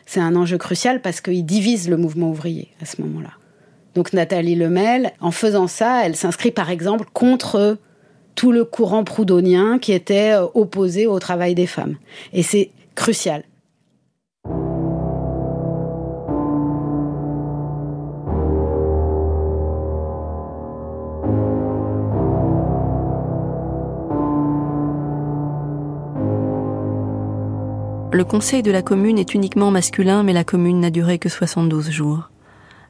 C'est 0.05 0.19
un 0.19 0.35
enjeu 0.35 0.57
crucial 0.57 1.01
parce 1.01 1.21
qu'il 1.21 1.45
divise 1.45 1.89
le 1.89 1.97
mouvement 1.97 2.29
ouvrier 2.29 2.69
à 2.81 2.85
ce 2.85 3.01
moment-là. 3.01 3.31
Donc 3.95 4.13
Nathalie 4.13 4.55
Lemel, 4.55 5.13
en 5.19 5.31
faisant 5.31 5.67
ça, 5.67 6.05
elle 6.05 6.15
s'inscrit 6.15 6.51
par 6.51 6.69
exemple 6.69 7.05
contre 7.13 7.77
tout 8.35 8.51
le 8.51 8.65
courant 8.65 9.03
proudhonien 9.03 9.79
qui 9.79 9.91
était 9.91 10.31
euh, 10.33 10.47
opposé 10.53 11.07
au 11.07 11.19
travail 11.19 11.55
des 11.55 11.67
femmes. 11.67 11.95
Et 12.33 12.43
c'est 12.43 12.71
crucial. 12.95 13.43
Le 28.14 28.24
conseil 28.24 28.61
de 28.61 28.70
la 28.70 28.84
commune 28.84 29.18
est 29.18 29.34
uniquement 29.34 29.72
masculin, 29.72 30.22
mais 30.22 30.34
la 30.34 30.43
commune 30.43 30.80
n'a 30.80 30.91
duré 30.91 31.18
que 31.18 31.30
72 31.30 31.89
jours. 31.89 32.30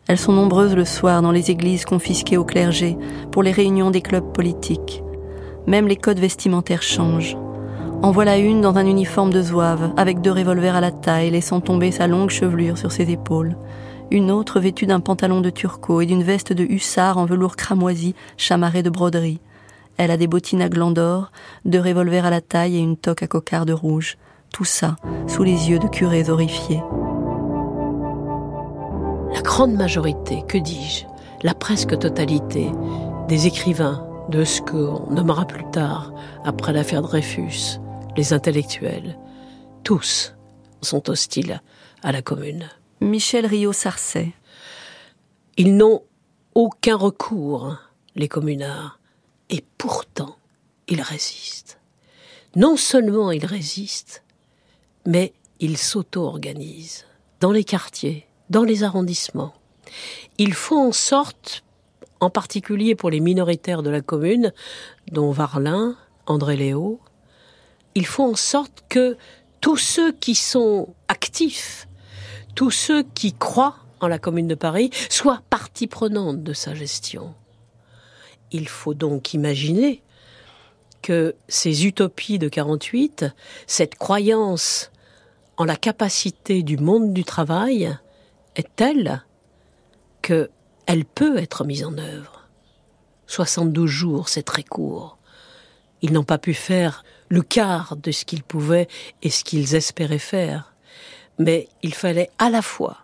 Elles 0.08 0.18
sont 0.18 0.34
nombreuses 0.34 0.76
le 0.76 0.84
soir 0.84 1.22
dans 1.22 1.32
les 1.32 1.50
églises 1.50 1.86
confisquées 1.86 2.36
au 2.36 2.44
clergé, 2.44 2.98
pour 3.32 3.42
les 3.42 3.54
réunions 3.54 3.90
des 3.90 4.02
clubs 4.02 4.34
politiques. 4.34 5.02
Même 5.66 5.88
les 5.88 5.96
codes 5.96 6.20
vestimentaires 6.20 6.82
changent. 6.82 7.38
En 8.02 8.12
voilà 8.12 8.38
une 8.38 8.60
dans 8.60 8.78
un 8.78 8.86
uniforme 8.86 9.32
de 9.32 9.42
zouave, 9.42 9.94
avec 9.96 10.20
deux 10.20 10.34
revolvers 10.34 10.76
à 10.76 10.82
la 10.82 10.92
taille, 10.92 11.32
laissant 11.32 11.62
tomber 11.62 11.92
sa 11.92 12.08
longue 12.08 12.30
chevelure 12.30 12.78
sur 12.78 12.92
ses 12.92 13.10
épaules. 13.10 13.56
Une 14.12 14.30
autre 14.30 14.60
vêtue 14.60 14.88
d'un 14.88 15.00
pantalon 15.00 15.40
de 15.40 15.50
turco 15.50 16.02
et 16.02 16.06
d'une 16.06 16.24
veste 16.24 16.52
de 16.52 16.66
hussard 16.66 17.18
en 17.18 17.24
velours 17.24 17.56
cramoisi, 17.56 18.14
chamarrée 18.36 18.84
de 18.84 18.90
broderie. 18.90 19.40
Elle 19.96 20.12
a 20.12 20.18
des 20.18 20.28
bottines 20.28 20.62
à 20.62 20.68
glands 20.68 20.92
d'or, 20.92 21.32
deux 21.64 21.80
revolvers 21.80 22.26
à 22.26 22.30
la 22.30 22.42
taille 22.42 22.76
et 22.76 22.82
une 22.82 22.98
toque 22.98 23.24
à 23.24 23.28
cocarde 23.28 23.72
rouge 23.72 24.18
tout 24.54 24.64
ça 24.64 24.95
sous 25.28 25.43
les 25.43 25.70
yeux 25.70 25.80
de 25.80 25.88
curés 25.88 26.30
horrifiés. 26.30 26.82
La 29.34 29.41
grande 29.41 29.74
majorité, 29.74 30.43
que 30.47 30.60
dis-je, 30.60 31.06
la 31.41 31.56
presque 31.56 31.97
totalité 31.99 32.72
des 33.28 33.47
écrivains 33.47 34.08
de 34.30 34.45
ce 34.45 34.62
qu'on 34.62 35.12
nommera 35.12 35.45
plus 35.45 35.70
tard, 35.72 36.14
après 36.45 36.72
l'affaire 36.72 37.01
Dreyfus, 37.01 37.80
les 38.16 38.32
intellectuels, 38.32 39.18
tous 39.84 40.36
sont 40.82 41.10
hostiles 41.10 41.62
à 42.04 42.12
la 42.12 42.22
commune. 42.22 42.70
Michel 43.01 43.45
Rio-Sarcey. 43.45 44.34
Ils 45.58 45.76
n'ont 45.76 46.04
aucun 46.54 46.95
recours, 46.95 47.76
les 48.16 48.28
communards, 48.28 48.99
et 49.49 49.66
pourtant 49.78 50.36
ils 50.88 51.01
résistent. 51.01 51.80
Non 52.56 52.78
seulement 52.78 53.32
ils 53.32 53.45
résistent, 53.45 54.23
mais 55.06 55.34
ils 55.60 55.78
s'auto-organisent 55.78 57.06
dans 57.39 57.51
les 57.51 57.64
quartiers, 57.64 58.28
dans 58.49 58.64
les 58.64 58.84
arrondissements. 58.84 59.54
Ils 60.38 60.54
font 60.54 60.88
en 60.88 60.91
sorte, 60.91 61.64
en 62.20 62.30
particulier 62.30 62.95
pour 62.95 63.10
les 63.10 63.20
minoritaires 63.20 63.84
de 63.84 63.89
la 63.89 64.01
commune, 64.01 64.54
dont 65.12 65.32
Varlin, 65.32 65.95
André 66.26 66.56
Léo, 66.56 66.99
ils 67.95 68.06
font 68.06 68.32
en 68.32 68.36
sorte 68.36 68.84
que 68.89 69.18
tous 69.62 69.78
ceux 69.78 70.12
qui 70.12 70.36
sont 70.36 70.93
actifs, 71.08 71.88
tous 72.56 72.72
ceux 72.72 73.04
qui 73.04 73.34
croient 73.34 73.78
en 73.99 74.08
la 74.08 74.20
commune 74.20 74.47
de 74.47 74.56
Paris, 74.56 74.89
soient 75.10 75.41
partie 75.49 75.88
prenante 75.88 76.43
de 76.43 76.54
sa 76.54 76.74
gestion. 76.74 77.34
Il 78.51 78.68
faut 78.68 78.93
donc 78.93 79.34
imaginer 79.34 80.01
que 81.01 81.36
ces 81.47 81.86
utopies 81.86 82.39
de 82.39 82.49
48, 82.49 83.26
cette 83.68 83.95
croyance 83.95 84.91
la 85.66 85.76
capacité 85.76 86.64
du 86.64 86.78
monde 86.78 87.14
du 87.14 87.24
travail 87.24 87.95
est 88.55 88.76
telle 88.76 89.24
que 90.22 90.49
elle 90.86 91.05
peut 91.05 91.38
être 91.38 91.64
mise 91.64 91.86
en 91.86 91.97
œuvre. 91.97 92.49
72 93.28 93.89
jours, 93.89 94.30
c'est 94.30 94.43
très 94.43 94.64
court. 94.64 95.18
Ils 96.01 96.11
n'ont 96.11 96.24
pas 96.24 96.38
pu 96.38 96.53
faire 96.53 97.03
le 97.30 97.41
quart 97.41 97.95
de 97.95 98.11
ce 98.11 98.26
qu'ils 98.26 98.43
pouvaient 98.43 98.88
et 99.22 99.30
ce 99.30 99.43
qu'ils 99.43 99.76
espéraient 99.76 100.20
faire. 100.20 100.74
Mais 101.39 101.68
il 101.82 101.93
fallait 101.93 102.30
à 102.38 102.49
la 102.49 102.61
fois 102.61 102.97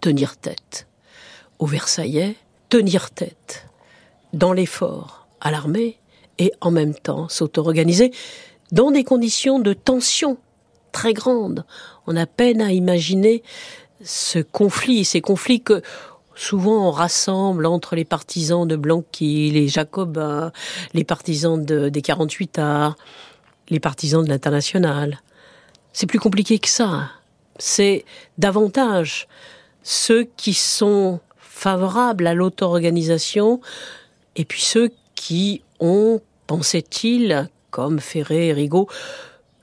tenir 0.00 0.36
tête 0.36 0.86
aux 1.58 1.66
Versaillais, 1.66 2.36
tenir 2.68 3.10
tête 3.10 3.66
dans 4.32 4.52
l'effort 4.52 5.26
à 5.40 5.50
l'armée 5.50 5.98
et 6.38 6.52
en 6.60 6.70
même 6.70 6.94
temps 6.94 7.28
s'auto-organiser 7.28 8.12
dans 8.70 8.90
des 8.90 9.04
conditions 9.04 9.58
de 9.58 9.74
tension 9.74 10.38
très 10.92 11.14
grande. 11.14 11.64
On 12.06 12.16
a 12.16 12.26
peine 12.26 12.60
à 12.60 12.72
imaginer 12.72 13.42
ce 14.04 14.38
conflit, 14.38 15.04
ces 15.04 15.20
conflits 15.20 15.62
que 15.62 15.82
souvent 16.34 16.88
on 16.88 16.90
rassemble 16.90 17.66
entre 17.66 17.96
les 17.96 18.04
partisans 18.04 18.66
de 18.66 18.76
Blanqui, 18.76 19.50
les 19.50 19.68
Jacobins, 19.68 20.52
les 20.94 21.04
partisans 21.04 21.62
des 21.64 22.02
48 22.02 22.58
arts, 22.58 22.96
les 23.68 23.80
partisans 23.80 24.24
de 24.24 24.28
l'international. 24.28 25.20
C'est 25.92 26.06
plus 26.06 26.20
compliqué 26.20 26.58
que 26.58 26.68
ça. 26.68 27.10
C'est 27.58 28.04
davantage 28.38 29.28
ceux 29.82 30.24
qui 30.36 30.54
sont 30.54 31.20
favorables 31.38 32.26
à 32.26 32.34
l'auto-organisation 32.34 33.60
et 34.36 34.44
puis 34.44 34.60
ceux 34.60 34.90
qui 35.14 35.62
ont, 35.80 36.20
pensait-il, 36.46 37.48
comme 37.70 38.00
Ferré 38.00 38.48
et 38.48 38.52
Rigaud, 38.52 38.88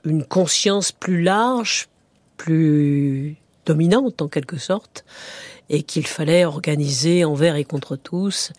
une 0.04 0.24
conscience 0.24 0.92
plus 0.92 1.22
large, 1.22 1.88
plus 2.36 3.36
dominante 3.66 4.22
en 4.22 4.28
quelque 4.28 4.58
sorte, 4.58 5.04
et 5.68 5.82
qu'il 5.82 6.06
fallait 6.06 6.44
organiser 6.44 7.24
envers 7.24 7.56
et 7.56 7.64
contre 7.64 7.96
tous, 7.96 8.52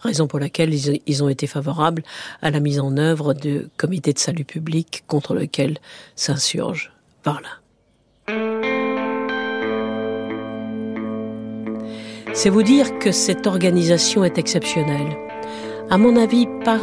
raison 0.00 0.26
pour 0.26 0.38
laquelle 0.38 0.72
ils 0.72 1.24
ont 1.24 1.28
été 1.28 1.46
favorables 1.46 2.02
à 2.42 2.50
la 2.50 2.60
mise 2.60 2.78
en 2.78 2.96
œuvre 2.96 3.34
du 3.34 3.68
comité 3.76 4.12
de 4.12 4.18
salut 4.18 4.44
public 4.44 5.04
contre 5.06 5.34
lequel 5.34 5.78
s'insurge 6.14 6.92
Varlin. 7.24 7.48
C'est 12.34 12.50
vous 12.50 12.62
dire 12.62 12.98
que 12.98 13.12
cette 13.12 13.46
organisation 13.46 14.22
est 14.22 14.38
exceptionnelle. 14.38 15.16
À 15.88 15.96
mon 15.96 16.16
avis, 16.16 16.46
pas 16.64 16.80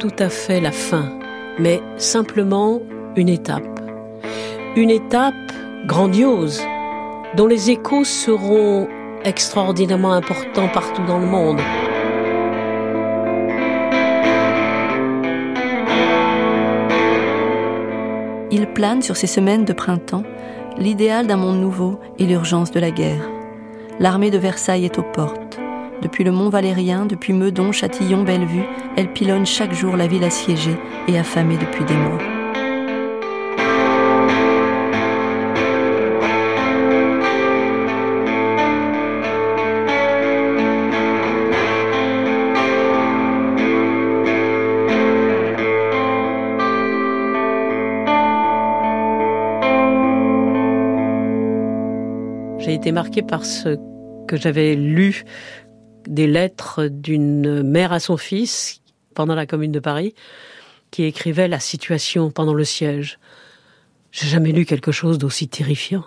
tout 0.00 0.14
à 0.18 0.28
fait 0.28 0.60
la 0.60 0.72
fin, 0.72 1.18
mais 1.58 1.80
simplement 1.96 2.82
une 3.18 3.28
étape. 3.28 3.80
Une 4.76 4.90
étape 4.90 5.34
grandiose, 5.86 6.62
dont 7.36 7.48
les 7.48 7.70
échos 7.70 8.04
seront 8.04 8.86
extraordinairement 9.24 10.12
importants 10.12 10.68
partout 10.68 11.02
dans 11.04 11.18
le 11.18 11.26
monde. 11.26 11.60
Il 18.52 18.66
plane 18.68 19.02
sur 19.02 19.16
ces 19.16 19.26
semaines 19.26 19.64
de 19.64 19.72
printemps 19.72 20.22
l'idéal 20.78 21.26
d'un 21.26 21.36
monde 21.36 21.60
nouveau 21.60 21.98
et 22.20 22.24
l'urgence 22.24 22.70
de 22.70 22.78
la 22.78 22.92
guerre. 22.92 23.28
L'armée 23.98 24.30
de 24.30 24.38
Versailles 24.38 24.84
est 24.84 24.98
aux 24.98 25.02
portes. 25.02 25.58
Depuis 26.02 26.22
le 26.22 26.30
Mont 26.30 26.50
Valérien, 26.50 27.04
depuis 27.04 27.32
Meudon, 27.32 27.72
Châtillon, 27.72 28.22
Bellevue, 28.22 28.64
elle 28.96 29.12
pilonne 29.12 29.44
chaque 29.44 29.74
jour 29.74 29.96
la 29.96 30.06
ville 30.06 30.22
assiégée 30.22 30.76
et 31.08 31.18
affamée 31.18 31.56
depuis 31.56 31.84
des 31.84 31.96
mois. 31.96 32.37
Été 52.88 52.92
marquée 52.94 53.22
par 53.22 53.44
ce 53.44 53.76
que 54.26 54.38
j'avais 54.38 54.74
lu 54.74 55.24
des 56.06 56.26
lettres 56.26 56.86
d'une 56.86 57.62
mère 57.62 57.92
à 57.92 58.00
son 58.00 58.16
fils 58.16 58.80
pendant 59.14 59.34
la 59.34 59.44
Commune 59.44 59.72
de 59.72 59.78
Paris, 59.78 60.14
qui 60.90 61.02
écrivait 61.04 61.48
la 61.48 61.60
situation 61.60 62.30
pendant 62.30 62.54
le 62.54 62.64
siège. 62.64 63.18
J'ai 64.10 64.26
jamais 64.26 64.52
lu 64.52 64.64
quelque 64.64 64.90
chose 64.90 65.18
d'aussi 65.18 65.48
terrifiant, 65.48 66.02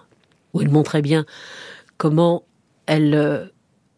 où 0.55 0.61
elle 0.61 0.71
montrait 0.71 1.03
bien 1.03 1.27
comment 1.97 2.45
elle 2.87 3.13
euh, 3.13 3.45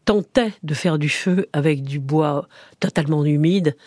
tentait 0.03 0.51
de 0.63 0.73
faire 0.73 0.97
du 0.97 1.07
feu 1.07 1.47
avec 1.53 1.84
du 1.84 1.99
bois 1.99 2.49
totalement 2.81 3.23
humide. 3.23 3.77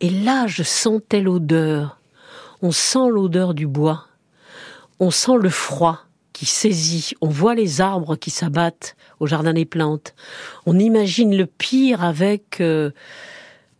Et 0.00 0.08
là, 0.10 0.46
je 0.46 0.62
sentais 0.62 1.20
l'odeur. 1.20 1.98
On 2.62 2.70
sent 2.70 3.08
l'odeur 3.10 3.54
du 3.54 3.66
bois. 3.66 4.06
On 5.00 5.10
sent 5.10 5.34
le 5.36 5.50
froid 5.50 6.05
saisit. 6.44 7.14
On 7.22 7.28
voit 7.28 7.54
les 7.54 7.80
arbres 7.80 8.16
qui 8.16 8.30
s'abattent 8.30 8.96
au 9.20 9.26
jardin 9.26 9.54
des 9.54 9.64
plantes. 9.64 10.14
On 10.66 10.78
imagine 10.78 11.34
le 11.34 11.46
pire 11.46 12.04
avec 12.04 12.60
euh, 12.60 12.90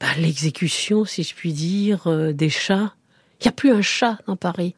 bah, 0.01 0.07
l'exécution, 0.19 1.05
si 1.05 1.23
je 1.23 1.35
puis 1.35 1.53
dire, 1.53 2.07
euh, 2.07 2.33
des 2.33 2.49
chats. 2.49 2.95
Il 3.41 3.45
n'y 3.45 3.49
a 3.49 3.53
plus 3.53 3.73
un 3.73 3.83
chat 3.83 4.19
dans 4.27 4.37
Paris. 4.37 4.75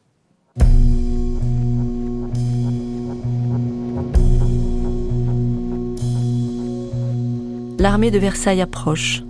L'armée 7.79 8.11
de 8.11 8.19
Versailles 8.19 8.59
approche. 8.59 9.23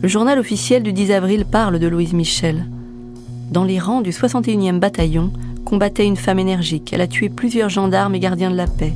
Le 0.00 0.08
journal 0.08 0.38
officiel 0.38 0.82
du 0.82 0.94
10 0.94 1.12
avril 1.12 1.44
parle 1.44 1.78
de 1.78 1.86
Louise 1.86 2.14
Michel. 2.14 2.64
Dans 3.50 3.64
les 3.64 3.78
rangs 3.78 4.00
du 4.00 4.12
61e 4.12 4.78
bataillon, 4.78 5.30
combattait 5.66 6.06
une 6.06 6.16
femme 6.16 6.38
énergique. 6.38 6.92
Elle 6.94 7.02
a 7.02 7.06
tué 7.06 7.28
plusieurs 7.28 7.68
gendarmes 7.68 8.14
et 8.14 8.20
gardiens 8.20 8.50
de 8.50 8.56
la 8.56 8.68
paix. 8.68 8.94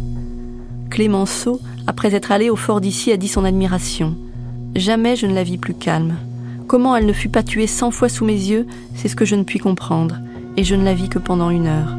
Clémenceau, 0.88 1.60
après 1.86 2.14
être 2.14 2.32
allé 2.32 2.48
au 2.48 2.56
fort 2.56 2.80
d'ici, 2.80 3.12
a 3.12 3.18
dit 3.18 3.28
son 3.28 3.44
admiration. 3.44 4.16
Jamais 4.74 5.16
je 5.16 5.26
ne 5.26 5.34
la 5.34 5.42
vis 5.42 5.58
plus 5.58 5.74
calme. 5.74 6.14
Comment 6.68 6.96
elle 6.96 7.06
ne 7.06 7.12
fut 7.12 7.28
pas 7.28 7.42
tuée 7.42 7.66
cent 7.66 7.90
fois 7.90 8.08
sous 8.08 8.24
mes 8.24 8.32
yeux, 8.32 8.66
c'est 8.94 9.08
ce 9.08 9.16
que 9.16 9.24
je 9.24 9.34
ne 9.34 9.42
puis 9.42 9.58
comprendre, 9.58 10.18
et 10.56 10.62
je 10.62 10.76
ne 10.76 10.84
la 10.84 10.94
vis 10.94 11.08
que 11.08 11.18
pendant 11.18 11.50
une 11.50 11.66
heure. 11.66 11.96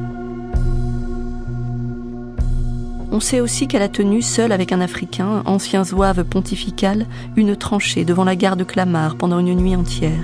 On 3.12 3.20
sait 3.20 3.42
aussi 3.42 3.68
qu'elle 3.68 3.82
a 3.82 3.90
tenu, 3.90 4.22
seule 4.22 4.54
avec 4.54 4.72
un 4.72 4.80
Africain, 4.80 5.44
ancien 5.46 5.84
zouave 5.84 6.24
pontifical, 6.24 7.06
une 7.36 7.58
tranchée 7.58 8.06
devant 8.06 8.24
la 8.24 8.38
gare 8.38 8.56
de 8.56 8.64
Clamart 8.64 9.18
pendant 9.18 9.40
une 9.40 9.54
nuit 9.54 9.76
entière. 9.76 10.24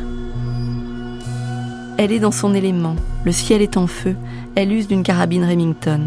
Elle 1.99 2.11
est 2.11 2.19
dans 2.19 2.31
son 2.31 2.53
élément, 2.53 2.95
le 3.25 3.31
ciel 3.31 3.63
est 3.63 3.75
en 3.75 3.87
feu, 3.87 4.15
elle 4.53 4.71
use 4.71 4.87
d'une 4.87 5.01
carabine 5.01 5.43
Remington. 5.43 6.05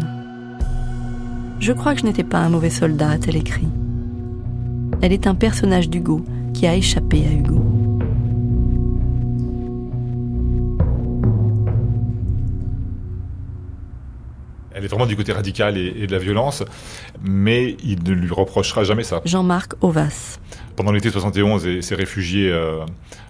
Je 1.59 1.73
crois 1.73 1.93
que 1.93 1.99
je 1.99 2.05
n'étais 2.05 2.23
pas 2.23 2.37
un 2.37 2.47
mauvais 2.47 2.69
soldat, 2.69 3.09
a-t-elle 3.09 3.35
écrit. 3.35 3.67
Elle 5.01 5.11
est 5.11 5.27
un 5.27 5.35
personnage 5.35 5.89
d'Hugo 5.89 6.23
qui 6.53 6.65
a 6.65 6.75
échappé 6.75 7.25
à 7.27 7.33
Hugo. 7.33 7.61
Elle 14.73 14.85
est 14.85 14.87
vraiment 14.87 15.05
du 15.05 15.17
côté 15.17 15.33
radical 15.33 15.77
et, 15.77 16.07
de 16.07 16.11
la 16.13 16.19
violence, 16.19 16.63
mais 17.21 17.75
il 17.83 18.01
ne 18.01 18.13
lui 18.13 18.31
reprochera 18.31 18.85
jamais 18.85 19.03
ça. 19.03 19.21
Jean-Marc 19.25 19.73
Ovas. 19.81 20.39
Pendant 20.81 20.93
l'été 20.93 21.11
71, 21.11 21.65
il 21.65 21.83
s'est 21.83 21.93
réfugié 21.93 22.51
euh, 22.51 22.83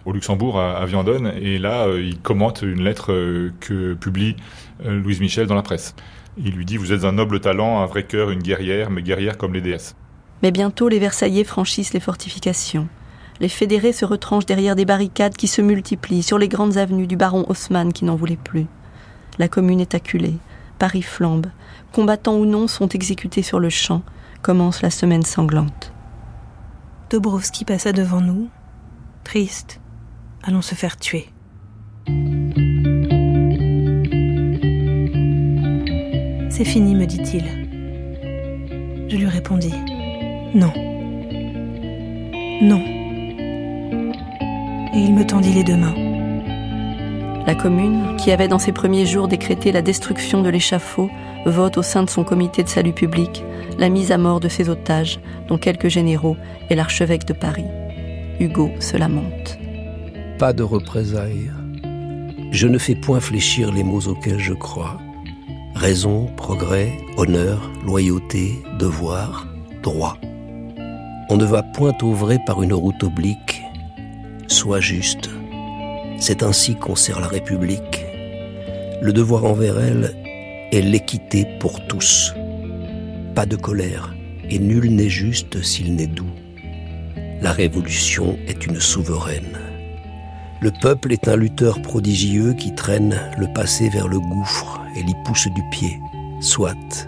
au 0.06 0.14
Luxembourg, 0.14 0.58
à, 0.58 0.78
à 0.78 0.86
et 0.86 1.58
là, 1.58 1.86
euh, 1.86 2.02
il 2.02 2.18
commente 2.18 2.62
une 2.62 2.82
lettre 2.82 3.12
euh, 3.12 3.52
que 3.60 3.94
publie 3.94 4.38
Louise 4.86 5.20
Michel 5.20 5.48
dans 5.48 5.56
la 5.56 5.62
presse. 5.62 5.94
Il 6.38 6.54
lui 6.54 6.64
dit 6.64 6.78
Vous 6.78 6.94
êtes 6.94 7.04
un 7.04 7.12
noble 7.12 7.42
talent, 7.42 7.82
un 7.82 7.88
vrai 7.88 8.04
cœur, 8.04 8.32
une 8.32 8.42
guerrière, 8.42 8.90
mais 8.90 9.02
guerrière 9.02 9.38
comme 9.38 9.54
les 9.54 9.60
déesses. 9.60 9.98
Mais 10.42 10.52
bientôt, 10.52 10.88
les 10.88 11.00
Versaillais 11.00 11.44
franchissent 11.44 11.94
les 11.94 12.00
fortifications. 12.00 12.88
Les 13.42 13.50
fédérés 13.50 13.92
se 13.92 14.06
retranchent 14.06 14.46
derrière 14.46 14.78
des 14.78 14.86
barricades 14.86 15.36
qui 15.36 15.48
se 15.48 15.62
multiplient 15.62 16.24
sur 16.24 16.38
les 16.38 16.48
grandes 16.48 16.78
avenues 16.78 17.06
du 17.06 17.18
baron 17.18 17.44
Haussmann 17.50 17.92
qui 17.92 18.06
n'en 18.06 18.16
voulait 18.16 18.40
plus. 18.42 18.68
La 19.40 19.50
commune 19.50 19.82
est 19.82 19.94
acculée. 19.94 20.36
Paris 20.80 21.02
flambe. 21.02 21.48
Combattants 21.92 22.38
ou 22.38 22.46
non 22.46 22.70
sont 22.70 22.88
exécutés 22.88 23.42
sur 23.42 23.60
le 23.60 23.70
champ. 23.70 24.04
Commence 24.42 24.82
la 24.82 24.90
semaine 24.90 25.24
sanglante. 25.24 25.92
Dobrowski 27.12 27.66
passa 27.66 27.92
devant 27.92 28.22
nous. 28.22 28.48
Triste. 29.26 29.82
Allons 30.44 30.62
se 30.62 30.76
faire 30.76 30.96
tuer. 30.96 31.28
C'est 36.50 36.64
fini, 36.64 36.96
me 36.96 37.06
dit-il. 37.06 37.44
Je 39.10 39.18
lui 39.18 39.28
répondis. 39.28 39.76
Non. 40.56 40.72
Non. 42.62 42.82
Et 44.94 45.00
il 45.00 45.14
me 45.14 45.26
tendit 45.26 45.52
les 45.52 45.66
deux 45.66 45.76
mains. 45.76 46.11
La 47.48 47.56
commune, 47.56 48.16
qui 48.18 48.32
avait 48.32 48.48
dans 48.48 48.60
ses 48.60 48.72
premiers 48.72 49.06
jours 49.06 49.28
décrété 49.28 49.72
la 49.72 49.82
destruction 49.82 50.42
de 50.42 50.50
l'échafaud, 50.50 51.10
vote 51.46 51.78
au 51.78 51.82
sein 51.82 52.04
de 52.04 52.10
son 52.10 52.24
comité 52.24 52.64
de 52.64 52.70
salut 52.70 52.94
public 52.94 53.44
la 53.80 53.90
mise 53.90 54.12
à 54.12 54.18
mort 54.18 54.40
de 54.40 54.48
ses 54.48 54.70
otages, 54.70 55.20
dont 55.48 55.58
quelques 55.58 55.88
généraux 55.88 56.38
et 56.70 56.76
l'archevêque 56.76 57.26
de 57.26 57.34
Paris. 57.34 57.66
Hugo 58.40 58.70
se 58.80 58.96
lamente. 58.96 59.58
Pas 60.38 60.54
de 60.54 60.64
représailles. 60.64 61.52
Je 62.52 62.68
ne 62.68 62.78
fais 62.78 62.96
point 62.96 63.20
fléchir 63.20 63.72
les 63.72 63.84
mots 63.84 64.08
auxquels 64.08 64.40
je 64.40 64.54
crois. 64.54 64.98
Raison, 65.74 66.28
progrès, 66.38 66.92
honneur, 67.18 67.72
loyauté, 67.86 68.62
devoir, 68.78 69.48
droit. 69.82 70.18
On 71.30 71.38
ne 71.38 71.46
va 71.46 71.64
point 71.64 71.94
au 72.04 72.16
par 72.46 72.62
une 72.62 72.74
route 72.74 73.04
oblique. 73.04 73.64
Sois 74.48 74.82
juste, 74.82 75.30
c'est 76.22 76.44
ainsi 76.44 76.76
qu'on 76.76 76.96
sert 76.96 77.20
la 77.20 77.28
République. 77.28 78.06
Le 79.02 79.12
devoir 79.12 79.44
envers 79.44 79.80
elle 79.80 80.16
est 80.72 80.82
l'équité 80.82 81.48
pour 81.60 81.86
tous. 81.88 82.34
Pas 83.34 83.48
de 83.48 83.56
colère, 83.56 84.14
et 84.48 84.60
nul 84.60 84.94
n'est 84.94 85.10
juste 85.10 85.64
s'il 85.64 85.96
n'est 85.96 86.06
doux. 86.08 86.30
La 87.42 87.52
Révolution 87.52 88.38
est 88.48 88.68
une 88.68 88.80
souveraine. 88.80 89.58
Le 90.62 90.72
peuple 90.80 91.12
est 91.12 91.28
un 91.28 91.36
lutteur 91.36 91.82
prodigieux 91.82 92.54
qui 92.54 92.76
traîne 92.76 93.20
le 93.40 93.52
passé 93.52 93.90
vers 93.90 94.08
le 94.08 94.20
gouffre 94.20 94.80
et 94.96 95.02
l'y 95.02 95.16
pousse 95.26 95.48
du 95.48 95.64
pied, 95.72 96.00
soit. 96.40 97.08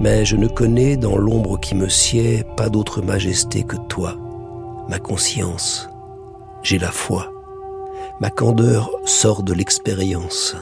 Mais 0.00 0.24
je 0.24 0.36
ne 0.36 0.48
connais 0.48 0.96
dans 0.96 1.18
l'ombre 1.18 1.60
qui 1.60 1.74
me 1.74 1.90
sied 1.90 2.44
pas 2.56 2.70
d'autre 2.70 3.02
majesté 3.02 3.62
que 3.62 3.76
toi, 3.90 4.16
ma 4.88 4.98
conscience. 4.98 5.90
J'ai 6.62 6.78
la 6.78 6.90
foi. 6.90 7.29
Ma 8.20 8.28
candeur 8.28 8.90
sort 9.06 9.42
de 9.42 9.54
l'expérience. 9.54 10.54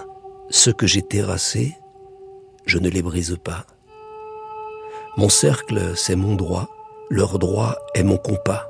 Ce 0.49 0.71
que 0.71 0.87
j'ai 0.87 1.03
terrassé, 1.03 1.77
je 2.67 2.79
ne 2.79 2.89
les 2.89 3.03
brise 3.03 3.37
pas. 3.43 3.67
Mon 5.17 5.29
cercle, 5.29 5.97
c'est 5.97 6.15
mon 6.15 6.37
droit, 6.37 6.69
leur 7.11 7.41
droit 7.41 7.75
est 7.97 8.05
mon 8.05 8.17
compas. 8.17 8.69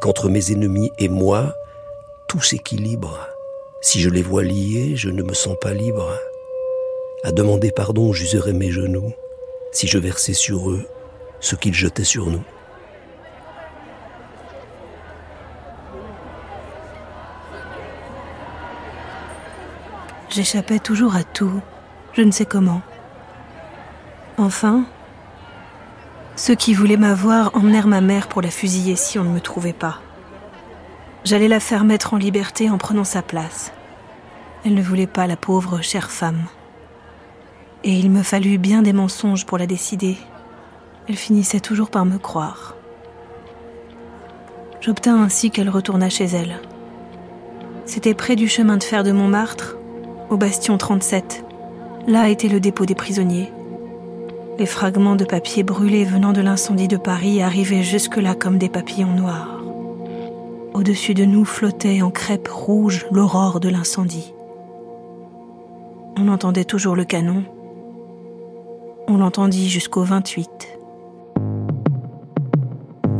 Qu'entre 0.00 0.30
mes 0.30 0.50
ennemis 0.50 0.90
et 0.98 1.10
moi, 1.10 1.54
tout 2.26 2.40
s'équilibre. 2.40 3.18
Si 3.82 4.00
je 4.00 4.08
les 4.08 4.22
vois 4.22 4.44
liés, 4.44 4.96
je 4.96 5.10
ne 5.10 5.22
me 5.22 5.34
sens 5.34 5.58
pas 5.60 5.74
libre. 5.74 6.10
À 7.22 7.32
demander 7.32 7.70
pardon, 7.70 8.14
j'userais 8.14 8.54
mes 8.54 8.70
genoux, 8.70 9.12
si 9.72 9.86
je 9.86 9.98
versais 9.98 10.32
sur 10.32 10.70
eux 10.70 10.86
ce 11.40 11.54
qu'ils 11.54 11.74
jetaient 11.74 12.04
sur 12.04 12.30
nous. 12.30 12.44
J'échappais 20.30 20.78
toujours 20.78 21.16
à 21.16 21.24
tout, 21.24 21.60
je 22.12 22.22
ne 22.22 22.30
sais 22.30 22.46
comment. 22.46 22.82
Enfin, 24.38 24.84
ceux 26.36 26.54
qui 26.54 26.72
voulaient 26.72 26.96
m'avoir 26.96 27.54
emmenèrent 27.56 27.88
ma 27.88 28.00
mère 28.00 28.28
pour 28.28 28.40
la 28.40 28.50
fusiller 28.50 28.94
si 28.94 29.18
on 29.18 29.24
ne 29.24 29.30
me 29.30 29.40
trouvait 29.40 29.72
pas. 29.72 29.98
J'allais 31.24 31.48
la 31.48 31.58
faire 31.58 31.84
mettre 31.84 32.14
en 32.14 32.16
liberté 32.16 32.70
en 32.70 32.78
prenant 32.78 33.04
sa 33.04 33.22
place. 33.22 33.72
Elle 34.64 34.74
ne 34.74 34.82
voulait 34.82 35.08
pas 35.08 35.26
la 35.26 35.36
pauvre 35.36 35.82
chère 35.82 36.12
femme. 36.12 36.44
Et 37.82 37.92
il 37.92 38.10
me 38.10 38.22
fallut 38.22 38.56
bien 38.56 38.82
des 38.82 38.92
mensonges 38.92 39.46
pour 39.46 39.58
la 39.58 39.66
décider. 39.66 40.16
Elle 41.08 41.16
finissait 41.16 41.60
toujours 41.60 41.90
par 41.90 42.04
me 42.04 42.18
croire. 42.18 42.76
J'obtins 44.80 45.20
ainsi 45.20 45.50
qu'elle 45.50 45.68
retournât 45.68 46.08
chez 46.08 46.26
elle. 46.26 46.60
C'était 47.84 48.14
près 48.14 48.36
du 48.36 48.48
chemin 48.48 48.76
de 48.76 48.84
fer 48.84 49.02
de 49.02 49.10
Montmartre, 49.10 49.76
au 50.30 50.36
bastion 50.36 50.78
37. 50.78 51.44
Là 52.06 52.28
était 52.28 52.48
le 52.48 52.60
dépôt 52.60 52.86
des 52.86 52.94
prisonniers. 52.94 53.52
Les 54.58 54.66
fragments 54.66 55.16
de 55.16 55.24
papier 55.24 55.62
brûlés 55.62 56.04
venant 56.04 56.32
de 56.32 56.40
l'incendie 56.40 56.88
de 56.88 56.96
Paris 56.96 57.42
arrivaient 57.42 57.82
jusque-là 57.82 58.34
comme 58.34 58.56
des 58.56 58.68
papillons 58.68 59.12
noirs. 59.12 59.60
Au-dessus 60.72 61.14
de 61.14 61.24
nous 61.24 61.44
flottait 61.44 62.00
en 62.02 62.10
crêpe 62.10 62.48
rouge 62.48 63.06
l'aurore 63.10 63.58
de 63.58 63.68
l'incendie. 63.68 64.32
On 66.16 66.28
entendait 66.28 66.64
toujours 66.64 66.94
le 66.94 67.04
canon. 67.04 67.42
On 69.08 69.16
l'entendit 69.16 69.68
jusqu'au 69.68 70.02
28. 70.02 70.78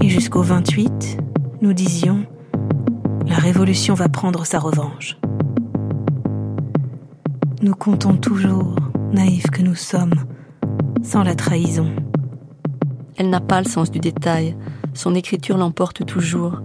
Et 0.03 0.09
jusqu'au 0.09 0.43
28, 0.43 1.19
nous 1.61 1.73
disions, 1.73 2.25
la 3.27 3.37
révolution 3.37 3.95
va 3.95 4.09
prendre 4.09 4.47
sa 4.47 4.59
revanche. 4.59 5.19
Nous 7.63 7.75
comptons 7.75 8.17
toujours, 8.17 8.75
naïfs 9.13 9.51
que 9.51 9.61
nous 9.61 9.75
sommes, 9.75 10.15
sans 11.03 11.23
la 11.23 11.35
trahison. 11.35 11.95
Elle 13.19 13.29
n'a 13.29 13.41
pas 13.41 13.61
le 13.61 13.69
sens 13.69 13.91
du 13.91 13.99
détail. 13.99 14.57
Son 14.95 15.15
écriture 15.15 15.59
l'emporte 15.59 16.07
toujours. 16.07 16.63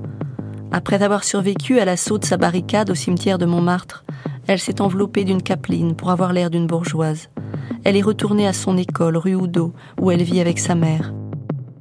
Après 0.71 1.03
avoir 1.03 1.25
survécu 1.25 1.79
à 1.79 1.85
l'assaut 1.85 2.17
de 2.17 2.23
sa 2.23 2.37
barricade 2.37 2.89
au 2.89 2.95
cimetière 2.95 3.37
de 3.37 3.45
Montmartre, 3.45 4.05
elle 4.47 4.59
s'est 4.59 4.79
enveloppée 4.79 5.25
d'une 5.25 5.41
capeline 5.41 5.97
pour 5.97 6.11
avoir 6.11 6.31
l'air 6.31 6.49
d'une 6.49 6.65
bourgeoise. 6.65 7.29
Elle 7.83 7.97
est 7.97 8.01
retournée 8.01 8.47
à 8.47 8.53
son 8.53 8.77
école, 8.77 9.17
rue 9.17 9.35
Oudot, 9.35 9.73
où 9.99 10.11
elle 10.11 10.23
vit 10.23 10.39
avec 10.39 10.59
sa 10.59 10.75
mère. 10.75 11.13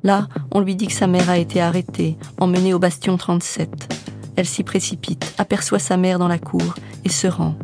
Là, 0.03 0.27
on 0.51 0.59
lui 0.59 0.75
dit 0.75 0.89
que 0.89 0.93
sa 0.93 1.07
mère 1.07 1.31
a 1.31 1.39
été 1.39 1.61
arrêtée, 1.61 2.19
emmenée 2.41 2.75
au 2.75 2.81
bastion 2.81 3.17
37. 3.17 3.95
Elle 4.35 4.47
s'y 4.47 4.65
précipite, 4.65 5.35
aperçoit 5.39 5.79
sa 5.79 5.97
mère 5.97 6.19
dans 6.19 6.27
la 6.27 6.39
cour 6.39 6.75
et 7.05 7.11
se 7.11 7.29
rend. 7.29 7.55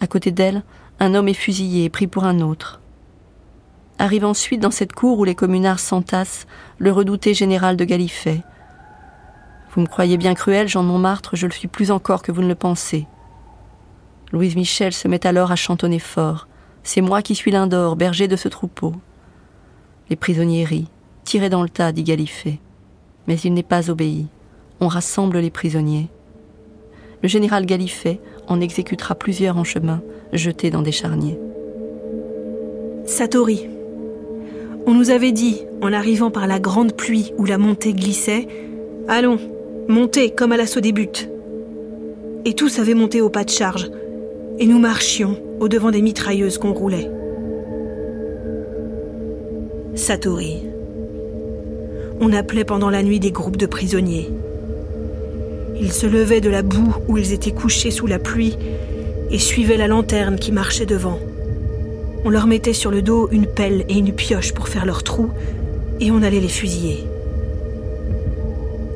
À 0.00 0.06
côté 0.06 0.30
d'elle, 0.30 0.62
un 1.00 1.14
homme 1.14 1.28
est 1.28 1.34
fusillé 1.34 1.88
pris 1.88 2.06
pour 2.06 2.24
un 2.24 2.40
autre. 2.40 2.80
Arrive 3.98 4.24
ensuite 4.24 4.60
dans 4.60 4.70
cette 4.70 4.92
cour 4.92 5.18
où 5.18 5.24
les 5.24 5.34
communards 5.34 5.80
s'entassent 5.80 6.46
le 6.78 6.92
redouté 6.92 7.32
général 7.32 7.76
de 7.76 7.84
Galifet. 7.84 8.42
Vous 9.70 9.80
me 9.80 9.86
croyez 9.86 10.16
bien 10.16 10.34
cruel, 10.34 10.68
Jean 10.68 10.82
Montmartre, 10.82 11.36
je 11.36 11.46
le 11.46 11.52
suis 11.52 11.68
plus 11.68 11.90
encore 11.90 12.22
que 12.22 12.32
vous 12.32 12.42
ne 12.42 12.48
le 12.48 12.54
pensez. 12.54 13.06
Louise 14.32 14.56
Michel 14.56 14.92
se 14.92 15.08
met 15.08 15.26
alors 15.26 15.50
à 15.52 15.56
chantonner 15.56 15.98
fort. 15.98 16.48
C'est 16.82 17.00
moi 17.00 17.22
qui 17.22 17.34
suis 17.34 17.50
l'Indor, 17.50 17.96
berger 17.96 18.28
de 18.28 18.36
ce 18.36 18.48
troupeau. 18.48 18.94
Les 20.10 20.16
prisonniers 20.16 20.64
rient. 20.64 20.88
Tirez 21.24 21.48
dans 21.48 21.62
le 21.62 21.68
tas, 21.68 21.92
dit 21.92 22.04
Galifet. 22.04 22.58
Mais 23.26 23.36
il 23.36 23.54
n'est 23.54 23.62
pas 23.62 23.90
obéi. 23.90 24.28
On 24.80 24.88
rassemble 24.88 25.38
les 25.38 25.50
prisonniers. 25.50 26.08
Le 27.22 27.28
général 27.28 27.66
Galifet 27.66 28.20
en 28.48 28.60
exécutera 28.60 29.14
plusieurs 29.14 29.56
en 29.58 29.64
chemin, 29.64 30.02
jetés 30.32 30.70
dans 30.70 30.82
des 30.82 30.92
charniers. 30.92 31.38
Satori. 33.04 33.68
On 34.86 34.94
nous 34.94 35.10
avait 35.10 35.32
dit, 35.32 35.62
en 35.82 35.92
arrivant 35.92 36.30
par 36.30 36.46
la 36.46 36.58
grande 36.58 36.92
pluie 36.92 37.32
où 37.38 37.44
la 37.44 37.58
montée 37.58 37.92
glissait, 37.92 38.46
Allons, 39.08 39.38
montez 39.88 40.30
comme 40.30 40.52
à 40.52 40.56
l'assaut 40.56 40.80
des 40.80 40.92
buts. 40.92 41.28
Et 42.44 42.54
tous 42.54 42.78
avaient 42.78 42.94
monté 42.94 43.20
au 43.20 43.30
pas 43.30 43.44
de 43.44 43.50
charge, 43.50 43.90
et 44.58 44.66
nous 44.66 44.78
marchions 44.78 45.40
au 45.60 45.68
devant 45.68 45.90
des 45.90 46.02
mitrailleuses 46.02 46.58
qu'on 46.58 46.72
roulait. 46.72 47.10
Satori. 49.94 50.62
On 52.20 52.32
appelait 52.32 52.64
pendant 52.64 52.90
la 52.90 53.02
nuit 53.02 53.20
des 53.20 53.30
groupes 53.30 53.56
de 53.56 53.66
prisonniers. 53.66 54.30
Ils 55.78 55.92
se 55.92 56.06
levaient 56.06 56.40
de 56.40 56.48
la 56.48 56.62
boue 56.62 56.94
où 57.06 57.18
ils 57.18 57.32
étaient 57.32 57.52
couchés 57.52 57.90
sous 57.90 58.06
la 58.06 58.18
pluie 58.18 58.56
et 59.30 59.38
suivaient 59.38 59.76
la 59.76 59.88
lanterne 59.88 60.36
qui 60.36 60.50
marchait 60.50 60.86
devant. 60.86 61.18
On 62.24 62.30
leur 62.30 62.46
mettait 62.46 62.72
sur 62.72 62.90
le 62.90 63.02
dos 63.02 63.28
une 63.30 63.46
pelle 63.46 63.84
et 63.88 63.98
une 63.98 64.14
pioche 64.14 64.52
pour 64.52 64.68
faire 64.68 64.86
leur 64.86 65.02
trou 65.02 65.30
et 66.00 66.10
on 66.10 66.22
allait 66.22 66.40
les 66.40 66.48
fusiller. 66.48 67.04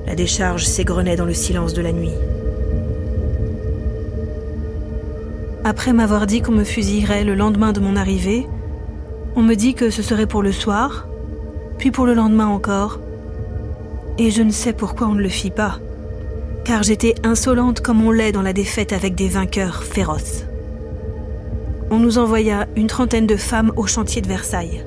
La 0.07 0.15
décharge 0.15 0.65
s'égrenait 0.65 1.17
dans 1.17 1.27
le 1.27 1.35
silence 1.35 1.75
de 1.75 1.83
la 1.83 1.93
nuit. 1.93 2.15
Après 5.65 5.93
m'avoir 5.93 6.27
dit 6.27 6.41
qu'on 6.41 6.53
me 6.53 6.65
fusillerait 6.65 7.25
le 7.25 7.35
lendemain 7.35 7.73
de 7.73 7.81
mon 7.81 7.95
arrivée, 7.95 8.47
on 9.37 9.43
me 9.43 9.55
dit 9.55 9.75
que 9.75 9.91
ce 9.91 10.03
serait 10.03 10.27
pour 10.27 10.43
le 10.43 10.53
soir, 10.53 11.07
puis 11.79 11.91
pour 11.91 12.07
le 12.07 12.15
lendemain 12.15 12.49
encore. 12.49 12.99
Et 14.19 14.31
je 14.31 14.43
ne 14.43 14.51
sais 14.51 14.73
pourquoi 14.73 15.09
on 15.09 15.15
ne 15.15 15.23
le 15.23 15.29
fit 15.29 15.51
pas 15.51 15.79
car 16.71 16.85
j'étais 16.85 17.17
insolente 17.25 17.81
comme 17.81 18.07
on 18.07 18.13
l'est 18.13 18.31
dans 18.31 18.43
la 18.43 18.53
défaite 18.53 18.93
avec 18.93 19.17
des 19.17 19.27
vainqueurs 19.27 19.83
féroces. 19.83 20.45
On 21.91 21.99
nous 21.99 22.17
envoya 22.17 22.69
une 22.77 22.87
trentaine 22.87 23.27
de 23.27 23.35
femmes 23.35 23.73
au 23.75 23.89
chantier 23.89 24.23
de 24.23 24.29
Versailles. 24.29 24.87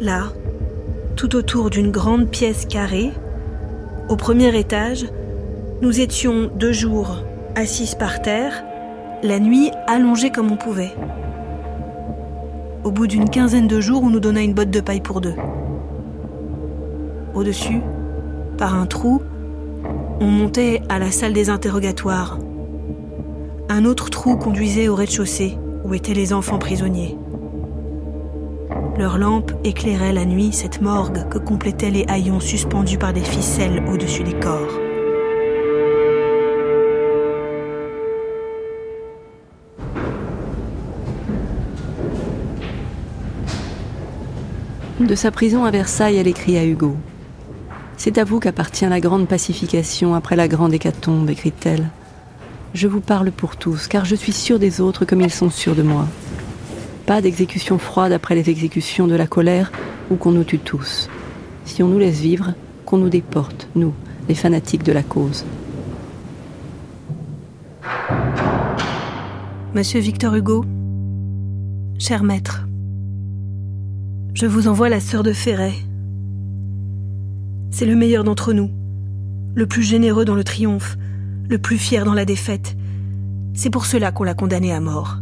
Là, 0.00 0.28
tout 1.16 1.34
autour 1.34 1.70
d'une 1.70 1.90
grande 1.90 2.30
pièce 2.30 2.66
carrée, 2.66 3.10
au 4.08 4.14
premier 4.14 4.56
étage, 4.56 5.06
nous 5.82 5.98
étions 5.98 6.52
deux 6.54 6.72
jours 6.72 7.24
assises 7.56 7.96
par 7.96 8.22
terre, 8.22 8.62
la 9.24 9.40
nuit 9.40 9.72
allongée 9.88 10.30
comme 10.30 10.52
on 10.52 10.56
pouvait. 10.56 10.94
Au 12.84 12.92
bout 12.92 13.08
d'une 13.08 13.28
quinzaine 13.28 13.66
de 13.66 13.80
jours, 13.80 14.04
on 14.04 14.10
nous 14.10 14.20
donna 14.20 14.40
une 14.40 14.54
botte 14.54 14.70
de 14.70 14.80
paille 14.80 15.00
pour 15.00 15.20
deux. 15.20 15.34
Au-dessus, 17.34 17.80
par 18.56 18.76
un 18.76 18.86
trou, 18.86 19.20
on 20.20 20.26
montait 20.26 20.82
à 20.90 20.98
la 20.98 21.10
salle 21.10 21.32
des 21.32 21.48
interrogatoires. 21.48 22.38
Un 23.70 23.86
autre 23.86 24.10
trou 24.10 24.36
conduisait 24.36 24.88
au 24.88 24.94
rez-de-chaussée, 24.94 25.56
où 25.84 25.94
étaient 25.94 26.14
les 26.14 26.34
enfants 26.34 26.58
prisonniers. 26.58 27.16
Leurs 28.98 29.16
lampes 29.16 29.52
éclairaient 29.64 30.12
la 30.12 30.26
nuit 30.26 30.52
cette 30.52 30.82
morgue 30.82 31.26
que 31.30 31.38
complétaient 31.38 31.90
les 31.90 32.04
haillons 32.08 32.40
suspendus 32.40 32.98
par 32.98 33.14
des 33.14 33.22
ficelles 33.22 33.82
au-dessus 33.90 34.22
des 34.22 34.38
corps. 34.38 34.78
De 45.00 45.14
sa 45.14 45.30
prison 45.30 45.64
à 45.64 45.70
Versailles, 45.70 46.18
elle 46.18 46.28
écrit 46.28 46.58
à 46.58 46.64
Hugo. 46.66 46.94
C'est 48.02 48.16
à 48.16 48.24
vous 48.24 48.40
qu'appartient 48.40 48.86
la 48.86 48.98
grande 48.98 49.28
pacification 49.28 50.14
après 50.14 50.34
la 50.34 50.48
grande 50.48 50.72
hécatombe, 50.72 51.28
écrit-elle. 51.28 51.90
Je 52.72 52.88
vous 52.88 53.02
parle 53.02 53.30
pour 53.30 53.56
tous, 53.56 53.88
car 53.88 54.06
je 54.06 54.14
suis 54.14 54.32
sûre 54.32 54.58
des 54.58 54.80
autres 54.80 55.04
comme 55.04 55.20
ils 55.20 55.30
sont 55.30 55.50
sûrs 55.50 55.74
de 55.74 55.82
moi. 55.82 56.08
Pas 57.04 57.20
d'exécution 57.20 57.76
froide 57.76 58.12
après 58.12 58.34
les 58.34 58.48
exécutions 58.48 59.06
de 59.06 59.16
la 59.16 59.26
colère 59.26 59.70
ou 60.10 60.16
qu'on 60.16 60.32
nous 60.32 60.44
tue 60.44 60.58
tous. 60.58 61.10
Si 61.66 61.82
on 61.82 61.88
nous 61.88 61.98
laisse 61.98 62.20
vivre, 62.20 62.54
qu'on 62.86 62.96
nous 62.96 63.10
déporte, 63.10 63.68
nous, 63.74 63.92
les 64.30 64.34
fanatiques 64.34 64.82
de 64.82 64.92
la 64.92 65.02
cause. 65.02 65.44
Monsieur 69.74 70.00
Victor 70.00 70.34
Hugo, 70.34 70.64
cher 71.98 72.22
maître, 72.22 72.66
je 74.32 74.46
vous 74.46 74.68
envoie 74.68 74.88
la 74.88 75.00
sœur 75.00 75.22
de 75.22 75.34
Ferret, 75.34 75.74
c'est 77.70 77.86
le 77.86 77.96
meilleur 77.96 78.24
d'entre 78.24 78.52
nous, 78.52 78.70
le 79.54 79.66
plus 79.66 79.82
généreux 79.82 80.24
dans 80.24 80.34
le 80.34 80.44
triomphe, 80.44 80.96
le 81.48 81.58
plus 81.58 81.78
fier 81.78 82.04
dans 82.04 82.14
la 82.14 82.24
défaite. 82.24 82.76
C'est 83.54 83.70
pour 83.70 83.86
cela 83.86 84.12
qu'on 84.12 84.24
l'a 84.24 84.34
condamné 84.34 84.72
à 84.72 84.80
mort. 84.80 85.18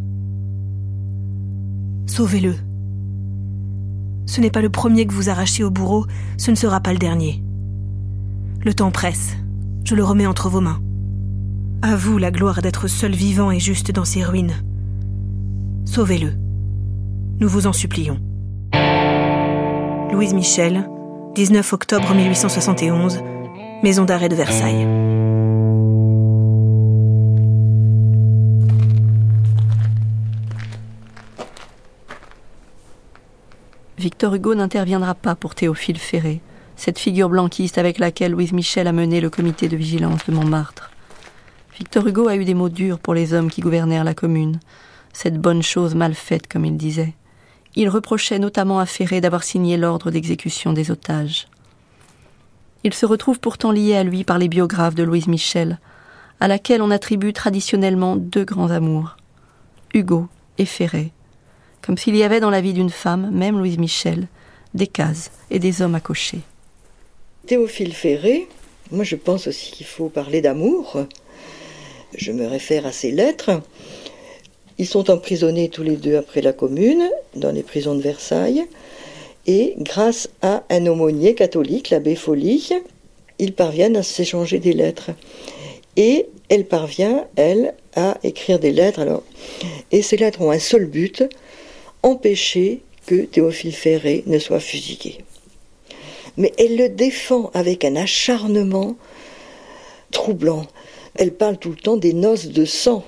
Sauvez-le. 2.06 2.54
Ce 4.26 4.40
n'est 4.40 4.50
pas 4.50 4.62
le 4.62 4.70
premier 4.70 5.06
que 5.06 5.12
vous 5.12 5.30
arrachez 5.30 5.64
au 5.64 5.70
bourreau, 5.70 6.06
ce 6.36 6.50
ne 6.50 6.56
sera 6.56 6.80
pas 6.80 6.92
le 6.92 6.98
dernier. 6.98 7.42
Le 8.64 8.74
temps 8.74 8.90
presse, 8.90 9.36
je 9.84 9.94
le 9.94 10.04
remets 10.04 10.26
entre 10.26 10.48
vos 10.48 10.60
mains. 10.60 10.80
À 11.80 11.96
vous 11.96 12.18
la 12.18 12.30
gloire 12.30 12.60
d'être 12.60 12.88
seul 12.88 13.12
vivant 13.12 13.50
et 13.50 13.60
juste 13.60 13.92
dans 13.92 14.04
ces 14.04 14.24
ruines. 14.24 14.54
Sauvez-le. 15.84 16.32
Nous 17.40 17.48
vous 17.48 17.66
en 17.66 17.72
supplions. 17.72 18.20
Louise 20.12 20.34
Michel, 20.34 20.88
19 21.38 21.72
octobre 21.72 22.14
1871, 22.16 23.22
maison 23.84 24.04
d'arrêt 24.04 24.28
de 24.28 24.34
Versailles. 24.34 24.88
Victor 33.96 34.34
Hugo 34.34 34.56
n'interviendra 34.56 35.14
pas 35.14 35.36
pour 35.36 35.54
Théophile 35.54 35.98
Ferré, 35.98 36.40
cette 36.74 36.98
figure 36.98 37.28
blanquiste 37.28 37.78
avec 37.78 38.00
laquelle 38.00 38.32
Louise 38.32 38.52
Michel 38.52 38.88
a 38.88 38.92
mené 38.92 39.20
le 39.20 39.30
comité 39.30 39.68
de 39.68 39.76
vigilance 39.76 40.26
de 40.26 40.34
Montmartre. 40.34 40.90
Victor 41.78 42.04
Hugo 42.04 42.26
a 42.26 42.34
eu 42.34 42.44
des 42.44 42.54
mots 42.54 42.68
durs 42.68 42.98
pour 42.98 43.14
les 43.14 43.32
hommes 43.32 43.48
qui 43.48 43.60
gouvernèrent 43.60 44.02
la 44.02 44.14
commune, 44.14 44.58
cette 45.12 45.40
bonne 45.40 45.62
chose 45.62 45.94
mal 45.94 46.14
faite, 46.14 46.48
comme 46.48 46.64
il 46.64 46.76
disait. 46.76 47.14
Il 47.80 47.88
reprochait 47.88 48.40
notamment 48.40 48.80
à 48.80 48.86
Ferré 48.86 49.20
d'avoir 49.20 49.44
signé 49.44 49.76
l'ordre 49.76 50.10
d'exécution 50.10 50.72
des 50.72 50.90
otages. 50.90 51.46
Il 52.82 52.92
se 52.92 53.06
retrouve 53.06 53.38
pourtant 53.38 53.70
lié 53.70 53.94
à 53.94 54.02
lui 54.02 54.24
par 54.24 54.36
les 54.36 54.48
biographes 54.48 54.96
de 54.96 55.04
Louise 55.04 55.28
Michel, 55.28 55.78
à 56.40 56.48
laquelle 56.48 56.82
on 56.82 56.90
attribue 56.90 57.32
traditionnellement 57.32 58.16
deux 58.16 58.44
grands 58.44 58.72
amours, 58.72 59.16
Hugo 59.94 60.26
et 60.58 60.64
Ferré, 60.64 61.12
comme 61.80 61.96
s'il 61.96 62.16
y 62.16 62.24
avait 62.24 62.40
dans 62.40 62.50
la 62.50 62.60
vie 62.60 62.72
d'une 62.72 62.90
femme, 62.90 63.30
même 63.30 63.58
Louise 63.58 63.78
Michel, 63.78 64.26
des 64.74 64.88
cases 64.88 65.30
et 65.52 65.60
des 65.60 65.80
hommes 65.80 65.94
à 65.94 66.00
cocher. 66.00 66.40
Théophile 67.46 67.94
Ferré, 67.94 68.48
moi 68.90 69.04
je 69.04 69.14
pense 69.14 69.46
aussi 69.46 69.70
qu'il 69.70 69.86
faut 69.86 70.08
parler 70.08 70.40
d'amour. 70.40 71.06
Je 72.16 72.32
me 72.32 72.48
réfère 72.48 72.86
à 72.86 72.92
ses 72.92 73.12
lettres. 73.12 73.62
Ils 74.78 74.86
sont 74.86 75.10
emprisonnés 75.10 75.68
tous 75.68 75.82
les 75.82 75.96
deux 75.96 76.16
après 76.16 76.40
la 76.40 76.52
Commune, 76.52 77.08
dans 77.34 77.50
les 77.50 77.64
prisons 77.64 77.96
de 77.96 78.00
Versailles. 78.00 78.64
Et 79.46 79.74
grâce 79.78 80.28
à 80.40 80.62
un 80.70 80.86
aumônier 80.86 81.34
catholique, 81.34 81.90
l'abbé 81.90 82.14
Folie, 82.14 82.70
ils 83.40 83.54
parviennent 83.54 83.96
à 83.96 84.02
s'échanger 84.02 84.60
des 84.60 84.72
lettres. 84.72 85.10
Et 85.96 86.26
elle 86.48 86.66
parvient, 86.66 87.26
elle, 87.34 87.74
à 87.96 88.18
écrire 88.22 88.60
des 88.60 88.70
lettres. 88.70 89.22
Et 89.90 90.02
ces 90.02 90.16
lettres 90.16 90.42
ont 90.42 90.52
un 90.52 90.60
seul 90.60 90.86
but, 90.86 91.24
empêcher 92.04 92.82
que 93.06 93.22
Théophile 93.22 93.74
Ferré 93.74 94.22
ne 94.26 94.38
soit 94.38 94.60
fusillé. 94.60 95.18
Mais 96.36 96.52
elle 96.56 96.76
le 96.76 96.88
défend 96.88 97.50
avec 97.52 97.84
un 97.84 97.96
acharnement 97.96 98.96
troublant. 100.12 100.66
Elle 101.16 101.32
parle 101.32 101.58
tout 101.58 101.70
le 101.70 101.76
temps 101.76 101.96
des 101.96 102.12
noces 102.12 102.46
de 102.46 102.64
sang. 102.64 103.02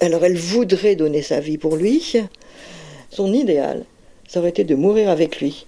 Alors 0.00 0.24
elle 0.24 0.36
voudrait 0.36 0.96
donner 0.96 1.22
sa 1.22 1.40
vie 1.40 1.58
pour 1.58 1.76
lui. 1.76 2.14
Son 3.10 3.32
idéal, 3.32 3.84
ça 4.28 4.40
aurait 4.40 4.50
été 4.50 4.64
de 4.64 4.74
mourir 4.74 5.08
avec 5.08 5.40
lui. 5.40 5.66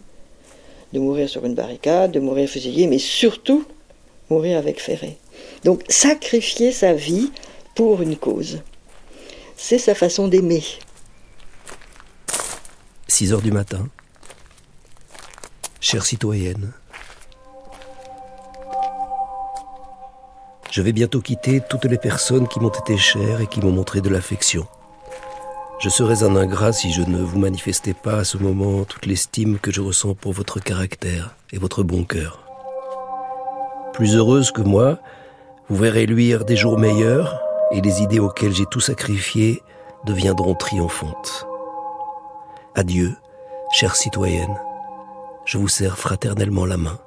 De 0.92 0.98
mourir 0.98 1.28
sur 1.28 1.44
une 1.44 1.54
barricade, 1.54 2.12
de 2.12 2.20
mourir 2.20 2.48
fusillé, 2.48 2.86
mais 2.86 2.98
surtout 2.98 3.64
mourir 4.30 4.58
avec 4.58 4.80
Ferré. 4.80 5.16
Donc 5.64 5.82
sacrifier 5.88 6.72
sa 6.72 6.92
vie 6.92 7.30
pour 7.74 8.02
une 8.02 8.16
cause. 8.16 8.60
C'est 9.56 9.78
sa 9.78 9.94
façon 9.94 10.28
d'aimer. 10.28 10.62
6 13.08 13.32
heures 13.32 13.42
du 13.42 13.52
matin. 13.52 13.88
Chère 15.80 16.04
citoyenne, 16.04 16.72
je 20.78 20.82
vais 20.84 20.92
bientôt 20.92 21.20
quitter 21.20 21.60
toutes 21.68 21.86
les 21.86 21.98
personnes 21.98 22.46
qui 22.46 22.60
m'ont 22.60 22.68
été 22.68 22.96
chères 22.96 23.40
et 23.40 23.48
qui 23.48 23.60
m'ont 23.60 23.72
montré 23.72 24.00
de 24.00 24.08
l'affection. 24.08 24.64
Je 25.80 25.88
serais 25.88 26.22
un 26.22 26.36
ingrat 26.36 26.72
si 26.72 26.92
je 26.92 27.02
ne 27.02 27.20
vous 27.20 27.40
manifestais 27.40 27.94
pas 27.94 28.18
à 28.18 28.24
ce 28.24 28.38
moment 28.38 28.84
toute 28.84 29.04
l'estime 29.04 29.58
que 29.58 29.72
je 29.72 29.80
ressens 29.80 30.14
pour 30.14 30.32
votre 30.34 30.60
caractère 30.60 31.34
et 31.50 31.58
votre 31.58 31.82
bon 31.82 32.04
cœur. 32.04 32.44
Plus 33.92 34.14
heureuse 34.14 34.52
que 34.52 34.60
moi, 34.60 35.00
vous 35.68 35.74
verrez 35.74 36.06
luire 36.06 36.44
des 36.44 36.54
jours 36.54 36.78
meilleurs 36.78 37.40
et 37.72 37.80
les 37.80 38.00
idées 38.00 38.20
auxquelles 38.20 38.54
j'ai 38.54 38.66
tout 38.66 38.78
sacrifié 38.78 39.60
deviendront 40.04 40.54
triomphantes. 40.54 41.44
Adieu, 42.76 43.16
chère 43.72 43.96
citoyenne, 43.96 44.56
je 45.44 45.58
vous 45.58 45.66
serre 45.66 45.98
fraternellement 45.98 46.66
la 46.66 46.76
main. 46.76 47.00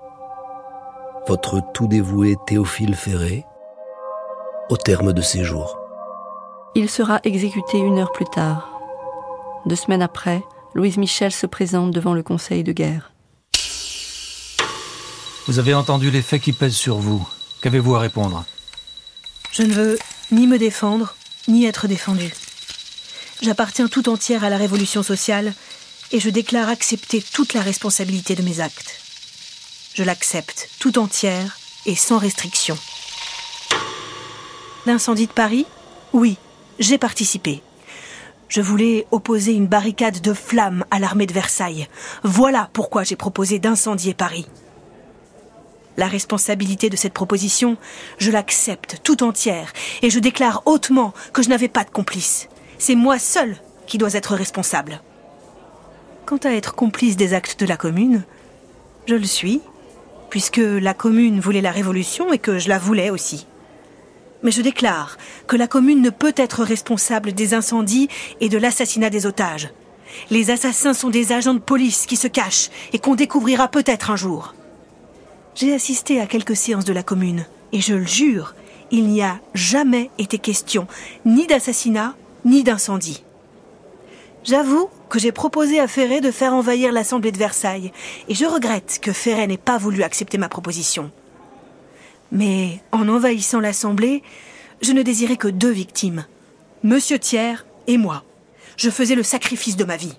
Votre 1.25 1.61
tout 1.71 1.87
dévoué 1.87 2.35
Théophile 2.45 2.95
Ferré, 2.95 3.45
au 4.71 4.77
terme 4.77 5.11
de 5.11 5.21
ces 5.21 5.43
jours. 5.43 5.77
Il 6.75 6.89
sera 6.89 7.19
exécuté 7.25 7.77
une 7.77 7.99
heure 7.99 8.13
plus 8.13 8.25
tard. 8.25 8.79
Deux 9.65 9.75
semaines 9.75 10.01
après, 10.01 10.41
Louise 10.73 10.97
Michel 10.97 11.33
se 11.33 11.45
présente 11.45 11.91
devant 11.91 12.13
le 12.13 12.23
Conseil 12.23 12.63
de 12.63 12.71
guerre. 12.71 13.11
Vous 15.47 15.59
avez 15.59 15.73
entendu 15.73 16.09
les 16.09 16.21
faits 16.21 16.41
qui 16.41 16.53
pèsent 16.53 16.77
sur 16.77 16.99
vous. 16.99 17.27
Qu'avez-vous 17.61 17.95
à 17.95 17.99
répondre? 17.99 18.45
Je 19.51 19.63
ne 19.63 19.73
veux 19.73 19.99
ni 20.31 20.47
me 20.47 20.57
défendre, 20.57 21.15
ni 21.49 21.65
être 21.65 21.87
défendu. 21.87 22.33
J'appartiens 23.41 23.89
tout 23.89 24.07
entière 24.07 24.45
à 24.45 24.49
la 24.49 24.57
révolution 24.57 25.03
sociale 25.03 25.53
et 26.13 26.21
je 26.21 26.29
déclare 26.29 26.69
accepter 26.69 27.21
toute 27.21 27.53
la 27.53 27.61
responsabilité 27.61 28.35
de 28.35 28.43
mes 28.43 28.61
actes. 28.61 29.01
Je 29.95 30.03
l'accepte 30.03 30.69
tout 30.79 30.97
entière 30.97 31.57
et 31.85 31.95
sans 31.95 32.19
restriction. 32.19 32.77
L'incendie 34.87 35.27
de 35.27 35.31
Paris 35.31 35.67
Oui, 36.11 36.37
j'ai 36.79 36.97
participé. 36.97 37.61
Je 38.47 38.61
voulais 38.61 39.05
opposer 39.11 39.53
une 39.53 39.67
barricade 39.67 40.21
de 40.21 40.33
flammes 40.33 40.85
à 40.89 40.97
l'armée 40.97 41.27
de 41.27 41.33
Versailles. 41.33 41.87
Voilà 42.23 42.67
pourquoi 42.73 43.03
j'ai 43.03 43.15
proposé 43.15 43.59
d'incendier 43.59 44.15
Paris. 44.15 44.47
La 45.97 46.07
responsabilité 46.07 46.89
de 46.89 46.95
cette 46.95 47.13
proposition, 47.13 47.77
je 48.17 48.31
l'accepte 48.31 49.01
tout 49.03 49.21
entière 49.21 49.71
et 50.01 50.09
je 50.09 50.17
déclare 50.17 50.63
hautement 50.65 51.13
que 51.31 51.43
je 51.43 51.49
n'avais 51.49 51.67
pas 51.67 51.83
de 51.83 51.91
complice. 51.91 52.49
C'est 52.79 52.95
moi 52.95 53.19
seul 53.19 53.57
qui 53.85 53.99
dois 53.99 54.15
être 54.15 54.35
responsable. 54.35 54.99
Quant 56.25 56.37
à 56.37 56.49
être 56.49 56.73
complice 56.73 57.17
des 57.17 57.35
actes 57.35 57.59
de 57.59 57.67
la 57.67 57.77
commune, 57.77 58.23
je 59.05 59.13
le 59.13 59.25
suis, 59.25 59.61
puisque 60.31 60.61
la 60.63 60.95
commune 60.95 61.39
voulait 61.39 61.61
la 61.61 61.71
révolution 61.71 62.33
et 62.33 62.39
que 62.39 62.57
je 62.57 62.69
la 62.69 62.79
voulais 62.79 63.11
aussi. 63.11 63.45
Mais 64.43 64.51
je 64.51 64.61
déclare 64.61 65.17
que 65.47 65.55
la 65.55 65.67
commune 65.67 66.01
ne 66.01 66.09
peut 66.09 66.33
être 66.35 66.63
responsable 66.63 67.33
des 67.33 67.53
incendies 67.53 68.09
et 68.39 68.49
de 68.49 68.57
l'assassinat 68.57 69.09
des 69.09 69.25
otages. 69.25 69.69
Les 70.29 70.51
assassins 70.51 70.93
sont 70.93 71.09
des 71.09 71.31
agents 71.31 71.53
de 71.53 71.59
police 71.59 72.05
qui 72.05 72.15
se 72.15 72.27
cachent 72.27 72.69
et 72.93 72.99
qu'on 72.99 73.15
découvrira 73.15 73.67
peut-être 73.67 74.11
un 74.11 74.15
jour. 74.15 74.53
J'ai 75.55 75.73
assisté 75.73 76.19
à 76.19 76.27
quelques 76.27 76.55
séances 76.55 76.85
de 76.85 76.93
la 76.93 77.03
commune, 77.03 77.45
et 77.73 77.81
je 77.81 77.93
le 77.93 78.05
jure, 78.05 78.55
il 78.89 79.07
n'y 79.07 79.21
a 79.21 79.39
jamais 79.53 80.09
été 80.17 80.37
question 80.37 80.87
ni 81.25 81.47
d'assassinat, 81.47 82.15
ni 82.45 82.63
d'incendie. 82.63 83.23
J'avoue 84.43 84.89
que 85.09 85.19
j'ai 85.19 85.31
proposé 85.31 85.79
à 85.79 85.87
Ferré 85.87 86.19
de 86.19 86.31
faire 86.31 86.53
envahir 86.53 86.91
l'Assemblée 86.91 87.31
de 87.31 87.37
Versailles, 87.37 87.91
et 88.27 88.33
je 88.33 88.45
regrette 88.45 88.99
que 89.01 89.13
Ferré 89.13 89.45
n'ait 89.45 89.57
pas 89.57 89.77
voulu 89.77 90.03
accepter 90.03 90.37
ma 90.37 90.49
proposition. 90.49 91.11
Mais 92.31 92.79
en 92.91 93.07
envahissant 93.09 93.59
l'Assemblée, 93.59 94.23
je 94.81 94.93
ne 94.93 95.01
désirais 95.01 95.37
que 95.37 95.47
deux 95.47 95.71
victimes, 95.71 96.25
Monsieur 96.83 97.19
Thiers 97.19 97.65
et 97.87 97.97
moi. 97.97 98.23
Je 98.77 98.89
faisais 98.89 99.15
le 99.15 99.23
sacrifice 99.23 99.75
de 99.75 99.83
ma 99.83 99.97
vie. 99.97 100.15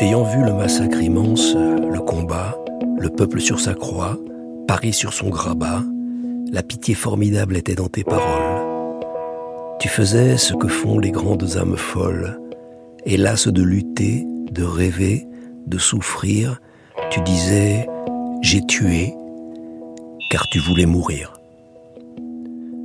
Ayant 0.00 0.24
vu 0.24 0.44
le 0.44 0.52
massacre 0.52 1.00
immense, 1.00 1.54
le 1.54 2.00
combat, 2.00 2.58
le 2.98 3.08
peuple 3.08 3.40
sur 3.40 3.60
sa 3.60 3.74
croix, 3.74 4.18
Paris 4.66 4.92
sur 4.92 5.14
son 5.14 5.30
grabat, 5.30 5.82
la 6.52 6.62
pitié 6.62 6.94
formidable 6.94 7.56
était 7.56 7.74
dans 7.74 7.88
tes 7.88 8.04
paroles. 8.04 8.63
Tu 9.84 9.90
faisais 9.90 10.38
ce 10.38 10.54
que 10.54 10.66
font 10.66 10.98
les 10.98 11.10
grandes 11.10 11.58
âmes 11.58 11.76
folles, 11.76 12.40
hélas 13.04 13.48
de 13.48 13.62
lutter, 13.62 14.24
de 14.50 14.62
rêver, 14.64 15.26
de 15.66 15.76
souffrir, 15.76 16.58
tu 17.10 17.20
disais 17.20 17.86
j'ai 18.40 18.64
tué, 18.64 19.12
car 20.30 20.48
tu 20.48 20.58
voulais 20.58 20.86
mourir. 20.86 21.34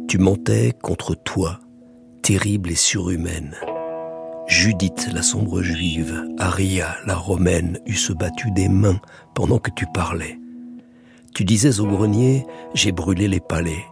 Tu 0.10 0.18
mentais 0.18 0.74
contre 0.84 1.16
toi, 1.16 1.62
terrible 2.22 2.70
et 2.70 2.76
surhumaine. 2.76 3.56
Judith, 4.48 5.08
la 5.14 5.22
sombre 5.22 5.62
juive, 5.62 6.22
Aria, 6.38 6.98
la 7.06 7.16
romaine, 7.16 7.80
eussent 7.88 8.12
battu 8.12 8.52
des 8.52 8.68
mains 8.68 9.00
pendant 9.36 9.60
que 9.60 9.72
tu 9.72 9.86
parlais. 9.94 10.38
Tu 11.34 11.46
disais 11.46 11.80
au 11.80 11.88
grenier, 11.88 12.46
j'ai 12.74 12.92
brûlé 12.92 13.30
les 13.30 13.40
palais. 13.40 13.86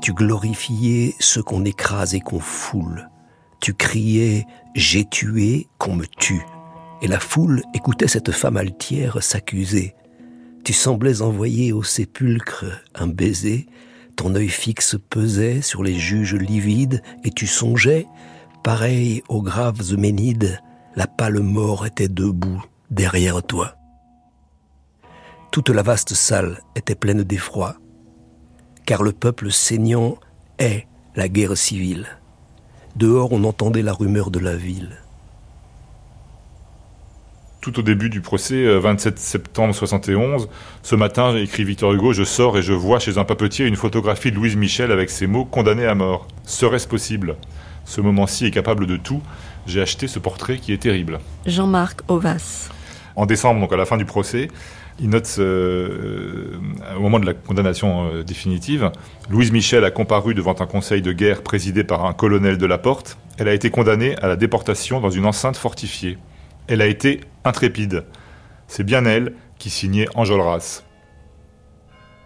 Tu 0.00 0.12
glorifiais 0.12 1.14
ceux 1.20 1.42
qu'on 1.42 1.64
écrase 1.64 2.14
et 2.14 2.20
qu'on 2.20 2.40
foule. 2.40 3.08
Tu 3.60 3.74
criais, 3.74 4.46
j'ai 4.74 5.04
tué, 5.04 5.68
qu'on 5.78 5.96
me 5.96 6.06
tue. 6.06 6.44
Et 7.02 7.06
la 7.06 7.20
foule 7.20 7.62
écoutait 7.74 8.08
cette 8.08 8.32
femme 8.32 8.56
altière 8.56 9.22
s'accuser. 9.22 9.94
Tu 10.64 10.72
semblais 10.72 11.22
envoyer 11.22 11.72
au 11.72 11.82
sépulcre 11.82 12.64
un 12.94 13.06
baiser, 13.06 13.66
ton 14.16 14.34
œil 14.34 14.48
fixe 14.48 14.96
pesait 15.08 15.62
sur 15.62 15.82
les 15.82 15.98
juges 15.98 16.34
livides, 16.34 17.02
et 17.24 17.30
tu 17.30 17.46
songeais, 17.46 18.06
Pareil 18.62 19.22
aux 19.30 19.40
graves 19.40 19.80
Euménides, 19.90 20.60
la 20.94 21.06
pâle 21.06 21.40
mort 21.40 21.86
était 21.86 22.08
debout 22.08 22.62
derrière 22.90 23.42
toi. 23.42 23.74
Toute 25.50 25.70
la 25.70 25.82
vaste 25.82 26.12
salle 26.12 26.60
était 26.76 26.94
pleine 26.94 27.22
d'effroi, 27.22 27.76
car 28.90 29.04
le 29.04 29.12
peuple 29.12 29.52
saignant 29.52 30.18
est 30.58 30.88
la 31.14 31.28
guerre 31.28 31.56
civile. 31.56 32.08
Dehors 32.96 33.30
on 33.30 33.44
entendait 33.44 33.82
la 33.82 33.92
rumeur 33.92 34.32
de 34.32 34.40
la 34.40 34.56
ville. 34.56 34.96
tout 37.60 37.78
au 37.78 37.82
début 37.82 38.10
du 38.10 38.20
procès, 38.20 38.66
27 38.80 39.16
septembre 39.20 39.72
71. 39.76 40.48
Ce 40.82 40.96
matin, 40.96 41.36
écrit 41.36 41.62
Victor 41.62 41.92
Hugo, 41.92 42.12
je 42.12 42.24
sors 42.24 42.58
et 42.58 42.62
je 42.62 42.72
vois 42.72 42.98
chez 42.98 43.16
un 43.16 43.24
papetier 43.24 43.64
une 43.64 43.76
photographie 43.76 44.32
de 44.32 44.36
Louise 44.36 44.56
Michel 44.56 44.90
avec 44.90 45.08
ces 45.08 45.28
mots 45.28 45.44
condamné 45.44 45.86
à 45.86 45.94
mort. 45.94 46.26
Serait-ce 46.44 46.88
possible? 46.88 47.36
Ce 47.84 48.00
moment-ci 48.00 48.46
est 48.46 48.50
capable 48.50 48.88
de 48.88 48.96
tout. 48.96 49.22
J'ai 49.68 49.82
acheté 49.82 50.08
ce 50.08 50.18
portrait 50.18 50.58
qui 50.58 50.72
est 50.72 50.82
terrible. 50.82 51.20
Jean-Marc 51.46 52.00
Ovas. 52.08 52.70
En 53.14 53.26
décembre, 53.26 53.60
donc 53.60 53.72
à 53.72 53.76
la 53.76 53.84
fin 53.84 53.98
du 53.98 54.04
procès, 54.04 54.48
il 55.00 55.08
note 55.08 55.36
euh, 55.38 56.58
au 56.96 57.00
moment 57.00 57.18
de 57.18 57.26
la 57.26 57.32
condamnation 57.32 58.08
euh, 58.12 58.22
définitive, 58.22 58.90
Louise 59.30 59.50
Michel 59.50 59.84
a 59.84 59.90
comparu 59.90 60.34
devant 60.34 60.54
un 60.60 60.66
conseil 60.66 61.00
de 61.00 61.12
guerre 61.12 61.42
présidé 61.42 61.84
par 61.84 62.04
un 62.04 62.12
colonel 62.12 62.58
de 62.58 62.66
la 62.66 62.76
Porte. 62.76 63.18
Elle 63.38 63.48
a 63.48 63.54
été 63.54 63.70
condamnée 63.70 64.16
à 64.16 64.28
la 64.28 64.36
déportation 64.36 65.00
dans 65.00 65.10
une 65.10 65.24
enceinte 65.24 65.56
fortifiée. 65.56 66.18
Elle 66.68 66.82
a 66.82 66.86
été 66.86 67.22
intrépide. 67.44 68.04
C'est 68.68 68.84
bien 68.84 69.06
elle 69.06 69.32
qui 69.58 69.70
signait 69.70 70.06
Enjolras. 70.14 70.82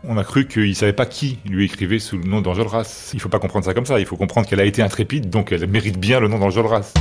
On 0.07 0.19
a 0.19 0.25
cru 0.25 0.47
qu'il 0.47 0.69
ne 0.69 0.75
savait 0.75 0.93
pas 0.93 1.07
qui 1.07 1.39
lui 1.47 1.65
écrivait 1.65 1.99
sous 1.99 2.19
le 2.19 2.25
nom 2.25 2.43
d'Enjolras. 2.43 3.11
Il 3.15 3.17
ne 3.17 3.23
faut 3.23 3.31
pas 3.31 3.39
comprendre 3.39 3.65
ça 3.65 3.73
comme 3.73 3.87
ça. 3.87 4.01
Il 4.01 4.07
faut 4.07 4.17
comprendre 4.17 4.47
qu'elle 4.47 4.61
a 4.61 4.67
été 4.67 4.83
intrépide, 4.83 5.31
donc 5.31 5.51
elle 5.51 5.67
mérite 5.67 5.99
bien 5.99 6.21
le 6.21 6.29
nom 6.29 6.39
d'Enjolras. 6.39 6.93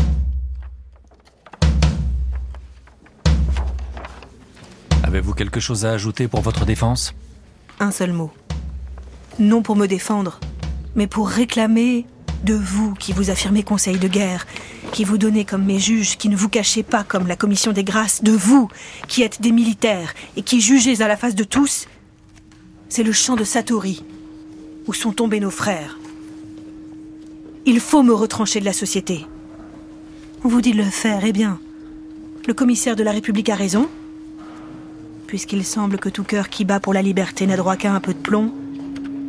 Avez-vous 5.14 5.36
quelque 5.36 5.60
chose 5.60 5.86
à 5.86 5.92
ajouter 5.92 6.28
pour 6.28 6.42
votre 6.42 6.66
défense? 6.66 7.14
Un 7.80 7.92
seul 7.92 8.14
mot. 8.14 8.32
Non 9.38 9.62
pour 9.62 9.76
me 9.76 9.86
défendre, 9.86 10.40
mais 10.96 11.06
pour 11.06 11.30
réclamer 11.30 12.08
de 12.44 12.56
vous 12.56 12.96
qui 12.96 13.14
vous 13.14 13.30
affirmez 13.30 13.62
conseil 13.62 14.00
de 14.00 14.08
guerre, 14.08 14.48
qui 14.92 15.04
vous 15.04 15.20
donnez 15.20 15.46
comme 15.46 15.66
mes 15.66 15.78
juges, 15.78 16.18
qui 16.18 16.30
ne 16.30 16.36
vous 16.36 16.50
cachez 16.50 16.82
pas 16.82 17.04
comme 17.04 17.28
la 17.28 17.36
commission 17.36 17.74
des 17.74 17.84
grâces, 17.84 18.24
de 18.24 18.32
vous 18.32 18.70
qui 19.08 19.22
êtes 19.22 19.40
des 19.40 19.52
militaires 19.52 20.16
et 20.36 20.42
qui 20.42 20.62
jugez 20.62 21.04
à 21.04 21.08
la 21.08 21.16
face 21.16 21.36
de 21.36 21.44
tous, 21.44 21.88
c'est 22.90 23.04
le 23.04 23.12
champ 23.12 23.36
de 23.36 23.44
Satori, 23.44 24.04
où 24.88 24.94
sont 24.94 25.14
tombés 25.14 25.40
nos 25.40 25.52
frères. 25.52 26.00
Il 27.68 27.80
faut 27.80 28.02
me 28.02 28.16
retrancher 28.16 28.62
de 28.62 28.66
la 28.66 28.74
société. 28.74 29.28
On 30.44 30.48
vous 30.48 30.62
dit 30.62 30.72
de 30.72 30.78
le 30.78 30.90
faire, 30.90 31.24
eh 31.24 31.34
bien. 31.34 31.60
Le 32.48 32.56
commissaire 32.56 32.96
de 32.96 33.04
la 33.04 33.12
République 33.12 33.50
a 33.50 33.56
raison. 33.56 33.88
Puisqu'il 35.34 35.66
semble 35.66 35.98
que 35.98 36.10
tout 36.10 36.24
cœur 36.24 36.48
qui 36.48 36.64
bat 36.64 36.80
pour 36.80 36.94
la 36.94 37.02
liberté 37.02 37.48
n'a 37.48 37.58
droit 37.58 37.76
qu'à 37.76 37.92
un 37.92 38.00
peu 38.00 38.14
de 38.14 38.20
plomb, 38.20 38.54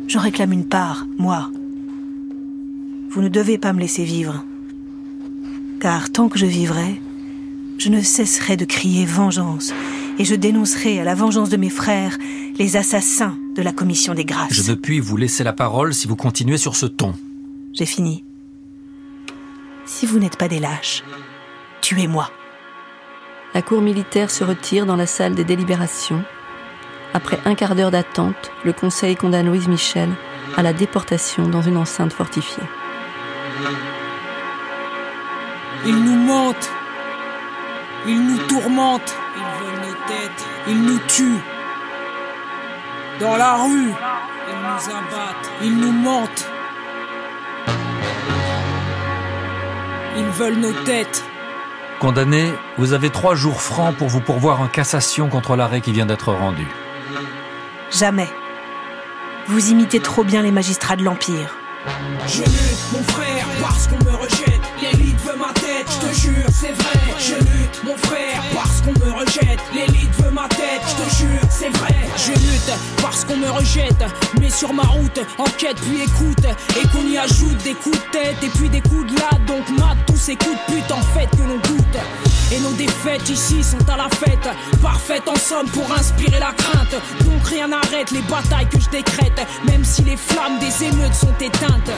j'en 0.07 0.19
réclame 0.19 0.51
une 0.51 0.67
part, 0.67 1.07
moi. 1.17 1.49
Vous 3.09 3.23
ne 3.23 3.27
devez 3.27 3.57
pas 3.57 3.73
me 3.73 3.79
laisser 3.79 4.03
vivre. 4.03 4.45
Car 5.79 6.11
tant 6.11 6.29
que 6.29 6.37
je 6.37 6.45
vivrai, 6.45 7.01
je 7.79 7.89
ne 7.89 8.03
cesserai 8.03 8.55
de 8.55 8.65
crier 8.65 9.07
vengeance 9.07 9.73
et 10.19 10.25
je 10.25 10.35
dénoncerai 10.35 10.99
à 10.99 11.05
la 11.05 11.15
vengeance 11.15 11.49
de 11.49 11.57
mes 11.57 11.71
frères 11.71 12.19
les 12.59 12.77
assassins 12.77 13.35
de 13.55 13.63
la 13.63 13.71
commission 13.71 14.13
des 14.13 14.25
grâces. 14.25 14.53
Je 14.53 14.69
ne 14.69 14.75
puis 14.75 14.99
vous 14.99 15.17
laisser 15.17 15.43
la 15.43 15.53
parole 15.53 15.95
si 15.95 16.07
vous 16.07 16.15
continuez 16.15 16.57
sur 16.57 16.75
ce 16.75 16.85
ton. 16.85 17.15
J'ai 17.73 17.87
fini. 17.87 18.23
Si 19.87 20.05
vous 20.05 20.19
n'êtes 20.19 20.37
pas 20.37 20.49
des 20.49 20.59
lâches, 20.59 21.03
tuez-moi. 21.81 22.29
La 23.55 23.61
cour 23.61 23.81
militaire 23.81 24.31
se 24.31 24.43
retire 24.43 24.85
dans 24.85 24.97
la 24.97 25.05
salle 25.05 25.33
des 25.33 25.45
délibérations. 25.45 26.25
Après 27.13 27.39
un 27.45 27.55
quart 27.55 27.73
d'heure 27.73 27.89
d'attente, 27.89 28.51
le 28.65 28.73
conseil 28.73 29.15
condamne 29.15 29.45
Louise 29.45 29.69
Michel 29.69 30.09
à 30.57 30.61
la 30.61 30.73
déportation 30.73 31.47
dans 31.47 31.61
une 31.61 31.77
enceinte 31.77 32.11
fortifiée. 32.11 32.65
Ils 35.85 36.03
nous 36.03 36.17
mentent. 36.17 36.69
Ils 38.05 38.27
nous 38.27 38.39
tourmentent. 38.39 39.15
Ils 39.37 39.63
veulent 39.63 39.87
nos 39.87 39.95
têtes. 40.05 40.45
Ils 40.67 40.81
nous 40.81 40.99
tuent. 41.07 41.41
Dans 43.21 43.37
la 43.37 43.53
rue. 43.55 43.93
Ils 44.49 44.59
nous 44.63 44.95
abattent. 44.97 45.51
Ils 45.63 45.77
nous 45.77 45.93
mentent. 45.93 46.49
Ils 50.17 50.25
veulent 50.25 50.59
nos 50.59 50.73
têtes. 50.83 51.23
Condamné, 52.05 52.53
vous 52.77 52.93
avez 52.93 53.09
trois 53.09 53.33
jours 53.33 53.63
francs 53.63 53.95
pour 53.95 54.09
vous 54.09 54.19
pourvoir 54.19 54.61
en 54.61 54.67
cassation 54.67 55.27
contre 55.27 55.55
l'arrêt 55.55 55.81
qui 55.81 55.91
vient 55.91 56.05
d'être 56.05 56.31
rendu. 56.31 56.67
Jamais. 57.89 58.29
Vous 59.47 59.71
imitez 59.71 59.99
trop 59.99 60.23
bien 60.23 60.43
les 60.43 60.51
magistrats 60.51 60.97
de 60.97 61.03
l'Empire. 61.03 61.57
Je 62.27 62.43
lutte, 62.43 62.91
mon 62.93 63.01
frère, 63.11 63.47
parce 63.59 63.87
qu'on 63.87 63.97
me 64.05 64.15
rejette. 64.17 64.61
L'élite 64.79 65.19
veut 65.21 65.35
je 65.89 66.07
te 66.07 66.13
jure, 66.13 66.47
c'est 66.51 66.71
vrai. 66.71 66.99
Je 67.19 67.35
lutte, 67.35 67.81
mon 67.83 67.95
frère, 67.97 68.41
parce 68.53 68.81
qu'on 68.81 68.93
me 68.93 69.11
rejette. 69.11 69.59
L'élite 69.73 70.13
veut 70.19 70.31
ma 70.31 70.47
tête, 70.49 70.81
je 70.87 71.03
te 71.03 71.15
jure, 71.15 71.49
c'est 71.49 71.69
vrai. 71.77 71.95
Je 72.17 72.31
lutte 72.31 72.71
parce 73.01 73.25
qu'on 73.25 73.37
me 73.37 73.49
rejette, 73.49 74.03
mais 74.39 74.49
sur 74.49 74.73
ma 74.73 74.83
route, 74.83 75.19
enquête 75.37 75.77
puis 75.81 76.01
écoute, 76.01 76.45
et 76.81 76.87
qu'on 76.89 77.07
y 77.07 77.17
ajoute 77.17 77.57
des 77.63 77.73
coups 77.73 77.97
de 77.97 78.11
tête 78.11 78.37
et 78.43 78.49
puis 78.49 78.69
des 78.69 78.81
coups 78.81 79.11
de 79.11 79.19
latte. 79.19 79.45
Donc 79.47 79.69
mate 79.77 79.97
tous 80.07 80.17
ces 80.17 80.35
coups 80.35 80.57
de 80.67 80.73
pute 80.73 80.91
en 80.91 81.01
fait 81.01 81.29
que 81.31 81.43
l'on 81.43 81.57
goûte. 81.57 81.97
Et 82.51 82.59
nos 82.59 82.73
défaites 82.73 83.27
ici 83.29 83.63
sont 83.63 83.89
à 83.89 83.97
la 83.97 84.09
fête, 84.09 84.47
parfaites 84.81 85.27
en 85.27 85.35
somme 85.35 85.67
pour 85.69 85.91
inspirer 85.91 86.39
la 86.39 86.53
crainte. 86.53 86.95
Donc 87.23 87.45
rien 87.47 87.67
n'arrête 87.67 88.11
les 88.11 88.21
batailles 88.21 88.69
que 88.69 88.79
je 88.79 88.89
décrète, 88.89 89.45
même 89.65 89.83
si 89.83 90.03
les 90.03 90.17
flammes 90.17 90.59
des 90.59 90.85
émeutes 90.85 91.15
sont 91.15 91.33
éteintes. 91.39 91.91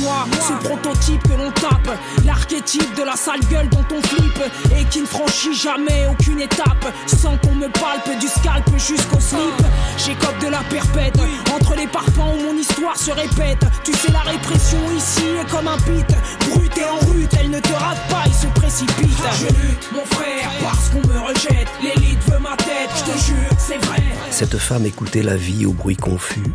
Moi, 0.00 0.24
ce 0.40 0.52
prototype 0.66 1.22
que 1.24 1.34
l'on 1.34 1.50
tape, 1.50 1.98
l'archétype 2.24 2.94
de 2.96 3.02
la 3.02 3.16
sale 3.30 3.48
gueule 3.48 3.68
dont 3.68 3.84
on 3.94 4.02
flippe, 4.02 4.42
et 4.76 4.84
qui 4.84 5.02
ne 5.02 5.06
franchit 5.06 5.54
jamais 5.54 6.06
aucune 6.10 6.40
étape, 6.40 6.92
sans 7.06 7.36
qu'on 7.38 7.54
me 7.54 7.68
palpe 7.68 8.18
du 8.18 8.26
scalp 8.26 8.68
jusqu'au 8.76 9.20
slip. 9.20 9.62
J'écope 9.96 10.38
de 10.40 10.48
la 10.48 10.62
perpète, 10.68 11.18
entre 11.54 11.76
les 11.76 11.86
parpaings 11.86 12.34
où 12.34 12.52
mon 12.52 12.58
histoire 12.58 12.96
se 12.96 13.10
répète. 13.10 13.64
Tu 13.84 13.92
sais, 13.92 14.10
la 14.10 14.20
répression 14.20 14.78
ici 14.96 15.22
est 15.40 15.50
comme 15.50 15.68
un 15.68 15.76
pit, 15.78 16.06
brut 16.50 16.78
et 16.78 16.84
en 16.84 16.98
rute, 17.10 17.30
elle 17.38 17.50
ne 17.50 17.60
te 17.60 17.72
rate 17.72 18.08
pas, 18.08 18.24
il 18.26 18.34
se 18.34 18.46
précipite. 18.46 19.22
Je 19.38 19.46
lutte, 19.46 19.88
mon 19.92 20.04
frère, 20.04 20.50
parce 20.62 20.88
qu'on 20.88 21.06
me 21.06 21.18
rejette, 21.20 21.68
l'élite 21.82 22.22
veut 22.28 22.40
ma 22.40 22.56
tête, 22.56 22.90
je 22.96 23.12
te 23.12 23.18
jure, 23.18 23.58
c'est 23.58 23.78
vrai. 23.86 24.02
Cette 24.30 24.58
femme 24.58 24.86
écoutait 24.86 25.22
la 25.22 25.36
vie 25.36 25.66
au 25.66 25.72
bruit 25.72 25.96
confus, 25.96 26.52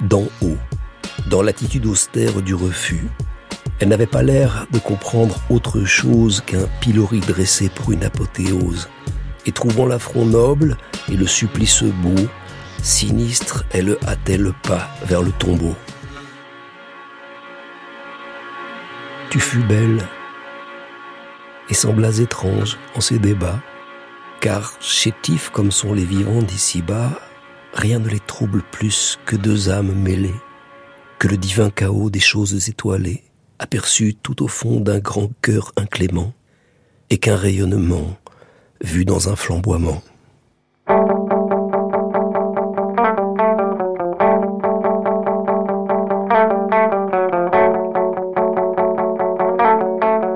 d'en 0.00 0.24
haut, 0.42 0.58
dans 1.30 1.42
l'attitude 1.42 1.86
austère 1.86 2.42
du 2.42 2.54
refus. 2.54 3.08
Elle 3.78 3.88
n'avait 3.88 4.06
pas 4.06 4.22
l'air 4.22 4.66
de 4.70 4.78
comprendre 4.78 5.36
autre 5.50 5.84
chose 5.84 6.40
qu'un 6.40 6.66
pilori 6.80 7.20
dressé 7.20 7.68
pour 7.68 7.92
une 7.92 8.04
apothéose. 8.04 8.88
Et 9.44 9.52
trouvant 9.52 9.86
l'affront 9.86 10.24
noble 10.24 10.76
et 11.10 11.16
le 11.16 11.26
supplice 11.26 11.82
beau, 11.82 12.26
sinistre, 12.82 13.64
elle 13.72 13.98
hâtait 14.06 14.38
le 14.38 14.54
pas 14.62 14.88
vers 15.04 15.22
le 15.22 15.30
tombeau. 15.32 15.74
Tu 19.30 19.40
fus 19.40 19.62
belle 19.62 20.02
et 21.68 21.74
semblas 21.74 22.18
étrange 22.20 22.78
en 22.94 23.00
ces 23.00 23.18
débats, 23.18 23.60
car 24.40 24.74
chétifs 24.80 25.50
comme 25.50 25.70
sont 25.70 25.92
les 25.92 26.04
vivants 26.04 26.42
d'ici-bas, 26.42 27.10
rien 27.74 27.98
ne 27.98 28.08
les 28.08 28.20
trouble 28.20 28.62
plus 28.70 29.18
que 29.26 29.36
deux 29.36 29.68
âmes 29.68 29.92
mêlées, 29.92 30.40
que 31.18 31.28
le 31.28 31.36
divin 31.36 31.70
chaos 31.70 32.08
des 32.08 32.20
choses 32.20 32.68
étoilées, 32.68 33.24
aperçu 33.58 34.14
tout 34.14 34.42
au 34.42 34.48
fond 34.48 34.80
d'un 34.80 34.98
grand 34.98 35.30
cœur 35.42 35.72
inclément, 35.76 36.32
et 37.10 37.18
qu'un 37.18 37.36
rayonnement 37.36 38.16
vu 38.82 39.04
dans 39.04 39.28
un 39.28 39.36
flamboiement. 39.36 40.02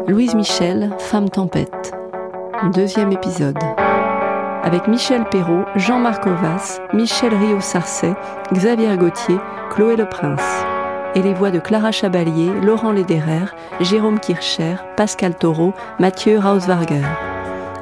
Louise 0.08 0.34
Michel, 0.34 0.90
Femme 0.98 1.30
Tempête. 1.30 1.92
Deuxième 2.74 3.12
épisode. 3.12 3.58
Avec 4.62 4.86
Michel 4.88 5.24
Perrault, 5.30 5.64
Jean-Marc 5.76 6.26
Ovas, 6.26 6.80
Michel 6.92 7.34
Rio-Sarcey, 7.34 8.12
Xavier 8.52 8.96
Gauthier, 8.96 9.38
Chloé 9.70 9.96
Le 9.96 10.06
Prince. 10.08 10.64
Et 11.14 11.22
les 11.22 11.34
voix 11.34 11.50
de 11.50 11.58
Clara 11.58 11.90
Chabalier, 11.90 12.50
Laurent 12.62 12.92
Lederer, 12.92 13.46
Jérôme 13.80 14.20
Kircher, 14.20 14.76
Pascal 14.96 15.34
Taureau, 15.34 15.72
Mathieu 15.98 16.38
Rauswarger. 16.38 17.02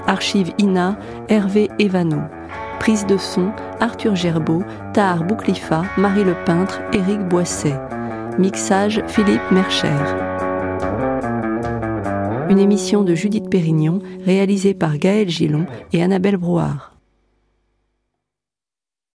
Archive 0.07 0.53
INA, 0.59 0.97
Hervé 1.29 1.68
Evano. 1.79 2.22
Prise 2.81 3.05
de 3.05 3.18
son, 3.18 3.51
Arthur 3.81 4.16
Gerbeau, 4.16 4.62
Tahar 4.95 5.24
Bouclifa, 5.24 5.83
Marie 5.99 6.24
Le 6.24 6.35
Peintre, 6.47 6.81
Éric 6.95 7.20
Boisset. 7.29 7.79
Mixage, 8.39 9.03
Philippe 9.09 9.51
Mercher. 9.51 9.89
Une 12.49 12.59
émission 12.59 13.03
de 13.03 13.14
Judith 13.14 13.51
Pérignon, 13.51 13.99
réalisée 14.24 14.72
par 14.72 14.97
Gaël 14.97 15.29
Gillon 15.29 15.66
et 15.93 16.03
Annabelle 16.03 16.39
Brouard. 16.39 16.98